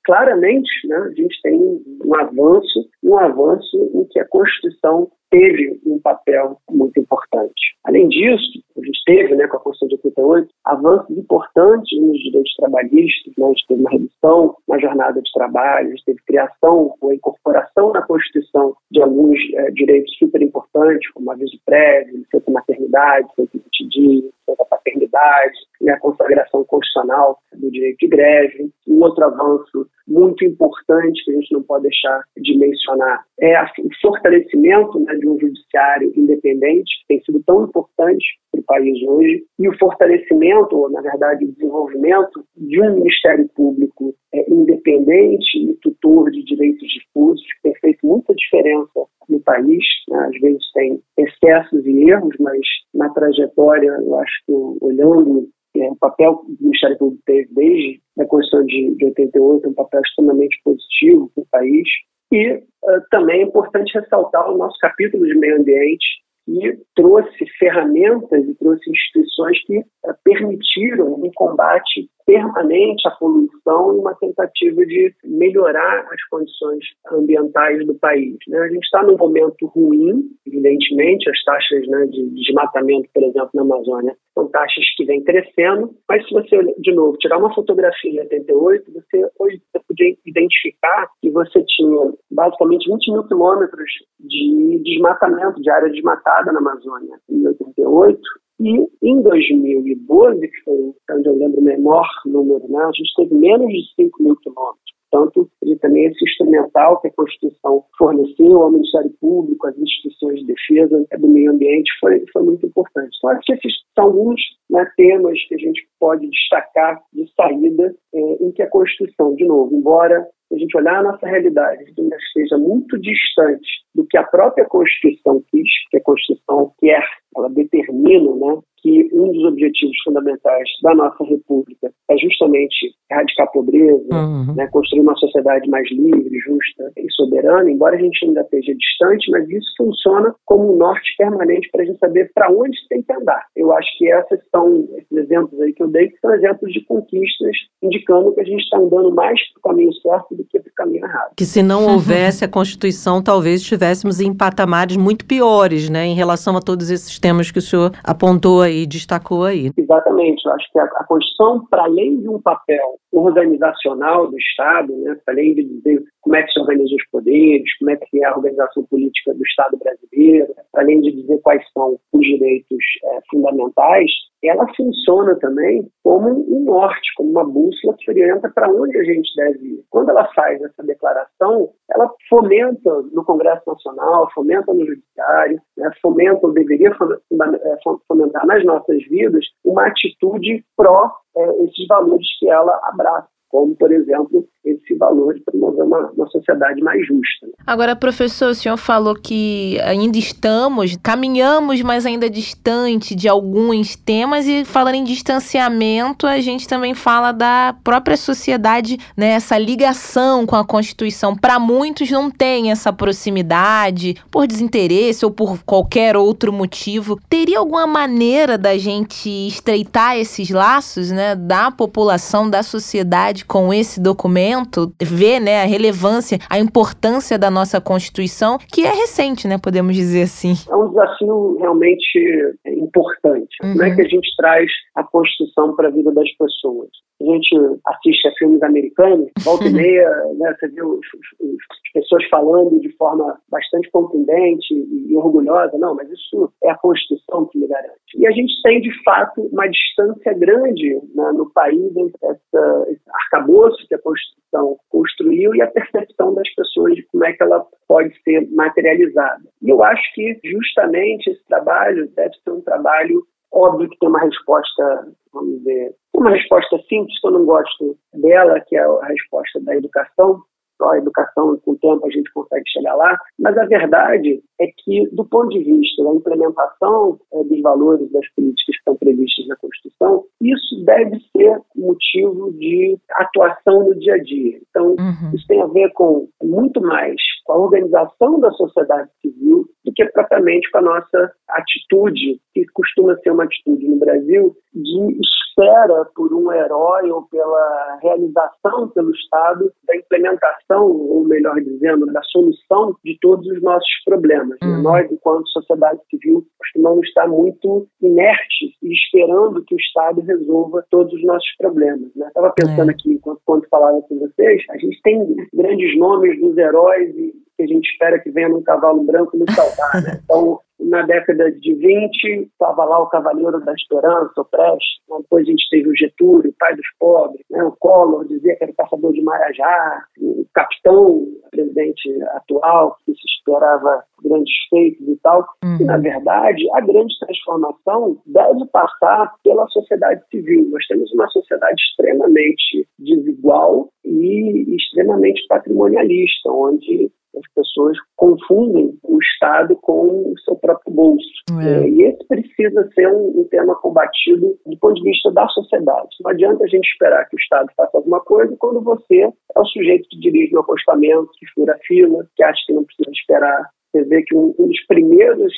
Claramente, 0.08 0.70
né, 0.86 0.96
a 0.96 1.10
gente 1.10 1.38
tem 1.42 1.60
um 2.02 2.14
avanço, 2.14 2.88
um 3.04 3.18
avanço 3.18 3.76
em 3.94 4.04
que 4.06 4.18
a 4.18 4.26
Constituição 4.26 5.10
teve 5.30 5.78
um 5.84 6.00
papel 6.00 6.56
muito 6.70 6.98
importante. 6.98 7.76
Além 7.84 8.08
disso, 8.08 8.62
a 8.76 8.80
gente 8.80 9.02
teve, 9.04 9.36
né, 9.36 9.46
com 9.46 9.58
a 9.58 9.60
Constituição 9.60 9.88
de 9.88 10.08
88, 10.08 10.48
avanços 10.64 11.18
importantes 11.18 12.00
nos 12.00 12.18
direitos 12.18 12.54
trabalhistas, 12.56 13.34
né, 13.36 13.44
a 13.44 13.48
gente 13.48 13.66
teve 13.68 13.80
uma 13.82 13.90
redução 13.90 14.56
na 14.66 14.78
jornada 14.78 15.20
de 15.20 15.30
trabalho, 15.32 15.88
a 15.88 15.90
gente 15.90 16.04
teve 16.06 16.20
criação 16.26 16.94
ou 17.02 17.12
incorporação 17.12 17.92
na 17.92 18.00
Constituição 18.00 18.74
de 18.90 19.02
alguns 19.02 19.38
é, 19.56 19.70
direitos 19.72 20.16
super 20.18 20.40
importantes, 20.40 21.10
como 21.12 21.30
aviso 21.30 21.58
prévio, 21.66 22.16
licença 22.16 22.50
maternidade, 22.50 23.28
licença 23.38 23.64
de 23.70 23.88
dias, 23.88 24.24
licença 24.24 24.64
paternidade, 24.70 25.58
né, 25.82 25.92
a 25.92 26.00
consagração 26.00 26.64
constitucional 26.64 27.38
do 27.54 27.70
direito 27.70 27.98
de 27.98 28.08
greve. 28.08 28.70
Um 28.86 29.02
outro 29.02 29.24
avanço 29.24 29.86
muito 30.08 30.44
importante 30.44 31.24
que 31.24 31.30
a 31.30 31.34
gente 31.34 31.52
não 31.52 31.62
pode 31.62 31.84
deixar 31.84 32.22
de 32.36 32.56
mencionar 32.58 33.22
é 33.40 33.62
o 33.62 33.88
fortalecimento 34.00 34.98
né, 35.00 35.14
de 35.14 35.28
um 35.28 35.38
judiciário 35.38 36.12
independente, 36.16 36.90
que 37.00 37.06
tem 37.08 37.22
sido 37.22 37.42
tão 37.46 37.64
importante 37.64 38.24
para 38.50 38.60
o 38.60 38.64
país 38.64 39.00
hoje, 39.06 39.44
e 39.58 39.68
o 39.68 39.78
fortalecimento, 39.78 40.76
ou 40.76 40.90
na 40.90 41.00
verdade 41.00 41.44
o 41.44 41.52
desenvolvimento 41.52 42.44
de 42.56 42.80
um 42.80 42.94
Ministério 42.94 43.48
Público 43.54 44.14
é, 44.34 44.50
independente 44.50 45.58
e 45.58 45.74
tutor 45.82 46.30
de 46.30 46.42
direitos 46.44 46.88
difusos, 46.88 47.44
que 47.44 47.62
tem 47.62 47.74
feito 47.80 48.06
muita 48.06 48.34
diferença 48.34 49.06
no 49.28 49.40
país. 49.40 49.84
Né? 50.08 50.18
Às 50.18 50.40
vezes 50.40 50.72
tem 50.72 51.00
excessos 51.16 51.86
e 51.86 52.10
erros, 52.10 52.34
mas 52.40 52.60
na 52.94 53.08
trajetória, 53.10 53.90
eu 54.04 54.18
acho 54.18 54.34
que 54.46 54.52
olhando 54.80 55.48
é, 55.76 55.90
o 55.90 55.96
papel 55.96 56.36
que 56.38 56.52
o 56.52 56.56
Ministério 56.60 56.98
Público 56.98 57.22
teve 57.26 57.48
desde 57.54 58.00
a 58.18 58.24
Constituição 58.26 58.66
de, 58.66 58.94
de 58.96 59.04
88 59.04 59.66
é 59.66 59.70
um 59.70 59.74
papel 59.74 60.00
extremamente 60.00 60.60
positivo 60.64 61.30
para 61.34 61.42
o 61.42 61.46
país. 61.50 61.88
E 62.32 62.52
uh, 62.52 62.62
também 63.10 63.40
é 63.40 63.44
importante 63.44 63.98
ressaltar 63.98 64.50
o 64.50 64.58
nosso 64.58 64.78
capítulo 64.80 65.26
de 65.26 65.34
meio 65.38 65.60
ambiente, 65.60 66.06
que 66.44 66.78
trouxe 66.94 67.46
ferramentas 67.58 68.44
e 68.46 68.54
trouxe 68.56 68.90
instituições 68.90 69.64
que 69.64 69.78
uh, 69.78 70.14
permitiram 70.24 71.14
um 71.14 71.30
combate 71.34 72.10
permanente 72.28 73.08
a 73.08 73.10
poluição 73.12 73.96
e 73.96 74.00
uma 74.00 74.14
tentativa 74.16 74.84
de 74.84 75.14
melhorar 75.24 76.06
as 76.12 76.22
condições 76.28 76.84
ambientais 77.10 77.86
do 77.86 77.94
país. 77.94 78.36
Né? 78.46 78.58
A 78.58 78.68
gente 78.68 78.84
está 78.84 79.02
num 79.02 79.16
momento 79.16 79.64
ruim, 79.68 80.24
evidentemente, 80.46 81.30
as 81.30 81.42
taxas 81.42 81.88
né, 81.88 82.04
de 82.08 82.28
desmatamento, 82.34 83.08
por 83.14 83.22
exemplo, 83.22 83.48
na 83.54 83.62
Amazônia, 83.62 84.14
são 84.34 84.46
taxas 84.48 84.84
que 84.94 85.06
vêm 85.06 85.24
crescendo, 85.24 85.94
mas 86.06 86.22
se 86.28 86.34
você, 86.34 86.58
de 86.78 86.94
novo, 86.94 87.16
tirar 87.16 87.38
uma 87.38 87.54
fotografia 87.54 88.10
em 88.10 88.20
88, 88.20 88.92
você 88.92 89.30
hoje 89.38 89.62
você 89.72 89.82
podia 89.88 90.14
identificar 90.26 91.08
que 91.22 91.30
você 91.30 91.64
tinha 91.66 92.12
basicamente 92.30 92.90
20 92.90 93.10
mil 93.10 93.24
quilômetros 93.24 93.90
de 94.20 94.82
desmatamento, 94.84 95.62
de 95.62 95.70
área 95.70 95.90
desmatada 95.90 96.52
na 96.52 96.58
Amazônia 96.58 97.18
em 97.30 97.46
88, 97.46 98.20
e 98.60 98.88
em 99.02 99.22
2012, 99.22 100.40
que 100.40 100.60
foi 100.64 100.94
onde 101.12 101.28
eu 101.28 101.36
lembro 101.36 101.60
o 101.60 101.64
menor 101.64 102.08
número, 102.26 102.66
né, 102.68 102.82
a 102.82 102.92
gente 102.92 103.14
teve 103.16 103.34
menos 103.34 103.68
de 103.68 103.94
5 103.94 104.22
mil 104.22 104.36
quilômetros. 104.36 104.98
Portanto, 105.10 105.50
e 105.64 105.76
também 105.76 106.04
esse 106.04 106.22
instrumental 106.22 107.00
que 107.00 107.08
a 107.08 107.12
Constituição 107.12 107.84
forneceu 107.96 108.62
ao 108.62 108.70
Ministério 108.70 109.10
Público, 109.20 109.66
às 109.66 109.78
instituições 109.78 110.40
de 110.40 110.46
defesa 110.46 111.06
do 111.18 111.28
meio 111.28 111.52
ambiente, 111.52 111.90
foi, 111.98 112.22
foi 112.30 112.42
muito 112.42 112.66
importante. 112.66 113.16
Então, 113.16 113.30
acho 113.30 113.40
que 113.46 113.52
esses 113.54 113.72
são 113.94 114.04
alguns 114.04 114.40
né, 114.68 114.86
temas 114.96 115.38
que 115.48 115.54
a 115.54 115.58
gente 115.58 115.88
pode 115.98 116.28
destacar 116.28 117.00
de 117.12 117.26
saída 117.34 117.94
é, 118.14 118.44
em 118.44 118.52
que 118.52 118.62
a 118.62 118.68
Constituição, 118.68 119.34
de 119.34 119.46
novo, 119.46 119.74
embora 119.74 120.28
a 120.52 120.58
gente 120.58 120.76
olhar 120.76 120.98
a 120.98 121.02
nossa 121.02 121.26
realidade 121.26 121.84
ainda 121.96 122.16
esteja 122.16 122.58
muito 122.58 122.98
distante 122.98 123.68
do 123.98 124.06
que 124.06 124.16
a 124.16 124.22
própria 124.22 124.64
Constituição 124.64 125.42
quis, 125.50 125.68
que 125.90 125.96
a 125.96 126.02
Constituição 126.02 126.72
quer, 126.80 127.02
ela 127.36 127.50
determina 127.50 128.32
né, 128.36 128.60
que 128.80 129.08
um 129.12 129.32
dos 129.32 129.44
objetivos 129.44 129.96
fundamentais 130.04 130.68
da 130.82 130.94
nossa 130.94 131.24
República 131.24 131.90
é 132.08 132.16
justamente 132.16 132.94
erradicar 133.10 133.46
a 133.46 133.50
pobreza, 133.50 134.14
uhum. 134.14 134.54
né, 134.54 134.68
construir 134.68 135.00
uma 135.00 135.16
sociedade 135.16 135.68
mais 135.68 135.90
livre, 135.90 136.38
justa 136.38 136.92
e 136.96 137.10
soberana, 137.12 137.70
embora 137.70 137.96
a 137.96 137.98
gente 137.98 138.24
ainda 138.24 138.42
esteja 138.42 138.74
distante, 138.74 139.30
mas 139.30 139.48
isso 139.48 139.68
funciona 139.76 140.34
como 140.44 140.74
um 140.74 140.76
norte 140.76 141.14
permanente 141.16 141.68
para 141.70 141.82
a 141.82 141.86
gente 141.86 141.98
saber 141.98 142.30
para 142.34 142.50
onde 142.50 142.76
tem 142.88 143.02
que 143.02 143.12
andar. 143.12 143.46
Eu 143.56 143.72
acho 143.72 143.88
que 143.98 144.06
esses 144.06 144.40
são 144.54 144.88
esses 144.96 145.12
exemplos 145.12 145.60
aí 145.60 145.72
que 145.72 145.82
eu 145.82 145.88
dei, 145.88 146.08
que 146.08 146.18
são 146.20 146.32
exemplos 146.34 146.72
de 146.72 146.84
conquistas, 146.84 147.56
indicando 147.82 148.34
que 148.34 148.40
a 148.40 148.44
gente 148.44 148.62
está 148.62 148.78
andando 148.78 149.14
mais 149.14 149.40
para 149.52 149.58
o 149.58 149.62
caminho 149.62 149.92
certo 149.94 150.34
do 150.34 150.44
que 150.44 150.60
para 150.60 150.70
o 150.70 150.74
caminho 150.74 151.04
errado. 151.04 151.32
Que 151.36 151.44
se 151.44 151.62
não 151.62 151.86
houvesse 151.92 152.44
a 152.44 152.48
Constituição, 152.48 153.22
talvez 153.22 153.62
estivéssemos 153.88 154.20
em 154.20 154.36
patamares 154.36 154.96
muito 154.96 155.24
piores, 155.26 155.88
né, 155.88 156.06
em 156.06 156.14
relação 156.14 156.56
a 156.56 156.60
todos 156.60 156.90
esses 156.90 157.18
temas 157.18 157.50
que 157.50 157.58
o 157.58 157.62
senhor 157.62 157.92
apontou 158.04 158.60
aí, 158.62 158.86
destacou 158.86 159.44
aí. 159.44 159.70
Exatamente. 159.76 160.44
Eu 160.46 160.52
acho 160.52 160.70
que 160.72 160.78
a, 160.78 160.84
a 160.84 161.04
Constituição, 161.04 161.66
para 161.70 161.84
além 161.84 162.20
de 162.20 162.28
um 162.28 162.40
papel 162.40 162.98
organizacional 163.12 164.30
do 164.30 164.38
Estado, 164.38 164.94
né, 164.98 165.16
para 165.24 165.34
além 165.34 165.54
de 165.54 165.64
dizer 165.64 166.02
como 166.20 166.36
é 166.36 166.42
que 166.42 166.52
se 166.52 166.60
organizam 166.60 166.96
os 166.96 167.10
poderes, 167.10 167.78
como 167.78 167.90
é 167.90 167.96
que 167.96 168.22
é 168.22 168.26
a 168.26 168.36
organização 168.36 168.84
política 168.84 169.32
do 169.34 169.42
Estado 169.42 169.78
brasileiro, 169.78 170.54
para 170.72 170.82
além 170.82 171.00
de 171.00 171.12
dizer 171.12 171.38
quais 171.42 171.62
são 171.72 171.98
os 172.12 172.20
direitos 172.20 172.78
é, 173.04 173.18
fundamentais, 173.30 174.10
ela 174.44 174.66
funciona 174.76 175.34
também 175.36 175.88
como 176.04 176.28
um 176.28 176.64
norte, 176.64 177.12
como 177.16 177.30
uma 177.30 177.44
bússola 177.44 177.96
que 177.98 178.10
orienta 178.10 178.48
para 178.50 178.70
onde 178.70 178.96
a 178.96 179.02
gente 179.02 179.34
deve 179.34 179.66
ir. 179.66 179.84
Quando 179.90 180.10
ela 180.10 180.24
faz 180.34 180.62
essa 180.62 180.82
declaração, 180.84 181.70
ela 181.90 182.08
fomenta 182.28 183.02
no 183.12 183.24
Congresso 183.24 183.62
Nacional, 183.78 184.30
fomenta 184.34 184.72
no 184.72 184.86
Judiciário, 184.86 185.60
né, 185.76 185.90
fomenta, 186.02 186.46
ou 186.46 186.52
deveria 186.52 186.90
é, 186.90 187.78
fomentar 188.06 188.46
nas 188.46 188.64
nossas 188.64 189.02
vidas, 189.08 189.44
uma 189.64 189.86
atitude 189.86 190.64
pró 190.76 191.12
é, 191.36 191.64
esses 191.64 191.86
valores 191.86 192.26
que 192.38 192.48
ela 192.48 192.78
abraça 192.84 193.28
como, 193.48 193.74
por 193.76 193.90
exemplo, 193.90 194.46
esse 194.70 194.94
valor 194.94 195.34
de 195.34 195.40
promover 195.40 195.84
uma, 195.84 196.10
uma 196.16 196.28
sociedade 196.28 196.80
mais 196.82 197.06
justa. 197.06 197.46
Né? 197.46 197.52
Agora, 197.66 197.96
professor, 197.96 198.50
o 198.50 198.54
senhor 198.54 198.76
falou 198.76 199.14
que 199.14 199.78
ainda 199.82 200.18
estamos, 200.18 200.96
caminhamos, 201.02 201.80
mas 201.82 202.06
ainda 202.06 202.30
distante 202.30 203.14
de 203.14 203.28
alguns 203.28 203.96
temas, 203.96 204.46
e 204.46 204.64
falando 204.64 204.96
em 204.96 205.04
distanciamento, 205.04 206.26
a 206.26 206.40
gente 206.40 206.68
também 206.68 206.94
fala 206.94 207.32
da 207.32 207.74
própria 207.82 208.16
sociedade, 208.16 208.98
né, 209.16 209.30
essa 209.30 209.58
ligação 209.58 210.46
com 210.46 210.56
a 210.56 210.64
Constituição. 210.64 211.36
Para 211.36 211.58
muitos 211.58 212.10
não 212.10 212.30
tem 212.30 212.70
essa 212.70 212.92
proximidade, 212.92 214.16
por 214.30 214.46
desinteresse 214.46 215.24
ou 215.24 215.30
por 215.30 215.62
qualquer 215.64 216.16
outro 216.16 216.52
motivo. 216.52 217.18
Teria 217.28 217.58
alguma 217.58 217.86
maneira 217.86 218.56
da 218.56 218.76
gente 218.78 219.28
estreitar 219.28 220.16
esses 220.16 220.50
laços, 220.50 221.10
né, 221.10 221.34
da 221.34 221.70
população, 221.70 222.48
da 222.48 222.62
sociedade? 222.62 223.38
com 223.46 223.72
esse 223.72 224.00
documento, 224.00 224.57
ver 225.00 225.40
né, 225.40 225.62
a 225.62 225.66
relevância, 225.66 226.38
a 226.48 226.58
importância 226.58 227.38
da 227.38 227.50
nossa 227.50 227.80
Constituição, 227.80 228.58
que 228.58 228.84
é 228.84 228.90
recente, 228.90 229.46
né, 229.46 229.56
podemos 229.58 229.94
dizer 229.94 230.22
assim. 230.22 230.54
É 230.68 230.74
um 230.74 230.88
desafio 230.88 231.56
realmente 231.58 232.56
importante. 232.66 233.56
Uhum. 233.62 233.72
Como 233.72 233.82
é 233.84 233.94
que 233.94 234.02
a 234.02 234.08
gente 234.08 234.28
traz 234.36 234.70
a 234.94 235.04
Constituição 235.04 235.74
para 235.76 235.88
a 235.88 235.90
vida 235.90 236.12
das 236.12 236.30
pessoas? 236.36 236.88
A 237.20 237.24
gente 237.24 237.80
assiste 237.86 238.28
a 238.28 238.32
filmes 238.38 238.62
americanos, 238.62 239.28
volta 239.40 239.66
e 239.66 239.70
meia, 239.74 240.08
né, 240.38 240.54
você 240.58 240.68
vê 240.68 240.82
os, 240.82 240.98
os, 241.40 241.58
as 241.72 241.77
pessoas 241.92 242.24
falando 242.28 242.78
de 242.80 242.90
forma 242.96 243.38
bastante 243.50 243.90
contundente 243.90 244.72
e, 244.72 245.16
orgulhosa, 245.16 245.76
não, 245.78 245.94
mas 245.94 246.10
isso 246.10 246.52
é 246.62 246.70
a 246.70 246.76
Constituição 246.76 247.46
que 247.46 247.58
me 247.58 247.66
garante. 247.66 247.98
E 248.16 248.26
a 248.26 248.30
gente 248.30 248.52
tem, 248.62 248.80
de 248.80 249.02
fato, 249.02 249.42
uma 249.52 249.66
distância 249.66 250.32
grande 250.34 250.94
né, 251.14 251.32
no 251.32 251.50
país 251.50 251.96
entre 251.96 252.18
essa, 252.22 252.86
esse 252.88 253.02
arcabouço 253.12 253.86
que 253.88 253.94
a 253.94 254.02
Constituição 254.02 254.76
construiu 254.90 255.54
e 255.54 255.62
a 255.62 255.70
percepção 255.70 256.34
das 256.34 256.48
pessoas 256.54 256.94
de 256.94 257.02
como 257.04 257.24
é 257.24 257.32
que 257.32 257.42
ela 257.42 257.66
pode 257.86 258.14
ser 258.22 258.48
materializada. 258.50 259.44
E 259.62 259.68
eu 259.68 259.82
acho 259.82 260.02
que 260.14 260.38
justamente 260.44 261.30
esse 261.30 261.44
trabalho 261.46 262.08
deve 262.14 262.34
ser 262.44 262.50
um 262.50 262.60
trabalho 262.60 263.26
óbvio 263.52 263.88
que 263.88 263.98
tem 263.98 264.08
uma 264.08 264.20
resposta, 264.20 265.08
vamos 265.32 265.58
dizer, 265.58 265.94
uma 266.14 266.30
resposta 266.30 266.78
simples 266.88 267.18
que 267.20 267.26
eu 267.26 267.32
não 267.32 267.44
gosto 267.44 267.96
dela, 268.14 268.60
que 268.60 268.76
é 268.76 268.82
a 268.82 269.06
resposta 269.06 269.60
da 269.60 269.76
educação, 269.76 270.42
só 270.78 270.90
a 270.90 270.98
educação, 270.98 271.58
com 271.64 271.72
o 271.72 271.78
tempo 271.78 272.06
a 272.06 272.10
gente 272.10 272.32
consegue 272.32 272.64
chegar 272.68 272.94
lá, 272.94 273.18
mas 273.38 273.58
a 273.58 273.66
verdade 273.66 274.42
é 274.60 274.66
que, 274.78 275.06
do 275.12 275.24
ponto 275.24 275.48
de 275.50 275.62
vista 275.62 276.02
da 276.04 276.14
implementação 276.14 277.18
é, 277.32 277.44
dos 277.44 277.60
valores 277.60 278.10
das 278.12 278.26
políticas 278.34 278.64
que 278.64 278.78
estão 278.78 278.96
previstas 278.96 279.46
na 279.46 279.56
Constituição, 279.56 280.24
isso 280.40 280.84
deve 280.84 281.18
ser 281.36 281.60
motivo 281.76 282.52
de 282.52 282.98
atuação 283.12 283.84
no 283.84 283.94
dia 283.98 284.14
a 284.14 284.22
dia. 284.22 284.60
Então, 284.70 284.90
uhum. 284.90 285.34
isso 285.34 285.46
tem 285.46 285.60
a 285.60 285.66
ver 285.66 285.92
com 285.92 286.28
muito 286.42 286.80
mais 286.80 287.16
com 287.44 287.52
a 287.52 287.58
organização 287.58 288.38
da 288.40 288.50
sociedade 288.52 289.10
civil 289.20 289.66
do 289.84 289.92
que 289.92 290.04
propriamente 290.06 290.70
com 290.70 290.78
a 290.78 290.82
nossa 290.82 291.32
atitude, 291.48 292.40
que 292.52 292.64
costuma 292.72 293.16
ser 293.18 293.30
uma 293.30 293.44
atitude 293.44 293.88
no 293.88 293.98
Brasil 293.98 294.56
de 294.74 295.18
espera 295.58 296.04
por 296.14 296.32
um 296.32 296.52
herói 296.52 297.10
ou 297.10 297.22
pela 297.22 297.98
realização 298.00 298.88
pelo 298.90 299.10
Estado 299.10 299.72
da 299.86 299.96
implementação, 299.96 300.86
ou 300.86 301.24
melhor 301.24 301.60
dizendo, 301.60 302.06
da 302.06 302.22
solução 302.24 302.94
de 303.04 303.18
todos 303.20 303.46
os 303.48 303.60
nossos 303.62 303.90
problemas. 304.04 304.56
Uhum. 304.62 304.82
Nós, 304.82 305.10
enquanto 305.10 305.48
sociedade 305.48 306.00
civil, 306.08 306.46
costumamos 306.58 307.06
estar 307.08 307.26
muito 307.26 307.88
inertes 308.00 308.70
e 308.82 308.92
esperando 308.92 309.64
que 309.64 309.74
o 309.74 309.78
Estado 309.78 310.20
resolva 310.20 310.84
todos 310.90 311.12
os 311.12 311.24
nossos 311.24 311.56
problemas. 311.58 312.14
Né? 312.14 312.28
Estava 312.28 312.52
pensando 312.52 312.90
é. 312.90 312.94
aqui, 312.94 313.12
enquanto, 313.12 313.40
enquanto 313.40 313.68
falava 313.68 314.00
com 314.02 314.18
vocês, 314.18 314.62
a 314.70 314.78
gente 314.78 315.00
tem 315.02 315.36
grandes 315.52 315.98
nomes 315.98 316.40
dos 316.40 316.56
heróis 316.56 317.14
e 317.16 317.47
que 317.58 317.64
a 317.64 317.66
gente 317.66 317.90
espera 317.90 318.20
que 318.20 318.30
venha 318.30 318.48
num 318.48 318.62
cavalo 318.62 319.02
branco 319.02 319.36
nos 319.36 319.52
salvar. 319.52 320.02
Né? 320.02 320.20
Então, 320.28 320.60
na 320.78 321.02
década 321.02 321.50
de 321.50 321.74
20, 321.74 322.48
estava 322.52 322.84
lá 322.84 323.02
o 323.02 323.08
Cavaleiro 323.08 323.60
da 323.64 323.72
Esperança, 323.72 324.40
o 324.40 324.44
Prestes, 324.44 324.98
depois 325.20 325.46
a 325.46 325.50
gente 325.50 325.68
teve 325.70 325.88
o 325.88 325.96
Getúlio, 325.96 326.50
o 326.50 326.54
pai 326.58 326.76
dos 326.76 326.86
pobres, 326.98 327.44
né? 327.50 327.64
o 327.64 327.72
Collor 327.72 328.26
dizia 328.26 328.54
que 328.56 328.62
era 328.62 328.72
o 328.72 328.76
caçador 328.76 329.12
de 329.12 329.22
Marajá, 329.22 330.04
o 330.20 330.46
capitão, 330.54 331.06
o 331.06 331.50
presidente 331.50 332.22
atual, 332.34 332.96
que 333.04 333.12
se 333.12 333.26
esperava 333.26 334.04
grandes 334.22 334.54
feitos 334.70 335.08
e 335.08 335.16
tal. 335.22 335.44
Uhum. 335.64 335.78
E, 335.80 335.84
na 335.84 335.96
verdade, 335.96 336.64
a 336.74 336.80
grande 336.80 337.14
transformação 337.18 338.18
deve 338.26 338.64
passar 338.66 339.34
pela 339.42 339.66
sociedade 339.68 340.22
civil. 340.30 340.68
Nós 340.70 340.86
temos 340.86 341.12
uma 341.12 341.28
sociedade 341.28 341.80
extremamente 341.90 342.86
desigual 342.98 343.88
e 344.04 344.76
extremamente 344.76 345.44
patrimonialista, 345.48 346.50
onde 346.50 347.10
as 347.38 347.52
pessoas 347.54 347.96
confundem 348.16 348.98
o 349.04 349.18
Estado 349.20 349.76
com 349.76 350.32
o 350.32 350.34
seu 350.44 350.56
próprio 350.56 350.92
bolso. 350.92 351.28
É. 351.60 351.84
É, 351.84 351.88
e 351.88 352.02
esse 352.02 352.26
precisa 352.26 352.88
ser 352.94 353.08
um, 353.08 353.40
um, 353.40 353.44
tema 353.50 353.74
combatido 353.76 354.58
do 354.66 354.78
ponto 354.78 354.94
de 354.94 355.02
vista 355.02 355.30
da 355.32 355.46
sociedade. 355.48 356.08
Não 356.22 356.30
adianta 356.30 356.64
a 356.64 356.68
gente 356.68 356.86
esperar 356.86 357.28
que 357.28 357.36
o 357.36 357.38
Estado 357.38 357.68
faça 357.76 357.96
alguma 357.96 358.20
coisa 358.20 358.54
quando 358.58 358.80
você 358.80 359.20
é 359.22 359.60
o 359.60 359.64
sujeito 359.66 360.08
que 360.08 360.20
dirige 360.20 360.54
o 360.56 360.60
acostamento, 360.60 361.30
que 361.38 361.46
fura 361.54 361.74
a 361.74 361.78
fila, 361.86 362.26
que 362.36 362.42
acha 362.42 362.60
que 362.66 362.72
não 362.72 362.84
precisa 362.84 363.10
esperar 363.10 363.62
você 363.90 364.04
vê 364.04 364.22
que 364.22 364.36
um, 364.36 364.52
dos 364.52 364.86
primeiros 364.86 365.52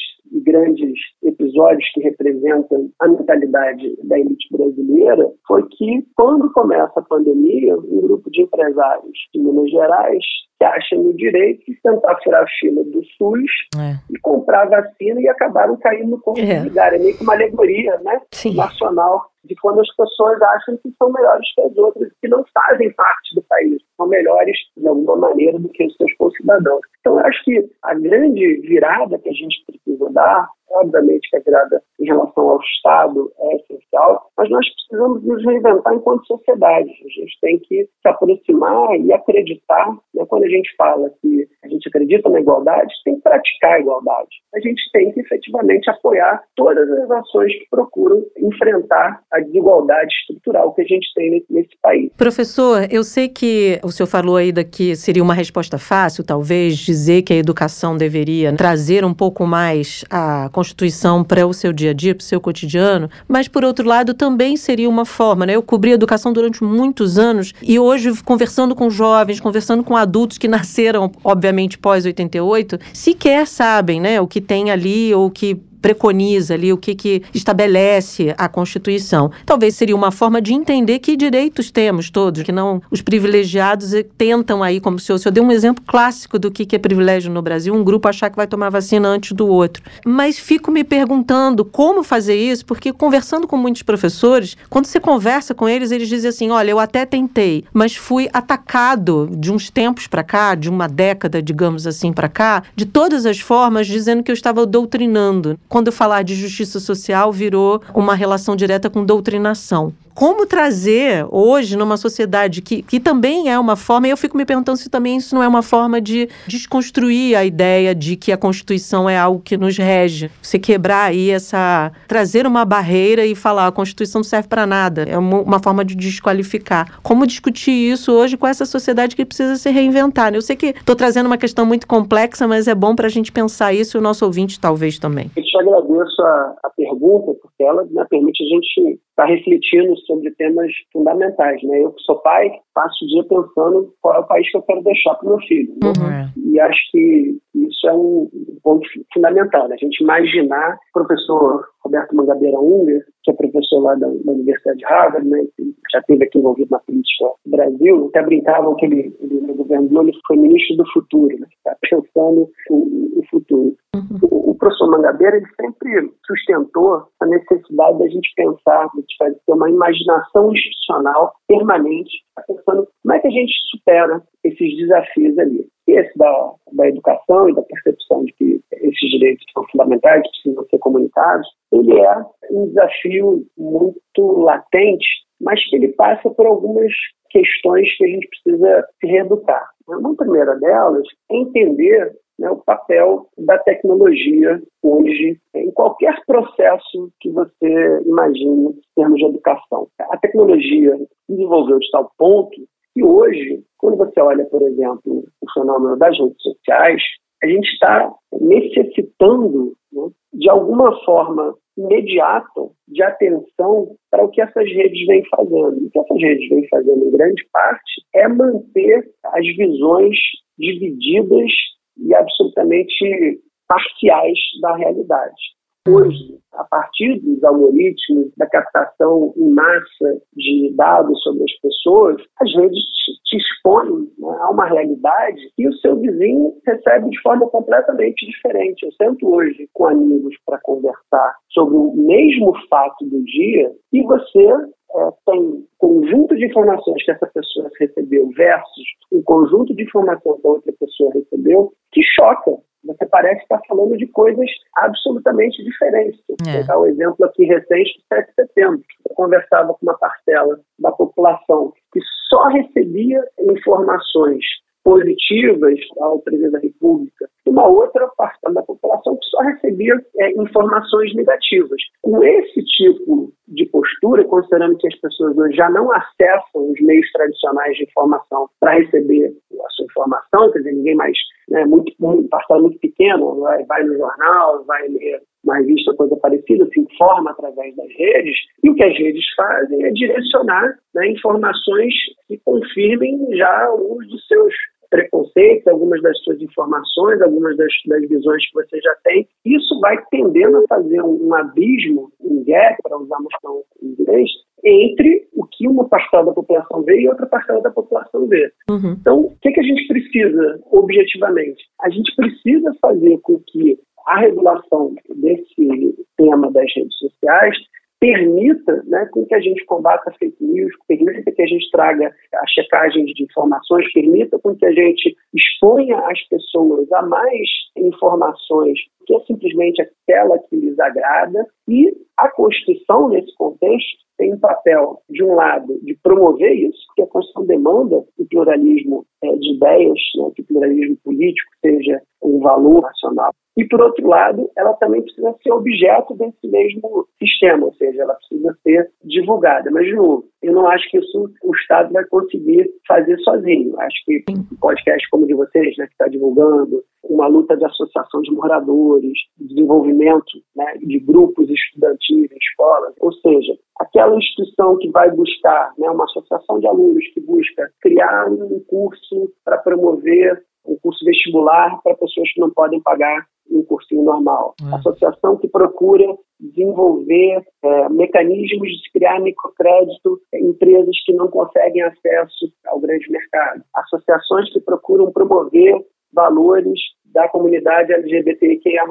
grandes 0.45 0.99
episódios 1.22 1.85
que 1.93 2.01
representam 2.01 2.91
a 3.01 3.09
mentalidade 3.09 3.97
da 4.05 4.18
elite 4.18 4.47
brasileira 4.53 5.31
foi 5.47 5.66
que, 5.68 6.07
quando 6.14 6.53
começa 6.53 7.01
a 7.01 7.03
pandemia, 7.03 7.76
um 7.76 8.01
grupo 8.01 8.31
de 8.31 8.43
empresários 8.43 9.18
de 9.35 9.41
Minas 9.41 9.70
Gerais 9.70 10.24
se 10.61 10.64
acha 10.64 10.94
no 10.96 11.14
direito 11.14 11.64
de 11.64 11.80
tentar 11.82 12.18
furar 12.22 12.42
a 12.42 12.46
fila 12.61 12.84
do 12.84 13.02
SUS 13.16 13.50
é. 13.76 13.96
e 14.11 14.18
comprar 14.20 14.68
vacina 14.68 15.20
e 15.20 15.28
acabaram 15.28 15.76
caindo 15.78 16.11
no 16.11 16.20
conto 16.20 16.40
é. 16.40 16.61
de 16.61 16.78
É 16.78 16.98
meio 16.98 17.16
que 17.16 17.22
uma 17.22 17.32
alegoria 17.32 17.98
né, 18.00 18.20
nacional 18.54 19.30
de 19.44 19.54
quando 19.56 19.80
as 19.80 19.96
pessoas 19.96 20.40
acham 20.42 20.76
que 20.76 20.92
são 20.98 21.11
melhores 21.11 21.54
que 21.54 21.62
as 21.62 21.76
outras, 21.78 22.12
que 22.20 22.28
não 22.28 22.44
fazem 22.52 22.92
parte 22.92 23.34
do 23.34 23.42
país, 23.42 23.80
são 23.96 24.06
melhores 24.06 24.56
de 24.76 24.86
alguma 24.86 25.16
maneira 25.16 25.58
do 25.58 25.68
que 25.70 25.86
os 25.86 25.96
seus 25.96 26.12
concidadãos. 26.18 26.80
Então, 27.00 27.18
eu 27.18 27.26
acho 27.26 27.42
que 27.44 27.70
a 27.82 27.94
grande 27.94 28.61
virada 28.61 29.18
que 29.18 29.30
a 29.30 29.32
gente 29.32 29.64
precisa 29.66 30.11
dar 30.11 30.50
obviamente 30.71 31.29
que 31.31 31.37
a 31.37 31.41
virada 31.41 31.83
em 31.99 32.05
relação 32.05 32.49
ao 32.49 32.61
Estado 32.61 33.33
é 33.39 33.57
essencial, 33.57 34.31
mas 34.37 34.51
nós 34.51 34.66
precisamos 34.75 35.23
nos 35.25 35.45
reinventar 35.45 35.95
enquanto 35.95 36.27
sociedade. 36.27 36.91
A 36.91 37.21
gente 37.21 37.39
tem 37.41 37.59
que 37.59 37.85
se 37.85 38.09
aproximar 38.09 38.99
e 38.99 39.12
acreditar. 39.12 39.97
Né? 40.14 40.25
Quando 40.27 40.45
a 40.45 40.49
gente 40.49 40.75
fala 40.77 41.11
que 41.21 41.49
a 41.64 41.68
gente 41.68 41.89
acredita 41.89 42.29
na 42.29 42.41
igualdade, 42.41 42.93
tem 43.05 43.16
que 43.16 43.23
praticar 43.23 43.75
a 43.75 43.81
igualdade. 43.81 44.29
A 44.55 44.61
gente 44.61 44.83
tem 44.93 45.12
que 45.12 45.21
efetivamente 45.21 45.91
apoiar 45.91 46.43
todas 46.57 46.91
as 46.91 47.11
ações 47.11 47.53
que 47.53 47.66
procuram 47.71 48.25
enfrentar 48.39 49.23
a 49.33 49.41
desigualdade 49.41 50.12
estrutural 50.21 50.73
que 50.75 50.83
a 50.83 50.87
gente 50.87 51.07
tem 51.14 51.45
nesse 51.51 51.77
país. 51.83 52.11
Professor, 52.16 52.87
eu 52.91 53.05
sei 53.05 53.29
que 53.29 53.79
o 53.85 53.91
senhor 53.91 54.07
falou 54.07 54.37
aí 54.37 54.53
que 54.64 54.97
seria 54.97 55.23
uma 55.23 55.35
resposta 55.35 55.79
fácil, 55.79 56.25
talvez, 56.25 56.77
dizer 56.77 57.23
que 57.23 57.33
a 57.33 57.37
educação 57.37 57.97
deveria 57.97 58.55
trazer 58.57 59.05
um 59.05 59.14
pouco 59.14 59.47
mais 59.47 60.05
a 60.11 60.49
Constituição 60.61 61.24
para 61.24 61.46
o 61.46 61.54
seu 61.54 61.72
dia 61.72 61.90
a 61.90 61.94
dia, 61.94 62.14
para 62.14 62.22
o 62.22 62.24
seu 62.24 62.38
cotidiano, 62.38 63.08
mas 63.26 63.48
por 63.48 63.64
outro 63.64 63.88
lado 63.88 64.12
também 64.12 64.58
seria 64.58 64.90
uma 64.90 65.06
forma, 65.06 65.46
né? 65.46 65.54
Eu 65.56 65.62
cobri 65.62 65.90
educação 65.90 66.34
durante 66.34 66.62
muitos 66.62 67.18
anos 67.18 67.54
e 67.62 67.78
hoje 67.78 68.12
conversando 68.22 68.74
com 68.74 68.90
jovens, 68.90 69.40
conversando 69.40 69.82
com 69.82 69.96
adultos 69.96 70.36
que 70.36 70.46
nasceram, 70.46 71.11
obviamente, 71.24 71.78
pós 71.78 72.04
88, 72.04 72.78
sequer 72.92 73.46
sabem, 73.46 74.02
né, 74.02 74.20
o 74.20 74.26
que 74.26 74.40
tem 74.40 74.70
ali 74.70 75.14
ou 75.14 75.26
o 75.26 75.30
que 75.30 75.58
preconiza 75.81 76.55
ali, 76.55 76.72
o 76.72 76.76
que, 76.76 76.95
que 76.95 77.22
estabelece 77.35 78.35
a 78.37 78.49
Constituição. 78.49 79.31
Talvez 79.45 79.74
seria 79.74 79.97
uma 79.97 80.11
forma 80.11 80.41
de 80.41 80.53
entender 80.53 80.99
que 80.99 81.16
direitos 81.16 81.70
temos 81.70 82.11
todos, 82.11 82.43
que 82.43 82.53
não 82.53 82.83
os 82.91 83.03
privilegiados 83.03 83.93
tentam 84.16 84.62
aí, 84.62 84.81
como 84.81 84.97
o 84.97 85.01
senhor, 85.01 85.16
o 85.16 85.18
senhor 85.18 85.33
deu 85.33 85.45
um 85.45 85.51
exemplo 85.51 85.83
clássico 85.87 86.39
do 86.39 86.51
que, 86.51 86.66
que 86.66 86.76
é 86.76 86.78
privilégio 86.78 87.31
no 87.31 87.43
Brasil, 87.43 87.74
um 87.74 87.85
grupo 87.85 88.09
achar 88.09 88.31
que 88.31 88.37
vai 88.37 88.47
tomar 88.47 88.70
vacina 88.70 89.09
antes 89.09 89.33
do 89.33 89.47
outro. 89.47 89.83
Mas 90.05 90.39
fico 90.39 90.70
me 90.70 90.85
perguntando 90.85 91.64
como 91.64 92.03
fazer 92.03 92.37
isso, 92.37 92.64
porque 92.64 92.93
conversando 92.93 93.47
com 93.47 93.57
muitos 93.57 93.83
professores, 93.83 94.57
quando 94.68 94.87
você 94.87 95.01
conversa 95.01 95.55
com 95.55 95.68
eles, 95.68 95.91
eles 95.91 96.09
dizem 96.09 96.28
assim: 96.28 96.51
olha, 96.51 96.70
eu 96.70 96.78
até 96.78 97.07
tentei, 97.07 97.64
mas 97.72 97.97
fui 97.97 98.28
atacado 98.33 99.28
de 99.33 99.53
uns 99.53 99.70
tempos 99.70 100.07
para 100.07 100.22
cá, 100.22 100.55
de 100.55 100.68
uma 100.68 100.89
década, 100.89 101.43
digamos 101.43 101.87
assim, 101.87 102.12
para 102.12 102.28
cá, 102.28 102.62
de 102.74 102.87
todas 102.87 103.26
as 103.26 103.41
formas, 103.41 103.87
dizendo 103.87 104.22
que 104.22 104.31
eu 104.31 104.35
estava 104.35 104.66
doutrinando 104.66 105.59
quando 105.71 105.93
falar 105.93 106.25
de 106.25 106.35
justiça 106.35 106.81
social 106.81 107.33
virou 107.33 107.81
uma 107.95 108.16
relação 108.16 108.57
direta 108.57 108.91
com 108.91 109.05
doutrinação 109.05 109.93
como 110.14 110.46
trazer 110.46 111.26
hoje 111.30 111.76
numa 111.76 111.96
sociedade 111.96 112.62
que, 112.62 112.82
que 112.82 113.00
também 113.00 113.48
é 113.48 113.58
uma 113.58 113.76
forma, 113.76 114.06
e 114.06 114.11
eu 114.11 114.16
fico 114.16 114.36
me 114.36 114.44
perguntando 114.44 114.78
se 114.78 114.88
também 114.88 115.16
isso 115.16 115.34
não 115.34 115.42
é 115.42 115.48
uma 115.48 115.62
forma 115.62 116.00
de 116.00 116.28
desconstruir 116.46 117.36
a 117.36 117.44
ideia 117.44 117.94
de 117.94 118.16
que 118.16 118.32
a 118.32 118.36
Constituição 118.36 119.08
é 119.08 119.18
algo 119.18 119.40
que 119.40 119.56
nos 119.56 119.76
rege. 119.76 120.30
Você 120.40 120.58
quebrar 120.58 121.11
aí 121.11 121.30
essa. 121.30 121.92
trazer 122.06 122.46
uma 122.46 122.64
barreira 122.64 123.24
e 123.24 123.34
falar 123.34 123.66
a 123.66 123.72
Constituição 123.72 124.20
não 124.20 124.24
serve 124.24 124.48
para 124.48 124.66
nada. 124.66 125.02
É 125.02 125.16
uma, 125.16 125.40
uma, 125.40 125.58
forma 125.61 125.84
de 125.84 125.94
desqualificar. 125.94 127.00
Como 127.02 127.26
discutir 127.26 127.70
isso 127.70 128.12
hoje 128.12 128.36
com 128.36 128.46
essa 128.46 128.64
sociedade 128.64 129.16
que 129.16 129.24
precisa 129.24 129.56
se 129.56 129.70
reinventar? 129.70 130.30
Né? 130.30 130.38
Eu 130.38 130.42
sei 130.42 130.56
que 130.56 130.66
estou 130.66 130.94
trazendo 130.94 131.26
uma 131.26 131.38
questão 131.38 131.64
muito 131.64 131.86
complexa, 131.86 132.46
mas 132.46 132.68
é 132.68 132.74
bom 132.74 132.94
para 132.94 133.06
a 133.06 133.11
gente 133.11 133.32
pensar 133.32 133.72
isso 133.72 133.96
e 133.96 133.98
o 133.98 134.02
nosso 134.02 134.24
ouvinte 134.24 134.61
talvez 134.61 134.98
também. 134.98 135.30
Eu 135.36 135.42
te 135.42 135.58
agradeço 135.58 136.22
a, 136.22 136.54
a 136.64 136.70
pergunta, 136.76 137.32
porque 137.40 137.62
ela 137.62 137.84
né, 137.90 138.06
permite 138.08 138.42
a 138.42 138.46
gente 138.46 139.00
estar 139.21 139.27
tá 139.27 139.27
refletindo 139.27 139.97
sobre 140.07 140.31
temas 140.33 140.73
fundamentais. 140.93 141.62
Né? 141.62 141.83
Eu 141.83 141.93
que 141.93 142.03
sou 142.03 142.16
pai, 142.21 142.51
passo 142.75 143.05
o 143.05 143.09
dia 143.09 143.25
pensando 143.25 143.93
qual 144.01 144.16
é 144.16 144.18
o 144.21 144.27
país 144.27 144.51
que 144.51 144.57
eu 144.57 144.62
quero 144.62 144.83
deixar 144.83 145.14
para 145.14 145.27
o 145.27 145.31
meu 145.31 145.39
filho. 145.47 145.75
Né? 145.83 145.89
Uhum. 145.89 146.53
E 146.53 146.61
acho 146.61 146.81
que 146.91 147.37
isso 147.55 147.89
é 147.89 147.93
um 147.93 148.29
ponto 148.62 148.87
fundamental, 149.12 149.68
né? 149.68 149.75
a 149.75 149.85
gente 149.85 150.03
imaginar 150.03 150.75
o 150.75 151.05
professor 151.05 151.64
Roberto 151.85 152.14
Mangabeira 152.14 152.59
Unger, 152.59 153.05
que 153.22 153.31
é 153.31 153.35
professor 153.35 153.81
lá 153.81 153.95
da, 153.95 154.07
da 154.07 154.33
Universidade 154.33 154.78
de 154.78 154.85
Harvard, 154.85 155.28
né, 155.28 155.45
que 155.57 155.74
já 155.93 155.99
esteve 156.01 156.24
aqui 156.24 156.39
envolvido 156.39 156.68
na 156.70 156.78
política 156.81 157.26
do 157.45 157.51
Brasil, 157.51 158.07
até 158.09 158.22
brincavam 158.22 158.74
que 158.76 158.87
ele, 158.87 159.16
ele 159.20 159.41
no 159.41 159.55
governo 159.55 159.89
Lula, 159.91 160.12
foi 160.26 160.37
ministro 160.37 160.76
do 160.76 160.93
futuro, 160.93 161.39
né, 161.39 161.47
está 161.57 161.76
pensando 161.89 162.51
o, 162.70 163.22
futuro. 163.31 163.76
Uhum. 163.95 164.18
O, 164.31 164.51
o, 164.51 164.55
professor 164.57 164.91
Mangabeira 164.91 165.37
ele 165.37 165.47
sempre 165.61 166.12
sustentou 166.26 167.05
a 167.20 167.26
necessidade 167.26 167.99
da 167.99 168.09
gente 168.09 168.33
pensar, 168.35 168.89
de 168.95 169.05
ter 169.47 169.53
uma 169.53 169.70
imaginação 169.70 170.53
institucional 170.53 171.33
permanente, 171.47 172.11
pensando 172.47 172.89
como 173.03 173.14
é 173.14 173.18
que 173.20 173.28
a 173.28 173.31
gente 173.31 173.53
supera 173.70 174.22
esses 174.45 174.76
desafios 174.76 175.39
ali. 175.39 175.66
Esse 175.87 176.16
da, 176.16 176.53
da 176.72 176.89
educação 176.89 177.49
e 177.49 177.55
da 177.55 177.62
percepção 177.62 178.24
de 178.24 178.33
que 178.33 178.61
esses 178.81 179.11
direitos 179.11 179.45
são 179.53 179.64
fundamentais, 179.70 180.22
precisam 180.31 180.66
ser 180.68 180.78
comunicados, 180.78 181.47
ele 181.72 181.99
é 182.01 182.16
um 182.51 182.66
desafio 182.68 183.47
muito 183.57 184.43
latente, 184.43 185.07
mas 185.41 185.62
que 185.68 185.76
ele 185.76 185.89
passa 185.89 186.28
por 186.31 186.47
algumas 186.47 186.93
questões 187.31 187.89
que 187.97 188.05
a 188.05 188.09
gente 188.09 188.28
precisa 188.28 188.87
se 189.01 189.07
reeducar. 189.07 189.68
Uma 189.87 190.14
primeira 190.14 190.57
delas 190.57 191.07
é 191.31 191.37
entender 191.37 192.12
né, 192.39 192.51
o 192.51 192.57
papel 192.57 193.28
da 193.39 193.59
tecnologia 193.59 194.61
hoje 194.83 195.39
em 195.55 195.70
qualquer 195.72 196.16
processo 196.26 197.12
que 197.20 197.31
você 197.31 198.03
imagine 198.07 198.70
em 198.70 198.81
termos 198.97 199.18
de 199.18 199.26
educação. 199.26 199.89
A 199.99 200.16
tecnologia 200.16 200.99
desenvolveu 201.28 201.78
de 201.78 201.91
tal 201.91 202.11
ponto 202.16 202.57
que 202.95 203.05
hoje, 203.05 203.62
quando 203.78 203.97
você 203.99 204.20
olha, 204.20 204.45
por 204.47 204.62
exemplo, 204.62 205.24
o 205.41 205.53
fenômeno 205.53 205.97
das 205.97 206.18
redes 206.18 206.43
sociais, 206.43 207.03
a 207.43 207.47
gente 207.47 207.68
está 207.68 208.12
necessitando, 208.41 209.74
né, 209.93 210.09
de 210.32 210.51
alguma 210.51 210.93
forma 211.05 211.55
imediata, 211.76 212.68
de 212.88 213.03
atenção 213.03 213.97
para 214.11 214.24
o 214.24 214.30
que 214.30 214.41
essas 214.41 214.66
redes 214.70 215.07
vêm 215.07 215.24
fazendo. 215.30 215.86
O 215.86 215.91
que 215.91 215.99
essas 215.99 216.20
redes 216.20 216.49
vêm 216.49 216.68
fazendo, 216.68 217.05
em 217.05 217.11
grande 217.11 217.43
parte, 217.53 218.03
é 218.14 218.28
manter 218.28 219.11
as 219.24 219.47
visões 219.57 220.16
divididas 220.59 221.51
e 221.99 222.14
absolutamente 222.14 223.41
parciais 223.66 224.38
da 224.61 224.76
realidade. 224.76 225.41
Hoje, 225.89 226.39
a 226.53 226.64
partir 226.64 227.18
dos 227.20 227.43
algoritmos, 227.43 228.31
da 228.37 228.47
captação 228.47 229.33
em 229.35 229.49
massa 229.51 230.20
de 230.37 230.74
dados 230.76 231.22
sobre 231.22 231.45
as 231.45 231.59
pessoas, 231.61 232.22
as 232.39 232.55
redes 232.55 232.83
te 233.24 233.37
expõem 233.39 234.11
né, 234.18 234.37
a 234.41 234.51
uma 234.51 234.66
realidade 234.66 235.41
que 235.57 235.66
o 235.66 235.72
seu 235.78 235.97
vizinho 235.99 236.55
recebe 236.66 237.09
de 237.09 237.20
forma 237.22 237.49
completamente 237.49 238.26
diferente. 238.26 238.85
Eu 238.85 238.93
sento 238.93 239.35
hoje 239.35 239.70
com 239.72 239.87
amigos 239.87 240.35
para 240.45 240.61
conversar 240.61 241.37
sobre 241.49 241.76
o 241.76 241.95
mesmo 241.95 242.53
fato 242.68 243.03
do 243.07 243.24
dia 243.24 243.72
e 243.91 244.03
você 244.03 244.49
é, 244.97 245.09
tem 245.24 245.64
conjunto 245.78 246.37
de 246.37 246.45
informações 246.45 247.03
que 247.03 247.12
essa 247.12 247.26
pessoa 247.28 247.70
recebeu 247.78 248.28
versus 248.37 248.85
um 249.12 249.22
conjunto 249.22 249.74
de 249.74 249.85
informações 249.85 250.43
que 250.43 250.47
a 250.47 250.51
outra 250.51 250.72
pessoa 250.78 251.12
recebeu 251.14 251.72
que 251.91 252.03
choca 252.03 252.59
você 252.85 253.07
parece 253.07 253.43
estar 253.43 253.61
falando 253.68 253.97
de 253.97 254.07
coisas 254.09 254.49
absolutamente 254.76 255.62
diferentes. 255.62 256.20
Vou 256.28 256.37
é. 256.49 256.64
dar 256.64 256.81
um 256.81 256.87
exemplo 256.87 257.26
aqui 257.26 257.45
recente 257.45 257.99
do 257.99 258.16
7 258.16 258.28
de 258.28 258.35
setembro. 258.35 258.83
Eu 259.09 259.14
conversava 259.14 259.74
com 259.74 259.78
uma 259.83 259.99
parcela 259.99 260.61
da 260.78 260.91
população 260.93 261.72
que 261.93 262.01
só 262.28 262.49
recebia 262.49 263.22
informações 263.41 264.45
positivas 264.83 265.78
ao 266.01 266.20
presidente 266.20 266.53
da 266.53 266.59
República, 266.59 267.28
uma 267.51 267.66
outra 267.66 268.07
parte 268.16 268.38
da 268.53 268.62
população 268.62 269.16
que 269.16 269.26
só 269.26 269.40
recebia 269.40 269.94
é, 270.18 270.30
informações 270.40 271.12
negativas. 271.16 271.80
Com 272.01 272.22
esse 272.22 272.62
tipo 272.64 273.32
de 273.48 273.66
postura, 273.66 274.24
considerando 274.24 274.78
que 274.78 274.86
as 274.86 274.94
pessoas 275.01 275.36
hoje 275.36 275.57
já 275.57 275.68
não 275.68 275.90
acessam 275.92 276.70
os 276.70 276.80
meios 276.80 277.11
tradicionais 277.11 277.76
de 277.76 277.82
informação 277.82 278.48
para 278.61 278.78
receber 278.78 279.34
a 279.53 279.70
sua 279.70 279.84
informação, 279.86 280.53
quer 280.53 280.59
dizer, 280.59 280.72
ninguém 280.72 280.94
mais, 280.94 281.18
né, 281.48 281.64
muito, 281.64 281.92
muito 281.98 282.28
parcela 282.28 282.62
muito 282.62 282.78
pequena, 282.78 283.18
vai, 283.18 283.64
vai 283.64 283.82
no 283.82 283.96
jornal, 283.96 284.64
vai 284.64 284.86
ler 284.86 285.20
uma 285.42 285.57
revista, 285.57 285.94
coisa 285.94 286.14
parecida, 286.16 286.68
se 286.72 286.80
informa 286.80 287.30
através 287.30 287.74
das 287.74 287.88
redes, 287.96 288.36
e 288.62 288.70
o 288.70 288.74
que 288.74 288.84
as 288.84 288.96
redes 288.96 289.24
fazem 289.34 289.84
é 289.84 289.90
direcionar 289.90 290.74
né, 290.94 291.09
informações 291.09 291.94
que 292.28 292.38
confirmem 292.44 293.26
já 293.36 293.66
dos 293.66 294.26
seus 294.28 294.55
preconceitos, 294.91 295.66
algumas 295.68 296.03
das 296.03 296.18
suas 296.22 296.41
informações, 296.41 297.22
algumas 297.22 297.57
das, 297.57 297.72
das 297.86 298.09
visões 298.09 298.45
que 298.49 298.55
você 298.55 298.80
já 298.80 298.95
tem. 299.05 299.26
Isso 299.45 299.78
vai 299.80 299.97
tendendo 300.11 300.59
a 300.59 300.66
fazer 300.68 301.01
um, 301.03 301.28
um 301.28 301.34
abismo, 301.34 302.11
um 302.20 302.45
gap, 302.45 302.76
para 302.82 302.99
usar 302.99 303.16
uma 303.18 303.28
expressão 303.30 303.62
em 303.82 303.86
inglês, 303.86 304.30
entre 304.64 305.28
o 305.34 305.47
que 305.47 305.66
uma 305.66 305.88
parcela 305.88 306.26
da 306.26 306.32
população 306.32 306.82
vê 306.82 307.01
e 307.01 307.09
outra 307.09 307.26
parcela 307.26 307.62
da 307.62 307.70
população 307.70 308.26
vê. 308.26 308.53
Uhum. 308.70 308.97
Então, 309.01 309.20
o 309.20 309.36
que, 309.41 309.53
que 309.53 309.61
a 309.61 309.62
gente 309.62 309.86
precisa, 309.86 310.61
objetivamente? 310.70 311.62
A 311.80 311.88
gente 311.88 312.14
precisa 312.14 312.74
fazer 312.82 313.18
com 313.22 313.41
que 313.47 313.78
a 314.07 314.18
regulação 314.18 314.95
desse 315.14 315.95
tema 316.16 316.51
das 316.51 316.66
redes 316.74 316.97
sociais 316.99 317.57
permita 318.01 318.82
né, 318.86 319.07
com 319.12 319.26
que 319.26 319.34
a 319.34 319.40
gente 319.40 319.64
combata 319.66 320.11
fake 320.18 320.42
news, 320.42 320.72
permita 320.88 321.30
que 321.30 321.42
a 321.42 321.46
gente 321.46 321.70
traga 321.70 322.11
a 322.34 322.46
checagem 322.48 323.05
de 323.05 323.22
informações, 323.22 323.92
permita 323.92 324.38
com 324.38 324.57
que 324.57 324.64
a 324.64 324.72
gente 324.72 325.14
exponha 325.34 325.98
as 325.98 326.20
pessoas 326.28 326.90
a 326.92 327.03
mais 327.03 327.48
informações 327.76 328.78
que 329.07 329.14
é 329.14 329.20
simplesmente 329.26 329.82
aquela 329.82 330.38
que 330.38 330.57
lhes 330.57 330.78
agrada. 330.78 331.46
E 331.68 331.92
a 332.16 332.28
Constituição, 332.28 333.09
nesse 333.09 333.34
contexto, 333.34 333.98
tem 334.21 334.35
um 334.35 334.39
papel, 334.39 335.01
de 335.09 335.25
um 335.25 335.35
lado, 335.35 335.81
de 335.83 335.97
promover 336.03 336.53
isso, 336.53 336.79
porque 336.89 337.03
a 337.03 337.07
Constituição 337.07 337.47
demanda 337.47 337.97
o 337.97 338.27
pluralismo 338.31 339.07
é, 339.25 339.35
de 339.35 339.55
ideias, 339.55 339.99
né, 340.16 340.31
que 340.37 340.43
o 340.43 340.45
pluralismo 340.45 340.97
político 341.03 341.51
seja 341.64 342.03
um 342.23 342.39
valor 342.41 342.83
nacional. 342.83 343.33
E, 343.57 343.64
por 343.64 343.81
outro 343.81 344.07
lado, 344.07 344.51
ela 344.59 344.75
também 344.75 345.01
precisa 345.01 345.35
ser 345.43 345.53
objeto 345.53 346.14
desse 346.14 346.47
mesmo 346.47 347.09
sistema, 347.18 347.64
ou 347.64 347.75
seja, 347.75 348.03
ela 348.03 348.14
precisa 348.14 348.55
ser 348.62 348.91
divulgada. 349.03 349.71
Mas, 349.71 349.87
de 349.87 349.95
novo, 349.95 350.27
eu 350.43 350.53
não 350.53 350.66
acho 350.68 350.88
que 350.91 350.99
isso 350.99 351.30
o 351.43 351.55
Estado 351.55 351.93
vai 351.93 352.05
conseguir 352.07 352.70
fazer 352.86 353.18
sozinho. 353.20 353.78
Acho 353.80 354.05
que 354.05 354.24
um 354.30 354.57
podcast 354.57 355.09
como 355.11 355.24
o 355.24 355.26
de 355.26 355.34
vocês, 355.34 355.76
né, 355.76 355.86
que 355.86 355.93
está 355.93 356.09
divulgando, 356.09 356.82
uma 357.05 357.26
luta 357.26 357.57
de 357.57 357.64
associação 357.64 358.22
de 358.22 358.32
moradores, 358.32 359.18
desenvolvimento 359.38 360.38
né, 360.57 360.76
de 360.78 360.99
grupos 361.01 361.49
estudantis 361.51 362.30
em 362.30 362.36
escolas, 362.36 362.95
ou 363.01 363.12
seja, 363.12 363.53
aquela 363.78 364.16
instituição 364.16 364.76
que 364.78 364.91
vai 364.91 365.11
buscar, 365.11 365.72
né, 365.78 365.91
uma 365.91 366.05
associação 366.05 366.59
de 366.59 366.66
alunos 366.66 367.05
que 367.12 367.20
busca 367.20 367.70
criar 367.80 368.28
um 368.28 368.61
curso 368.68 369.32
para 369.45 369.59
promover 369.59 370.43
um 370.66 370.76
curso 370.76 371.05
vestibular 371.05 371.80
para 371.82 371.97
pessoas 371.97 372.32
que 372.32 372.41
não 372.41 372.51
podem 372.51 372.80
pagar 372.80 373.26
um 373.51 373.62
cursinho 373.64 374.05
normal. 374.05 374.55
É. 374.61 374.74
Associação 374.76 375.36
que 375.36 375.48
procura 375.48 376.05
desenvolver 376.38 377.42
é, 377.62 377.88
mecanismos 377.88 378.68
de 378.68 378.90
criar 378.92 379.20
microcrédito 379.20 380.20
em 380.34 380.51
empresas 380.51 380.96
que 381.05 381.12
não 381.12 381.28
conseguem 381.28 381.82
acesso 381.82 382.53
ao 382.66 382.80
grande 382.80 383.11
mercado. 383.11 383.62
Associações 383.74 384.53
que 384.53 384.61
procuram 384.61 385.12
promover 385.12 385.74
valores 386.12 386.80
da 387.12 387.28
comunidade 387.28 387.92
LGBTQIA+. 387.92 388.84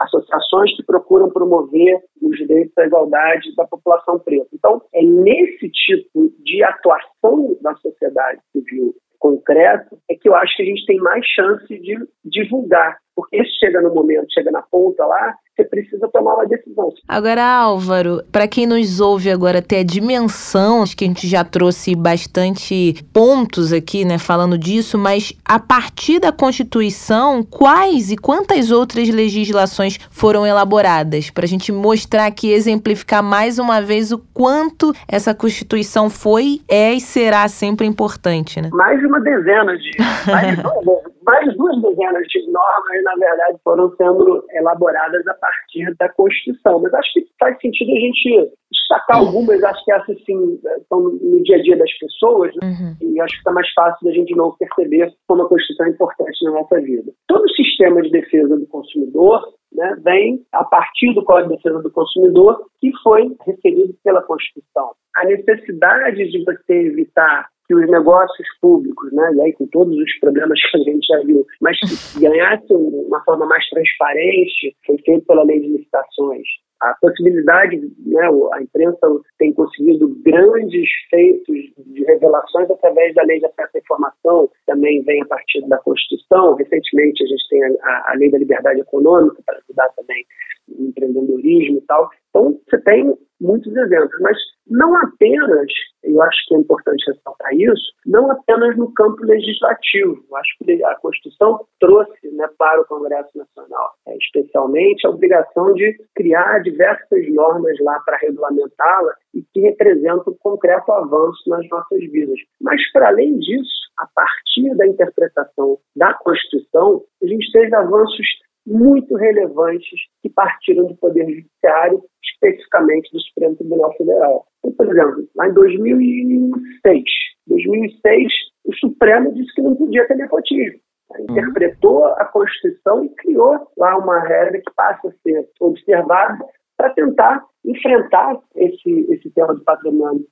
Associações 0.00 0.76
que 0.76 0.84
procuram 0.84 1.30
promover 1.30 2.00
os 2.22 2.36
direitos 2.36 2.74
da 2.74 2.86
igualdade 2.86 3.54
da 3.56 3.64
população 3.66 4.18
preta. 4.18 4.48
Então, 4.52 4.82
é 4.92 5.02
nesse 5.02 5.68
tipo 5.70 6.30
de 6.44 6.62
atuação 6.64 7.56
da 7.60 7.74
sociedade 7.76 8.40
civil 8.52 8.94
concreto 9.18 9.98
é 10.08 10.14
que 10.14 10.28
eu 10.28 10.34
acho 10.34 10.56
que 10.56 10.62
a 10.62 10.66
gente 10.66 10.86
tem 10.86 10.96
mais 10.98 11.24
chance 11.26 11.66
de 11.66 11.96
divulgar 12.24 12.98
porque 13.18 13.44
chega 13.58 13.80
no 13.80 13.92
momento, 13.92 14.32
chega 14.32 14.48
na 14.52 14.62
ponta 14.62 15.04
lá, 15.04 15.34
você 15.56 15.64
precisa 15.64 16.06
tomar 16.06 16.34
uma 16.34 16.46
decisão. 16.46 16.88
Agora, 17.08 17.44
Álvaro, 17.44 18.22
para 18.30 18.46
quem 18.46 18.64
nos 18.64 19.00
ouve 19.00 19.28
agora 19.28 19.60
ter 19.60 19.78
a 19.78 19.82
dimensão, 19.82 20.84
acho 20.84 20.96
que 20.96 21.04
a 21.04 21.08
gente 21.08 21.26
já 21.26 21.42
trouxe 21.42 21.96
bastante 21.96 22.94
pontos 23.12 23.72
aqui, 23.72 24.04
né, 24.04 24.18
falando 24.18 24.56
disso, 24.56 24.96
mas 24.96 25.32
a 25.44 25.58
partir 25.58 26.20
da 26.20 26.30
Constituição, 26.30 27.42
quais 27.42 28.12
e 28.12 28.16
quantas 28.16 28.70
outras 28.70 29.08
legislações 29.08 29.98
foram 30.12 30.46
elaboradas? 30.46 31.28
Para 31.28 31.44
a 31.44 31.48
gente 31.48 31.72
mostrar 31.72 32.26
aqui, 32.26 32.52
exemplificar 32.52 33.20
mais 33.20 33.58
uma 33.58 33.82
vez 33.82 34.12
o 34.12 34.18
quanto 34.32 34.92
essa 35.08 35.34
Constituição 35.34 36.08
foi, 36.08 36.60
é 36.68 36.92
e 36.92 37.00
será 37.00 37.48
sempre 37.48 37.84
importante, 37.84 38.60
né? 38.60 38.70
Mais 38.72 39.00
de 39.00 39.06
uma 39.06 39.20
dezena 39.20 39.76
de. 39.76 39.90
Mais, 40.30 40.56
mais 41.28 41.54
duas 41.58 41.82
dezenas 41.82 42.26
de 42.28 42.50
normas, 42.50 43.04
na 43.04 43.14
verdade, 43.16 43.58
foram 43.62 43.94
sendo 43.96 44.42
elaboradas 44.52 45.26
a 45.26 45.34
partir 45.34 45.94
da 45.98 46.08
Constituição. 46.08 46.80
Mas 46.80 46.94
acho 46.94 47.12
que 47.12 47.26
faz 47.38 47.60
sentido 47.60 47.92
a 47.92 48.00
gente 48.00 48.52
destacar 48.72 49.18
algumas, 49.18 49.62
acho 49.62 49.84
que 49.84 49.92
essas 49.92 50.24
sim 50.24 50.58
estão 50.78 51.02
no 51.02 51.42
dia 51.42 51.56
a 51.56 51.62
dia 51.62 51.76
das 51.76 51.92
pessoas, 51.98 52.54
né? 52.56 52.68
uhum. 52.68 53.12
e 53.12 53.20
acho 53.20 53.34
que 53.34 53.40
está 53.40 53.52
mais 53.52 53.70
fácil 53.74 54.08
da 54.08 54.14
gente 54.14 54.34
novo 54.34 54.56
perceber 54.58 55.12
como 55.26 55.42
a 55.42 55.48
Constituição 55.50 55.86
é 55.86 55.90
importante 55.90 56.44
na 56.44 56.50
nossa 56.52 56.80
vida. 56.80 57.12
Todo 57.26 57.44
o 57.44 57.50
sistema 57.50 58.00
de 58.00 58.10
defesa 58.10 58.56
do 58.56 58.66
consumidor 58.66 59.42
né, 59.70 59.96
vem 60.02 60.40
a 60.52 60.64
partir 60.64 61.12
do 61.12 61.22
Código 61.24 61.50
de 61.50 61.56
Defesa 61.56 61.82
do 61.82 61.90
Consumidor, 61.90 62.58
que 62.80 62.90
foi 63.02 63.36
referido 63.46 63.94
pela 64.02 64.22
Constituição. 64.22 64.92
A 65.14 65.26
necessidade 65.26 66.30
de 66.30 66.42
você 66.42 66.72
evitar 66.72 67.48
que 67.68 67.74
os 67.74 67.88
negócios 67.90 68.48
públicos, 68.62 69.12
né, 69.12 69.30
e 69.34 69.40
aí 69.42 69.52
com 69.52 69.66
todos 69.66 69.94
os 69.94 70.18
problemas 70.18 70.58
que 70.70 70.76
a 70.78 70.80
gente 70.80 71.06
já 71.06 71.20
viu, 71.20 71.46
mas 71.60 71.78
que 71.78 72.20
ganhasse 72.20 72.72
uma 72.72 73.22
forma 73.24 73.46
mais 73.46 73.68
transparente, 73.68 74.74
foi 74.86 74.96
feito 75.04 75.26
pela 75.26 75.44
lei 75.44 75.60
de 75.60 75.68
licitações. 75.68 76.46
A 76.80 76.94
possibilidade, 77.00 77.76
né, 78.06 78.28
a 78.52 78.62
imprensa 78.62 79.06
tem 79.38 79.52
conseguido 79.52 80.08
grandes 80.24 80.88
feitos 81.10 81.56
de 81.86 82.04
revelações 82.04 82.70
através 82.70 83.14
da 83.14 83.22
lei 83.24 83.40
de 83.40 83.46
acesso 83.46 83.76
à 83.76 83.78
informação, 83.78 84.50
também 84.66 85.02
vem 85.02 85.22
a 85.22 85.26
partir 85.26 85.66
da 85.68 85.78
Constituição. 85.78 86.54
Recentemente 86.54 87.24
a 87.24 87.26
gente 87.26 87.48
tem 87.48 87.62
a, 87.64 88.12
a 88.12 88.14
lei 88.16 88.30
da 88.30 88.38
liberdade 88.38 88.80
econômica 88.80 89.42
para 89.44 89.58
ajudar 89.58 89.88
também 89.96 90.24
o 90.68 90.84
empreendedorismo 90.84 91.78
e 91.78 91.82
tal. 91.82 92.10
Então 92.30 92.60
você 92.68 92.78
tem 92.82 93.14
muitos 93.40 93.74
exemplos, 93.74 94.20
mas 94.20 94.36
não 94.68 94.94
apenas, 94.96 95.66
eu 96.02 96.20
acho 96.22 96.46
que 96.46 96.54
é 96.54 96.58
importante 96.58 97.04
ressaltar 97.10 97.54
isso, 97.54 97.92
não 98.06 98.30
apenas 98.30 98.76
no 98.76 98.92
campo 98.92 99.24
legislativo. 99.24 100.22
Eu 100.28 100.36
acho 100.36 100.56
que 100.58 100.84
a 100.84 100.94
Constituição 100.96 101.64
trouxe 101.80 102.30
né, 102.32 102.48
para 102.58 102.80
o 102.80 102.84
Congresso 102.84 103.30
Nacional, 103.36 103.92
é, 104.06 104.16
especialmente, 104.16 105.06
a 105.06 105.10
obrigação 105.10 105.72
de 105.74 105.96
criar 106.14 106.60
diversas 106.70 107.32
normas 107.32 107.76
lá 107.80 107.98
para 108.00 108.18
regulamentá-la 108.18 109.14
e 109.34 109.42
que 109.52 109.60
representam 109.60 110.32
um 110.32 110.36
concreto 110.38 110.90
avanço 110.92 111.48
nas 111.48 111.66
nossas 111.68 112.00
vidas. 112.10 112.38
Mas, 112.60 112.80
para 112.92 113.08
além 113.08 113.38
disso, 113.38 113.88
a 113.98 114.06
partir 114.14 114.76
da 114.76 114.86
interpretação 114.86 115.78
da 115.96 116.14
Constituição, 116.14 117.02
a 117.22 117.26
gente 117.26 117.50
teve 117.52 117.74
avanços 117.74 118.26
muito 118.66 119.16
relevantes 119.16 119.98
que 120.22 120.28
partiram 120.28 120.86
do 120.86 120.96
Poder 120.96 121.24
Judiciário, 121.24 122.02
especificamente 122.22 123.10
do 123.12 123.20
Supremo 123.20 123.56
Tribunal 123.56 123.96
Federal. 123.96 124.46
Então, 124.58 124.72
por 124.72 124.86
exemplo, 124.86 125.28
lá 125.34 125.48
em 125.48 125.54
2006, 125.54 127.04
2006 127.46 128.32
o 128.66 128.74
Supremo 128.76 129.32
disse 129.32 129.54
que 129.54 129.62
não 129.62 129.74
podia 129.74 130.06
ter 130.06 130.16
nepotismo. 130.16 130.78
Interpretou 131.20 132.06
a 132.06 132.24
Constituição 132.26 133.04
e 133.04 133.08
criou 133.10 133.68
lá 133.76 133.96
uma 133.96 134.20
regra 134.20 134.60
que 134.60 134.74
passa 134.74 135.08
a 135.08 135.12
ser 135.22 135.48
observada 135.60 136.38
para 136.76 136.90
tentar 136.90 137.44
enfrentar 137.64 138.38
esse, 138.54 139.06
esse 139.10 139.28
tema 139.30 139.52
do 139.54 139.64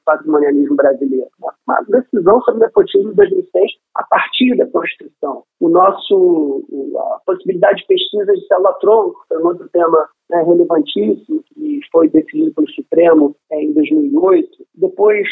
patrimonialismo 0.05 0.77
brasileiro. 0.77 1.29
Uma 1.67 1.83
decisão 1.89 2.41
sobre 2.43 2.61
nepotismo 2.61 3.11
de 3.11 3.17
2006 3.17 3.73
a 3.97 4.05
partir 4.05 4.57
da 4.57 4.67
Constituição. 4.67 5.43
O 5.61 5.69
nosso, 5.69 6.65
a 6.97 7.21
possibilidade 7.27 7.81
de 7.81 7.87
pesquisa 7.89 8.33
de 8.33 8.47
célula-tronco 8.47 9.19
foi 9.29 9.43
um 9.43 9.47
outro 9.47 9.69
tema 9.71 10.09
né, 10.31 10.43
relevantíssimo 10.43 11.43
que 11.53 11.81
foi 11.91 12.09
decidido 12.09 12.55
pelo 12.55 12.71
Supremo 12.71 13.37
é, 13.51 13.63
em 13.63 13.73
2008. 13.73 14.49
Depois, 14.77 15.27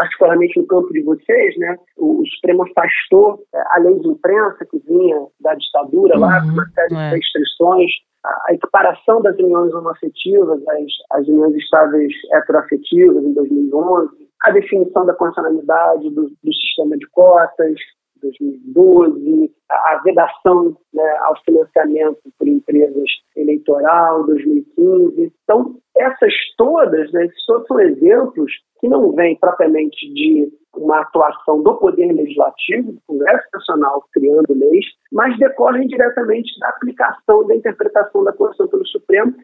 particularmente 0.00 0.58
no 0.58 0.66
campo 0.66 0.90
de 0.94 1.02
vocês, 1.02 1.58
né, 1.58 1.76
o, 1.98 2.22
o 2.22 2.26
Supremo 2.26 2.62
afastou 2.62 3.44
é, 3.54 3.62
a 3.72 3.78
lei 3.80 3.98
de 3.98 4.08
imprensa 4.08 4.64
que 4.64 4.78
vinha 4.78 5.26
da 5.40 5.54
ditadura 5.54 6.14
uhum, 6.14 6.20
lá, 6.20 6.40
com 6.40 6.48
uma 6.48 6.66
série 6.70 6.94
é. 6.94 7.10
de 7.10 7.16
restrições 7.16 7.90
a 8.24 8.54
equiparação 8.54 9.22
das 9.22 9.34
uniões 9.38 9.72
homoafetivas 9.72 10.60
às, 10.68 11.20
às 11.20 11.28
uniões 11.28 11.54
estáveis 11.56 12.12
heteroafetivas 12.32 13.24
em 13.24 13.32
2011, 13.32 14.10
a 14.42 14.50
definição 14.50 15.06
da 15.06 15.14
constitucionalidade 15.14 16.10
do, 16.10 16.30
do 16.42 16.54
sistema 16.54 16.96
de 16.98 17.06
cotas, 17.08 17.74
2012, 18.22 19.50
a 19.70 20.00
vedação 20.04 20.76
né, 20.92 21.16
ao 21.20 21.34
financiamento 21.42 22.20
por 22.38 22.46
empresas 22.46 23.08
eleitoral, 23.36 24.24
2015. 24.24 25.32
Então, 25.44 25.76
todas, 26.60 27.10
né, 27.12 27.24
esses 27.24 27.46
todos 27.46 27.66
são 27.66 27.80
exemplos 27.80 28.52
que 28.80 28.88
não 28.88 29.12
vêm 29.12 29.34
propriamente 29.36 30.12
de 30.12 30.52
uma 30.76 31.00
atuação 31.00 31.62
do 31.62 31.74
Poder 31.78 32.12
Legislativo, 32.12 32.92
do 32.92 33.00
Congresso 33.06 33.48
Nacional, 33.54 34.04
criando 34.12 34.52
leis, 34.52 34.84
mas 35.10 35.38
decorrem 35.38 35.88
diretamente 35.88 36.58
da 36.60 36.68
aplicação 36.68 37.46
da 37.46 37.56
interpretação 37.56 38.24
da 38.24 38.32
Constituição 38.34 38.68
pelo 38.68 38.86
Supremo 38.86 39.34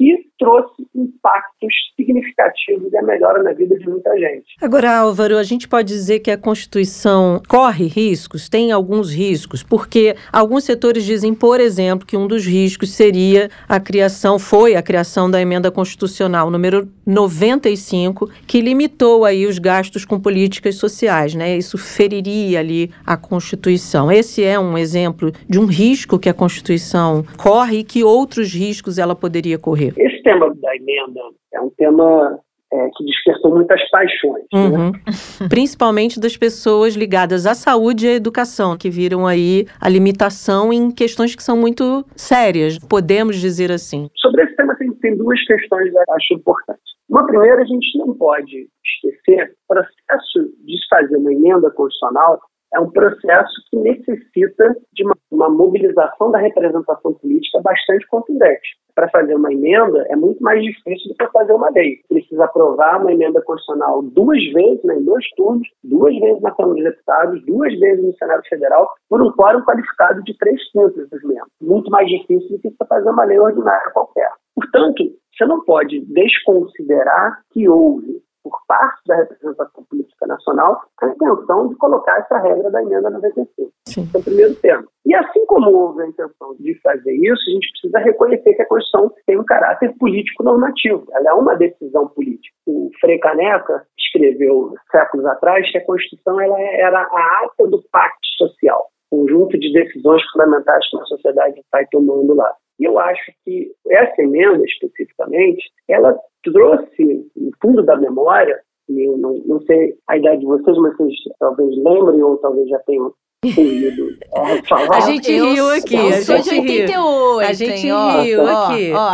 que 0.00 0.30
trouxe 0.38 0.86
impactos 0.94 1.74
significativos 1.94 2.90
e 2.90 2.96
a 2.96 3.02
melhora 3.02 3.42
na 3.42 3.52
vida 3.52 3.78
de 3.78 3.86
muita 3.86 4.10
gente. 4.18 4.46
Agora, 4.62 4.96
Álvaro, 4.96 5.36
a 5.36 5.42
gente 5.42 5.68
pode 5.68 5.88
dizer 5.88 6.20
que 6.20 6.30
a 6.30 6.38
Constituição 6.38 7.42
corre 7.46 7.86
riscos, 7.86 8.48
tem 8.48 8.72
alguns 8.72 9.12
riscos, 9.12 9.62
porque 9.62 10.16
alguns 10.32 10.64
setores 10.64 11.04
dizem, 11.04 11.34
por 11.34 11.60
exemplo, 11.60 12.06
que 12.06 12.16
um 12.16 12.26
dos 12.26 12.46
riscos 12.46 12.92
seria 12.92 13.50
a 13.68 13.78
criação, 13.78 14.38
foi 14.38 14.74
a 14.74 14.82
criação 14.82 15.30
da 15.30 15.38
emenda 15.38 15.70
constitucional 15.70 16.50
número 16.50 16.88
95, 17.04 18.30
que 18.46 18.62
limitou 18.62 19.26
aí 19.26 19.46
os 19.46 19.58
gastos 19.58 20.06
com 20.06 20.18
políticas 20.18 20.76
sociais, 20.76 21.34
né? 21.34 21.58
Isso 21.58 21.76
feriria 21.76 22.60
ali 22.60 22.90
a 23.04 23.18
Constituição. 23.18 24.10
Esse 24.10 24.42
é 24.42 24.58
um 24.58 24.78
exemplo 24.78 25.30
de 25.46 25.60
um 25.60 25.66
risco 25.66 26.18
que 26.18 26.30
a 26.30 26.34
Constituição 26.34 27.22
corre 27.36 27.80
e 27.80 27.84
que 27.84 28.02
outros 28.02 28.54
riscos 28.54 28.96
ela 28.96 29.14
poderia 29.14 29.58
correr. 29.58 29.89
Esse 29.96 30.22
tema 30.22 30.54
da 30.54 30.76
emenda 30.76 31.20
é 31.52 31.60
um 31.60 31.70
tema 31.70 32.40
é, 32.72 32.88
que 32.96 33.04
despertou 33.04 33.54
muitas 33.54 33.80
paixões. 33.90 34.44
Né? 34.52 34.60
Uhum. 34.60 34.90
Né? 34.92 35.00
Principalmente 35.48 36.20
das 36.20 36.36
pessoas 36.36 36.94
ligadas 36.94 37.46
à 37.46 37.54
saúde 37.54 38.06
e 38.06 38.10
à 38.10 38.14
educação, 38.14 38.76
que 38.76 38.88
viram 38.88 39.26
aí 39.26 39.66
a 39.80 39.88
limitação 39.88 40.72
em 40.72 40.90
questões 40.90 41.34
que 41.34 41.42
são 41.42 41.56
muito 41.56 42.04
sérias, 42.14 42.78
podemos 42.78 43.36
dizer 43.36 43.72
assim. 43.72 44.08
Sobre 44.16 44.44
esse 44.44 44.54
tema, 44.56 44.76
tem, 44.76 44.92
tem 44.94 45.16
duas 45.16 45.42
questões 45.46 45.90
que 45.90 45.96
eu 45.96 46.14
acho 46.14 46.34
importantes. 46.34 46.90
Uma 47.08 47.26
primeira, 47.26 47.62
a 47.62 47.64
gente 47.64 47.98
não 47.98 48.14
pode 48.14 48.68
esquecer, 48.84 49.52
o 49.68 49.74
processo 49.74 50.54
de 50.64 50.76
fazer 50.88 51.16
uma 51.16 51.32
emenda 51.32 51.68
constitucional 51.70 52.40
é 52.74 52.80
um 52.80 52.90
processo 52.90 53.52
que 53.68 53.76
necessita 53.76 54.76
de 54.92 55.04
uma, 55.04 55.16
uma 55.30 55.48
mobilização 55.48 56.30
da 56.30 56.38
representação 56.38 57.14
política 57.14 57.60
bastante 57.62 58.06
contundente. 58.08 58.78
Para 58.94 59.08
fazer 59.08 59.34
uma 59.34 59.52
emenda 59.52 60.04
é 60.08 60.16
muito 60.16 60.42
mais 60.42 60.62
difícil 60.62 61.08
do 61.10 61.14
que 61.14 61.32
fazer 61.32 61.52
uma 61.52 61.70
lei. 61.70 62.00
Precisa 62.08 62.44
aprovar 62.44 63.00
uma 63.00 63.12
emenda 63.12 63.40
constitucional 63.42 64.02
duas 64.02 64.42
vezes, 64.52 64.82
né, 64.84 64.96
em 64.96 65.04
dois 65.04 65.24
turnos, 65.36 65.66
duas 65.82 66.14
vezes 66.18 66.42
na 66.42 66.50
Câmara 66.50 66.74
dos 66.74 66.84
Deputados, 66.84 67.46
duas 67.46 67.78
vezes 67.78 68.04
no 68.04 68.16
Senado 68.16 68.42
Federal, 68.48 68.88
por 69.08 69.22
um 69.22 69.32
quórum 69.32 69.62
qualificado 69.62 70.22
de 70.24 70.36
três 70.36 70.60
quintos 70.70 71.08
dos 71.08 71.22
membros. 71.22 71.50
Muito 71.60 71.90
mais 71.90 72.08
difícil 72.08 72.50
do 72.50 72.60
que 72.60 72.86
fazer 72.86 73.10
uma 73.10 73.24
lei 73.24 73.38
ordinária 73.38 73.90
qualquer. 73.92 74.30
Portanto, 74.54 75.02
você 75.36 75.46
não 75.46 75.64
pode 75.64 76.00
desconsiderar 76.00 77.40
que 77.52 77.68
houve 77.68 78.20
por 78.42 78.58
parte 78.66 79.00
da 79.06 79.16
representação 79.16 79.84
política 79.84 80.26
nacional 80.26 80.80
a 81.00 81.06
intenção 81.06 81.68
de 81.68 81.76
colocar 81.76 82.18
essa 82.18 82.38
regra 82.38 82.70
da 82.70 82.82
emenda 82.82 83.10
95. 83.10 83.72
Sim. 83.86 84.02
Esse 84.02 84.16
é 84.16 84.18
o 84.18 84.22
primeiro 84.22 84.54
tema. 84.56 84.84
E 85.06 85.14
assim 85.14 85.44
como 85.46 85.70
houve 85.70 86.02
a 86.02 86.06
intenção 86.06 86.54
de 86.58 86.78
fazer 86.80 87.12
isso, 87.12 87.42
a 87.48 87.52
gente 87.52 87.70
precisa 87.72 87.98
reconhecer 87.98 88.54
que 88.54 88.62
a 88.62 88.66
Constituição 88.66 89.12
tem 89.26 89.38
um 89.38 89.44
caráter 89.44 89.94
político-normativo. 89.98 91.06
Ela 91.12 91.30
é 91.30 91.34
uma 91.34 91.56
decisão 91.56 92.08
política. 92.08 92.54
O 92.66 92.90
Frei 93.00 93.18
Caneca 93.18 93.84
escreveu 93.98 94.74
séculos 94.90 95.26
atrás 95.26 95.70
que 95.70 95.78
a 95.78 95.84
Constituição 95.84 96.40
ela 96.40 96.60
era 96.60 97.00
a 97.00 97.44
ata 97.44 97.66
do 97.66 97.82
pacto 97.90 98.26
social, 98.36 98.86
conjunto 99.10 99.58
de 99.58 99.72
decisões 99.72 100.22
fundamentais 100.30 100.88
que 100.88 100.96
a 100.96 101.04
sociedade 101.04 101.62
vai 101.72 101.86
tomando 101.90 102.34
lá. 102.34 102.54
E 102.80 102.84
eu 102.84 102.98
acho 102.98 103.30
que 103.44 103.70
essa 103.88 104.22
emenda, 104.22 104.64
especificamente, 104.64 105.62
ela 105.86 106.18
trouxe, 106.42 107.30
no 107.36 107.50
fundo 107.60 107.82
da 107.82 107.94
memória, 107.96 108.58
eu 108.88 109.18
não, 109.18 109.34
não 109.44 109.60
sei 109.62 109.94
a 110.08 110.16
idade 110.16 110.40
de 110.40 110.46
vocês, 110.46 110.76
mas 110.78 110.96
vocês 110.96 111.14
talvez 111.38 111.76
lembrem 111.76 112.22
ou 112.22 112.38
talvez 112.38 112.68
já 112.68 112.78
tenham 112.80 113.12
A 113.42 115.00
gente 115.00 115.32
riu 115.32 115.70
aqui. 115.70 115.94
Eu 115.94 116.08
a 116.08 116.20
gente 116.20 116.42
de 116.42 116.60
88. 116.60 117.48
A 117.48 117.52
gente 117.54 117.86
riu 117.86 118.42
ó, 118.42 118.66
aqui. 118.66 118.92
Ó, 118.92 119.12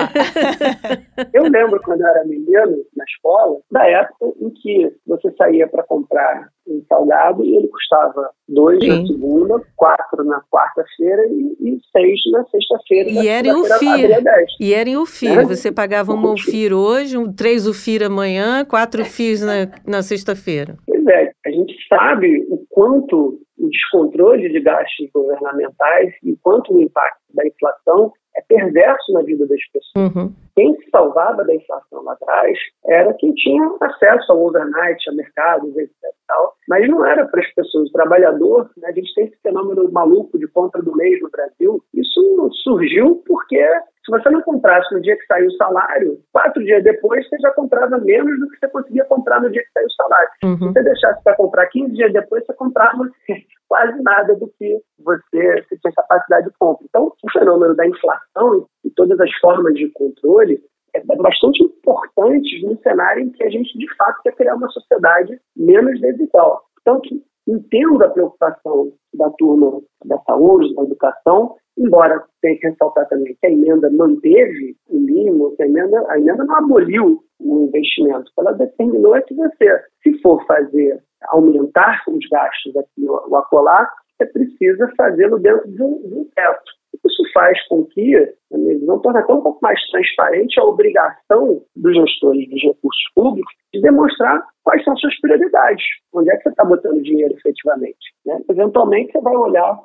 eu 1.33 1.45
lembro 1.45 1.81
quando 1.83 2.01
eu 2.01 2.09
era 2.09 2.25
menino, 2.25 2.85
na 2.97 3.05
escola, 3.05 3.61
da 3.71 3.87
época 3.87 4.33
em 4.41 4.51
que 4.51 4.93
você 5.07 5.33
saía 5.39 5.69
para 5.69 5.85
comprar 5.85 6.49
um 6.67 6.83
salgado 6.89 7.45
e 7.45 7.55
ele 7.55 7.69
custava 7.69 8.31
dois 8.49 8.81
Sim. 8.81 8.89
na 8.89 9.07
segunda, 9.07 9.63
quatro 9.77 10.25
na 10.25 10.43
quarta-feira 10.51 11.23
e, 11.29 11.57
e, 11.61 11.79
seis 11.93 12.19
na 12.33 12.45
sexta-feira. 12.47 13.11
E 13.11 13.29
era 13.29 13.47
em 13.47 13.53
UFIR. 13.53 14.11
E 14.59 14.75
era 14.75 14.89
em 14.89 14.97
UFIR. 14.97 15.39
É? 15.39 15.45
Você 15.45 15.71
pagava 15.71 16.13
um 16.13 16.33
UFIR 16.33 16.73
hoje, 16.73 17.17
um, 17.17 17.33
três 17.33 17.69
UFIR 17.69 18.03
amanhã, 18.03 18.65
quatro 18.65 19.03
UFIRs 19.03 19.43
na, 19.43 19.69
na 19.87 20.03
sexta-feira. 20.03 20.77
Pois 20.85 21.07
é, 21.07 21.31
a 21.47 21.51
gente 21.51 21.77
sabe 21.89 22.45
o 22.51 22.67
quanto 22.69 23.46
o 23.67 23.71
descontrole 23.71 24.49
de 24.49 24.61
gastos 24.61 25.11
governamentais 25.13 26.15
e 26.23 26.33
o 26.33 26.39
quanto 26.43 26.75
o 26.75 26.81
impacto 26.81 27.21
da 27.35 27.47
inflação 27.47 28.13
é 28.37 28.43
perverso 28.43 29.13
na 29.13 29.23
vida 29.23 29.47
das 29.47 29.61
pessoas. 29.73 30.15
Uhum. 30.15 30.33
Quem 30.55 30.75
se 30.77 30.91
salvava 30.91 31.45
da 31.45 31.55
inflação 31.55 32.03
lá 32.03 32.13
atrás 32.13 32.59
era 32.87 33.13
quem 33.15 33.33
tinha 33.35 33.71
acesso 33.81 34.33
ao 34.33 34.45
overnight, 34.45 35.09
a 35.09 35.13
mercados, 35.13 35.77
etc. 35.77 35.93
Tal, 36.27 36.55
mas 36.69 36.89
não 36.89 37.05
era 37.05 37.27
para 37.27 37.41
as 37.41 37.55
pessoas. 37.55 37.89
O 37.89 37.93
trabalhador, 37.93 38.71
né, 38.77 38.89
a 38.89 38.93
gente 38.93 39.15
tem 39.15 39.27
esse 39.27 39.37
fenômeno 39.43 39.91
maluco 39.93 40.39
de 40.39 40.47
compra 40.49 40.83
do 40.83 40.97
mês 40.97 41.21
no 41.21 41.31
Brasil. 41.31 41.83
Isso 41.95 42.51
surgiu 42.63 43.23
porque 43.27 43.63
se 44.07 44.11
você 44.13 44.31
não 44.31 44.41
comprasse 44.43 44.95
no 44.95 45.03
dia 45.03 45.17
que 45.17 45.27
saiu 45.27 45.49
o 45.49 45.57
salário, 45.57 46.21
quatro 46.33 46.63
dias 46.65 46.83
depois 46.85 47.29
você 47.29 47.37
já 47.39 47.51
comprava 47.51 47.99
menos 47.99 48.39
do 48.39 48.49
que 48.49 48.59
você 48.59 48.69
conseguia 48.69 49.05
comprar 49.07 49.41
no 49.41 49.51
dia 49.51 49.63
que 49.63 49.73
saiu 49.73 49.87
o 49.87 49.93
salário. 49.93 50.29
Uhum. 50.45 50.59
Se 50.59 50.65
você 50.65 50.83
deixasse 50.85 51.25
para 51.25 51.37
comprar 51.37 51.67
15 51.67 51.93
dias 51.93 52.13
depois, 52.13 52.47
você 52.47 52.55
comprava 52.55 53.03
quase 53.69 54.01
nada 54.03 54.37
do 54.37 54.47
que 54.57 54.81
você, 55.01 55.65
você 55.65 55.77
tinha 55.79 55.93
capacidade 55.97 56.47
de 56.47 56.53
compra. 56.57 56.87
Então, 56.89 57.13
o 57.21 57.31
fenômeno 57.33 57.75
da 57.75 57.85
inflação 57.85 58.69
e 58.85 58.91
todas 58.91 59.19
as 59.19 59.33
formas 59.41 59.75
de 59.75 59.91
controle 59.91 60.63
é 60.95 61.05
bastante 61.05 61.65
importante 61.65 62.65
no 62.65 62.81
cenário 62.83 63.25
em 63.25 63.31
que 63.31 63.43
a 63.43 63.51
gente, 63.51 63.77
de 63.77 63.93
fato, 63.97 64.23
quer 64.23 64.37
criar 64.37 64.55
uma 64.55 64.69
sociedade 64.69 65.37
menos 65.57 66.01
desigual. 66.01 66.63
Então, 66.81 67.03
entendo 67.47 68.05
a 68.05 68.09
preocupação 68.09 68.93
da 69.15 69.31
turma 69.31 69.81
da 70.05 70.19
saúde, 70.21 70.75
da 70.75 70.83
educação, 70.83 71.57
embora 71.79 72.25
tenha 72.41 72.59
que 72.59 72.69
ressaltar 72.69 73.09
também 73.09 73.37
que 73.41 73.47
a 73.47 73.51
emenda 73.51 73.91
manteve 73.91 74.77
o 74.89 74.99
mínimo, 74.99 75.55
que 75.57 75.63
a 75.63 75.67
emenda, 75.67 76.05
a 76.09 76.19
emenda 76.19 76.45
não 76.45 76.57
aboliu 76.57 77.23
o 77.41 77.67
investimento, 77.67 78.31
ela 78.39 78.53
determinou 78.53 79.15
é 79.17 79.23
que 79.23 79.35
você, 79.35 79.81
se 80.03 80.21
for 80.21 80.45
fazer 80.47 81.03
aumentar 81.29 82.03
os 82.09 82.27
gastos 82.29 82.77
aqui 82.77 83.09
ou 83.09 83.37
acolá, 83.37 83.89
você 84.17 84.27
precisa 84.27 84.91
fazê-lo 84.97 85.39
dentro 85.39 85.71
de 85.71 85.83
um, 85.83 86.09
de 86.09 86.15
um 86.15 86.25
teto. 86.35 86.77
Isso 87.05 87.23
faz 87.35 87.59
com 87.69 87.85
que, 87.85 88.35
minha 88.51 88.79
visão, 88.79 88.99
torne 89.01 89.19
até 89.19 89.33
um 89.33 89.43
pouco 89.43 89.59
mais 89.63 89.79
transparente 89.91 90.59
a 90.59 90.65
obrigação 90.65 91.63
dos 91.77 91.95
gestores 91.95 92.49
dos 92.49 92.63
recursos 92.63 93.13
públicos 93.15 93.53
de 93.73 93.81
demonstrar 93.83 94.43
quais 94.65 94.83
são 94.83 94.97
suas 94.97 95.21
prioridades, 95.21 95.85
onde 96.15 96.31
é 96.31 96.37
que 96.37 96.45
você 96.45 96.49
está 96.49 96.65
botando 96.65 97.03
dinheiro 97.03 97.35
efetivamente. 97.35 98.15
Né? 98.25 98.41
Eventualmente, 98.49 99.13
você 99.13 99.21
vai 99.21 99.37
olhar 99.37 99.79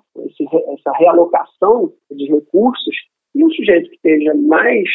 esse, 0.44 0.56
essa 0.56 0.92
realocação 0.98 1.92
de 2.10 2.26
recursos 2.26 2.96
e 3.34 3.44
um 3.44 3.50
sujeito 3.52 3.90
que 3.90 3.96
esteja 3.96 4.34
mais 4.36 4.88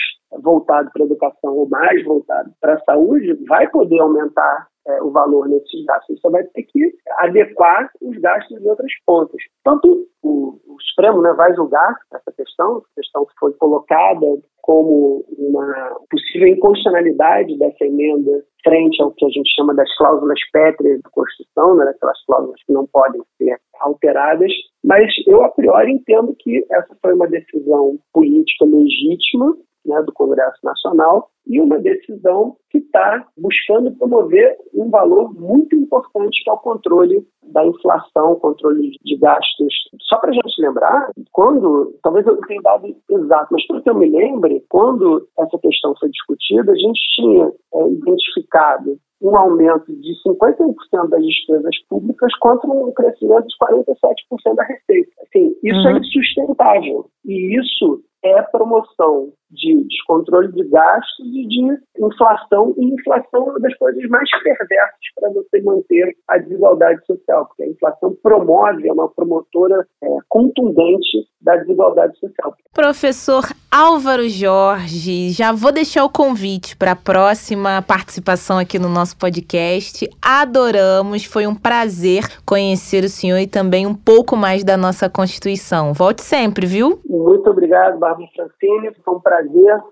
voltado 0.43 0.91
para 0.93 1.03
a 1.03 1.07
educação 1.07 1.57
ou 1.57 1.69
mais 1.69 2.05
voltado 2.05 2.51
para 2.61 2.75
a 2.75 2.81
saúde 2.81 3.35
vai 3.47 3.69
poder 3.69 3.99
aumentar 4.01 4.69
é, 4.87 5.03
o 5.03 5.11
valor 5.11 5.49
nesses 5.49 5.85
gastos. 5.85 6.21
Você 6.21 6.31
vai 6.31 6.45
ter 6.45 6.63
que 6.65 6.95
adequar 7.19 7.91
os 8.01 8.17
gastos 8.19 8.61
de 8.61 8.69
outras 8.69 8.93
pontas. 9.05 9.43
Tanto 9.65 10.07
o, 10.23 10.61
o 10.67 10.77
Supremo 10.91 11.23
né, 11.23 11.33
vai 11.33 11.55
julgar 11.55 11.97
essa 12.13 12.33
questão, 12.33 12.83
questão 12.95 13.25
que 13.25 13.33
foi 13.39 13.53
colocada 13.55 14.27
como 14.67 15.25
uma 15.39 15.97
possível 16.11 16.49
inconstitucionalidade 16.49 17.57
dessa 17.57 17.85
emenda 17.85 18.43
frente 18.65 19.01
ao 19.01 19.13
que 19.13 19.25
a 19.25 19.29
gente 19.29 19.49
chama 19.55 19.73
das 19.77 19.89
cláusulas 19.97 20.41
pétreas 20.53 21.01
da 21.01 21.11
Constituição, 21.11 21.77
né, 21.77 21.89
aquelas 21.89 22.19
cláusulas 22.27 22.61
que 22.67 22.73
não 22.73 22.85
podem 22.93 23.23
ser 23.39 23.57
alteradas, 23.81 24.51
mas 24.85 25.07
eu, 25.29 25.45
a 25.45 25.49
priori, 25.51 25.93
entendo 25.93 26.35
que 26.41 26.67
essa 26.69 26.97
foi 27.01 27.15
uma 27.15 27.29
decisão 27.29 27.97
política 28.13 28.65
legítima 28.65 29.57
né, 29.87 30.03
do 30.03 30.13
Congresso 30.13 30.59
Nacional 30.63 31.31
e 31.47 31.61
uma 31.61 31.79
decisão 31.79 32.57
que 32.71 32.79
está 32.79 33.25
buscando 33.39 33.93
promover 33.93 34.57
um 34.75 34.91
valor 34.91 35.33
muito 35.35 35.77
importante 35.77 36.43
que 36.43 36.51
é 36.51 36.53
o 36.53 36.59
controle 36.59 37.25
da 37.53 37.65
inflação, 37.65 38.35
controle 38.37 38.91
de 39.03 39.17
gastos. 39.17 39.75
Só 40.03 40.19
para 40.19 40.31
a 40.31 40.33
gente 40.33 40.61
lembrar, 40.61 41.11
quando, 41.33 41.95
talvez 42.03 42.27
eu 42.27 42.35
não 42.35 42.43
tenha 42.43 42.61
dado 42.63 42.87
exato, 43.11 43.47
mas 43.53 43.67
para 43.67 43.81
que 43.81 43.91
eu 43.91 43.95
me 43.95 44.11
lembre, 44.11 44.65
quando 44.69 45.29
essa 45.39 45.59
questão 45.59 45.95
foi 45.99 46.11
discutida, 46.11 46.73
a 46.73 46.77
gente 46.77 47.01
tinha 47.15 47.53
é, 47.75 47.89
identificado 47.89 48.99
um 49.23 49.37
aumento 49.37 49.87
de 49.87 50.13
51% 50.27 51.09
das 51.09 51.25
despesas 51.25 51.79
públicas 51.89 52.35
contra 52.39 52.69
um 52.69 52.93
crescimento 52.93 53.47
de 53.47 53.57
47% 53.57 54.55
da 54.55 54.65
receita. 54.65 55.11
Assim, 55.23 55.57
isso 55.63 55.89
é 55.89 55.93
uhum. 55.93 55.97
é 55.97 56.01
insustentável. 56.01 57.07
E 57.25 57.59
isso 57.59 58.03
é 58.23 58.43
promoção 58.43 59.33
de 59.51 59.85
descontrole 59.89 60.53
de 60.53 60.65
gastos 60.69 61.27
e 61.27 61.47
de 61.47 61.79
inflação, 61.99 62.75
e 62.77 62.95
inflação 62.95 63.47
é 63.47 63.51
uma 63.51 63.61
das 63.61 63.75
coisas 63.77 64.03
mais 64.09 64.29
perversas 64.43 64.99
para 65.15 65.31
você 65.31 65.63
manter 65.63 66.17
a 66.29 66.39
desigualdade 66.39 67.05
social, 67.07 67.47
porque 67.47 67.63
a 67.63 67.69
inflação 67.69 68.17
promove, 68.23 68.89
é 68.89 68.93
uma 68.93 69.09
promotora 69.09 69.87
é, 70.03 70.09
contundente 70.29 71.29
da 71.41 71.57
desigualdade 71.57 72.19
social. 72.19 72.55
Professor 72.75 73.45
Álvaro 73.71 74.29
Jorge, 74.29 75.31
já 75.31 75.53
vou 75.53 75.71
deixar 75.71 76.05
o 76.05 76.11
convite 76.11 76.77
para 76.77 76.93
a 76.93 76.97
próxima 76.97 77.83
participação 77.83 78.59
aqui 78.59 78.79
no 78.79 78.89
nosso 78.89 79.17
podcast. 79.17 80.09
Adoramos, 80.21 81.25
foi 81.25 81.47
um 81.47 81.55
prazer 81.55 82.23
conhecer 82.45 83.05
o 83.05 83.09
senhor 83.09 83.39
e 83.39 83.47
também 83.47 83.87
um 83.87 83.95
pouco 83.95 84.37
mais 84.37 84.65
da 84.65 84.77
nossa 84.77 85.09
Constituição. 85.09 85.93
Volte 85.93 86.23
sempre, 86.23 86.67
viu? 86.67 87.01
Muito 87.09 87.49
obrigado, 87.51 87.99
Bárbara 87.99 88.29
Francine. 88.35 88.91
Foi 89.05 89.15
um 89.15 89.21
prazer. 89.21 89.36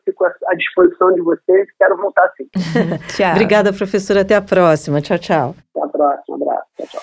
Fico 0.04 0.24
à 0.24 0.54
disposição 0.54 1.12
de 1.12 1.20
vocês. 1.22 1.68
Quero 1.78 1.96
voltar 1.96 2.30
sim. 2.36 2.48
tchau. 3.16 3.32
Obrigada, 3.32 3.72
professora. 3.72 4.22
Até 4.22 4.34
a 4.34 4.42
próxima. 4.42 5.00
Tchau, 5.00 5.18
tchau. 5.18 5.54
Até 5.74 5.84
a 5.84 5.88
próxima. 5.88 6.36
Um 6.36 6.42
abraço. 6.42 6.66
Tchau, 6.76 6.86
tchau. 6.88 7.02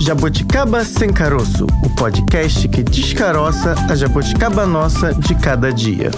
Jabuticaba 0.00 0.82
Sem 0.82 1.12
Caroço, 1.12 1.66
o 1.84 1.90
podcast 1.94 2.66
que 2.68 2.82
descaroça 2.82 3.74
a 3.88 3.94
jabuticaba 3.94 4.66
nossa 4.66 5.12
de 5.12 5.34
cada 5.34 5.70
dia. 5.70 6.10